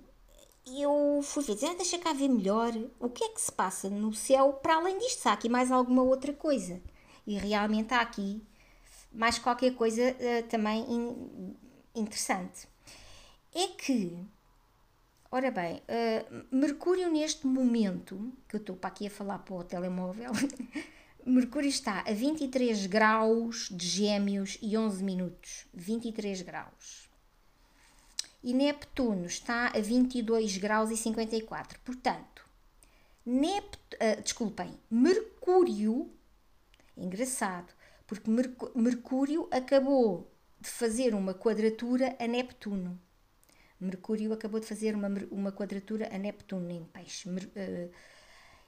[0.66, 4.12] eu fui ver, ah, deixa cá ver melhor o que é que se passa no
[4.12, 6.82] céu para além disto, há aqui mais alguma outra coisa.
[7.24, 8.42] E realmente há aqui
[9.12, 11.54] mais qualquer coisa uh, também in,
[11.94, 12.66] interessante.
[13.54, 14.18] é que,
[15.30, 19.62] ora bem, uh, Mercúrio neste momento, que eu estou para aqui a falar para o
[19.62, 20.32] telemóvel,
[21.26, 25.66] Mercúrio está a 23 graus de Gêmeos e 11 minutos.
[25.72, 27.08] 23 graus.
[28.42, 31.80] E Neptuno está a 22 graus e 54.
[31.80, 32.46] Portanto,
[33.24, 36.12] Nept uh, desculpem, Mercúrio,
[36.94, 37.72] engraçado,
[38.06, 38.30] porque
[38.74, 40.30] Mercúrio acabou
[40.60, 43.00] de fazer uma quadratura a Neptuno.
[43.80, 47.30] Mercúrio acabou de fazer uma, uma quadratura a Neptuno em peixe.
[47.30, 47.90] Uh,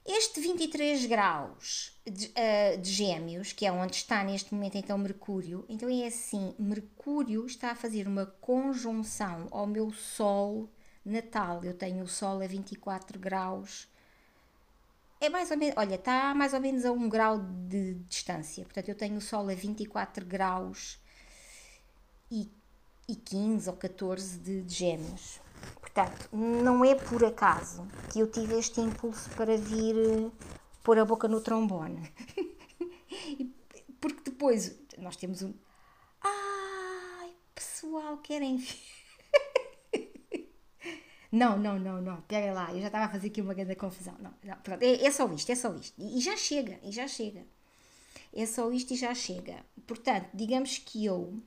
[0.07, 5.65] este 23 graus de, uh, de, Gêmeos, que é onde está neste momento então Mercúrio,
[5.69, 10.71] então é assim: Mercúrio está a fazer uma conjunção ao meu Sol
[11.05, 11.65] natal.
[11.65, 13.89] Eu tenho o Sol a 24 graus.
[15.21, 17.39] É mais ou menos, olha, está mais ou menos a um grau
[17.69, 18.65] de distância.
[18.65, 20.99] Portanto, eu tenho o Sol a 24 graus
[22.31, 22.49] e,
[23.09, 25.41] e 15 ou 14 de, de Gêmeos.
[25.81, 30.31] Portanto, não é por acaso que eu tive este impulso para vir eh,
[30.83, 32.13] pôr a boca no trombone.
[34.01, 35.55] Porque depois nós temos um.
[36.23, 38.63] Ai, pessoal, querem
[41.33, 44.15] Não, não, não, não, pega lá, eu já estava a fazer aqui uma grande confusão.
[44.19, 45.95] Não, não pronto, é, é só isto, é só isto.
[45.99, 47.45] E, e já chega, e já chega.
[48.33, 49.57] É só isto e já chega.
[49.87, 51.43] Portanto, digamos que eu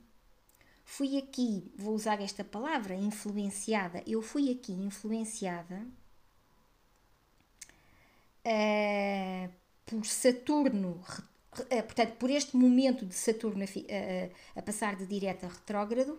[0.90, 5.86] fui aqui, vou usar esta palavra, influenciada, eu fui aqui influenciada
[8.44, 9.50] uh,
[9.86, 11.00] por Saturno,
[11.52, 16.18] uh, portanto, por este momento de Saturno a, uh, a passar de direto a retrógrado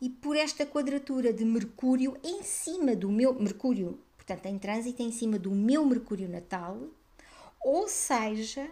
[0.00, 5.12] e por esta quadratura de Mercúrio em cima do meu Mercúrio, portanto, em trânsito em
[5.12, 6.78] cima do meu Mercúrio natal,
[7.60, 8.66] ou seja,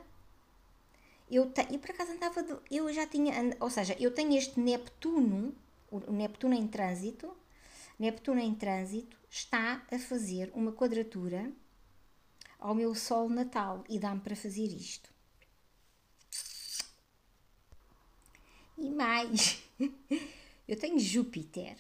[1.31, 4.59] eu tenho, e por acaso andava, de, eu já tinha, ou seja, eu tenho este
[4.59, 5.55] Neptuno,
[5.91, 7.37] o Neptuno em trânsito,
[7.99, 11.53] Neptuno em trânsito está a fazer uma quadratura
[12.59, 15.11] ao meu Sol natal e dá-me para fazer isto.
[18.77, 19.63] E mais,
[20.69, 21.77] eu tenho Júpiter.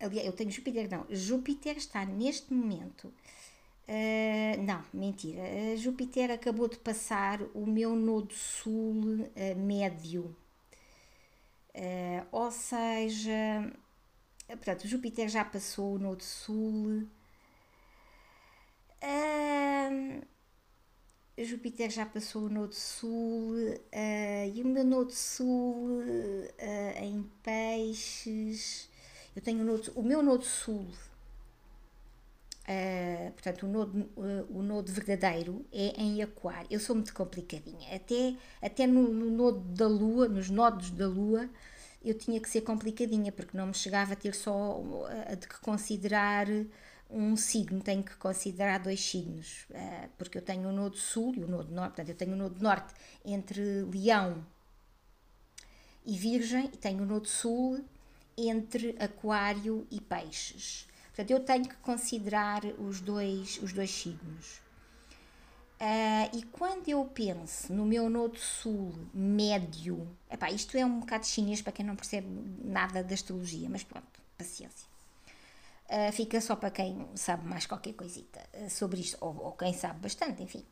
[0.00, 1.04] Aliás, eu tenho Júpiter, não.
[1.10, 3.12] Júpiter está neste momento
[3.88, 5.40] Uh, não, mentira.
[5.40, 10.36] Uh, Júpiter acabou de passar o meu nodo sul uh, médio.
[12.30, 13.72] ou seja,
[14.46, 17.08] portanto, Júpiter já passou o nodo sul.
[21.38, 23.54] Júpiter já passou o nodo sul
[24.54, 26.02] e o meu nodo sul
[27.00, 28.90] em peixes.
[29.36, 30.86] Eu tenho o, nodo, o meu nodo sul
[32.68, 36.66] Uh, portanto, o nodo, uh, o nodo verdadeiro é em aquário.
[36.70, 37.96] Eu sou muito complicadinha.
[37.96, 41.48] Até, até no, no, nodo da lua, nos nodos da lua,
[42.04, 45.58] eu tinha que ser complicadinha, porque não me chegava a ter só uh, de que
[45.60, 46.46] considerar
[47.10, 49.66] um signo, tenho que considerar dois signos,
[50.18, 52.62] porque eu tenho o nodo sul e o nodo norte, portanto, eu tenho o nodo
[52.62, 52.92] norte
[53.24, 54.44] entre leão
[56.04, 57.82] e virgem, e tenho o nodo sul
[58.36, 60.86] entre aquário e peixes.
[61.18, 64.60] Portanto, eu tenho que considerar os dois, os dois signos.
[65.80, 71.26] Uh, e quando eu penso no meu nodo sul médio, epá, isto é um bocado
[71.26, 72.28] chinês para quem não percebe
[72.62, 74.86] nada da astrologia, mas pronto, paciência.
[75.86, 79.72] Uh, fica só para quem sabe mais qualquer coisita uh, sobre isto, ou, ou, quem
[79.72, 80.64] sabe bastante, enfim.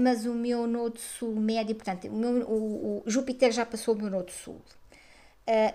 [0.00, 3.98] mas o meu nodo sul médio, portanto, o, meu, o, o Júpiter já passou o
[3.98, 4.60] meu nodo sul.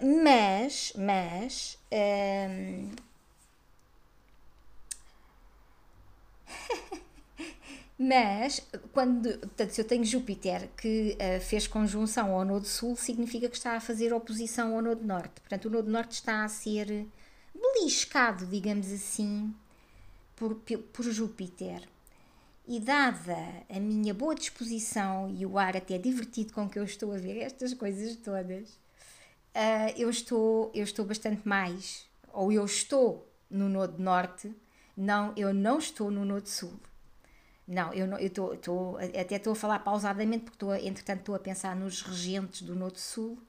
[0.02, 1.78] mas, mas,
[7.98, 13.50] Mas, quando, portanto, se eu tenho Júpiter que uh, fez conjunção ao Nodo Sul, significa
[13.50, 15.42] que está a fazer oposição ao Nodo Norte.
[15.42, 17.06] Portanto, o Nodo Norte está a ser
[17.54, 19.54] beliscado, digamos assim,
[20.36, 20.56] por,
[20.94, 21.88] por Júpiter.
[22.66, 23.36] E dada
[23.68, 27.38] a minha boa disposição e o ar até divertido com que eu estou a ver
[27.42, 34.02] estas coisas todas, uh, eu, estou, eu estou bastante mais, ou eu estou no Nodo
[34.02, 34.56] Norte,
[35.00, 36.78] não, eu não estou no Nodo Sul.
[37.66, 41.74] Não, eu, tô, tô, até estou a falar pausadamente porque estou, entretanto estou a pensar
[41.74, 43.42] nos regentes do Nodo Sul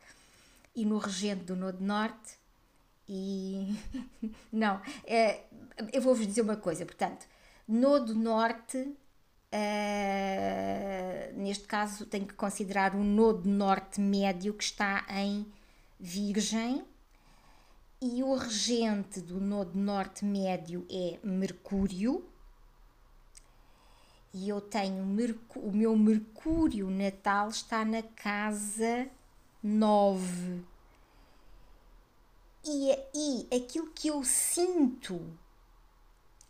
[0.77, 2.39] e no regente do Nodo Norte
[3.09, 3.75] e
[4.53, 5.41] não, é,
[5.93, 7.27] eu vou-vos dizer uma coisa, portanto,
[7.67, 8.97] Nodo Norte, uh,
[11.35, 15.45] neste caso tenho que considerar o Nodo Norte médio que está em
[15.99, 16.85] Virgem
[18.03, 22.25] e o regente do Nodo Norte médio é Mercúrio
[24.33, 25.05] e eu tenho
[25.57, 29.07] o meu Mercúrio natal está na casa
[29.63, 30.65] 9.
[32.65, 35.21] e, e aquilo que eu sinto,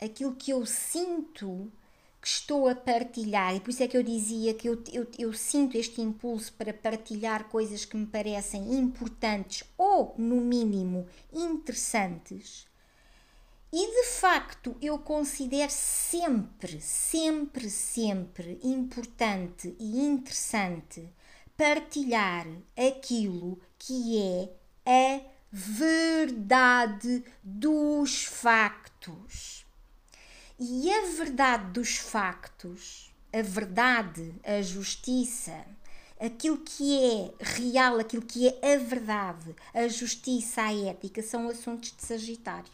[0.00, 1.72] aquilo que eu sinto
[2.20, 5.32] que estou a partilhar, e por isso é que eu dizia que eu, eu, eu,
[5.32, 12.66] sinto este impulso para partilhar coisas que me parecem importantes ou, no mínimo, interessantes.
[13.72, 21.08] E de facto eu considero sempre, sempre, sempre importante e interessante
[21.56, 24.50] partilhar aquilo que é
[24.84, 25.20] a
[25.52, 29.59] verdade dos factos.
[30.62, 35.64] E a verdade dos factos, a verdade, a justiça,
[36.20, 41.96] aquilo que é real, aquilo que é a verdade, a justiça, a ética, são assuntos
[41.96, 42.70] de Sagitário.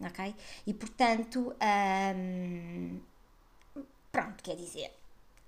[0.00, 0.32] Ok?
[0.64, 1.52] E portanto,
[2.14, 3.00] hum,
[4.12, 4.92] pronto, quer dizer,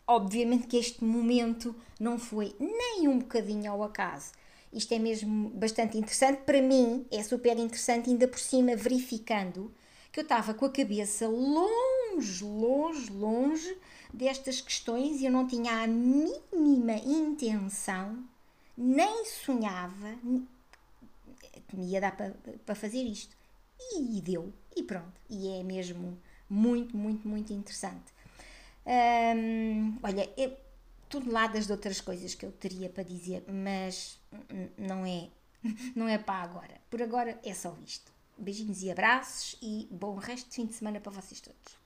[0.04, 4.32] obviamente que este momento não foi nem um bocadinho ao acaso.
[4.72, 6.42] Isto é mesmo bastante interessante.
[6.42, 9.72] Para mim, é super interessante, ainda por cima, verificando
[10.12, 13.78] que eu estava com a cabeça longe, longe, longe
[14.12, 18.22] destas questões e eu não tinha a mínima intenção,
[18.76, 20.14] nem sonhava
[21.66, 22.34] que me ia dar para,
[22.66, 23.34] para fazer isto.
[23.94, 25.20] E deu, e pronto.
[25.28, 26.18] E é mesmo
[26.48, 28.12] muito, muito, muito interessante.
[28.86, 30.56] Hum, olha, eu,
[31.08, 34.20] toneladas de outras coisas que eu teria para dizer, mas
[34.76, 35.28] não é,
[35.96, 36.80] não é para agora.
[36.90, 38.12] Por agora é só isto.
[38.42, 41.81] Beijinhos e abraços e bom resto de fim de semana para vocês todos.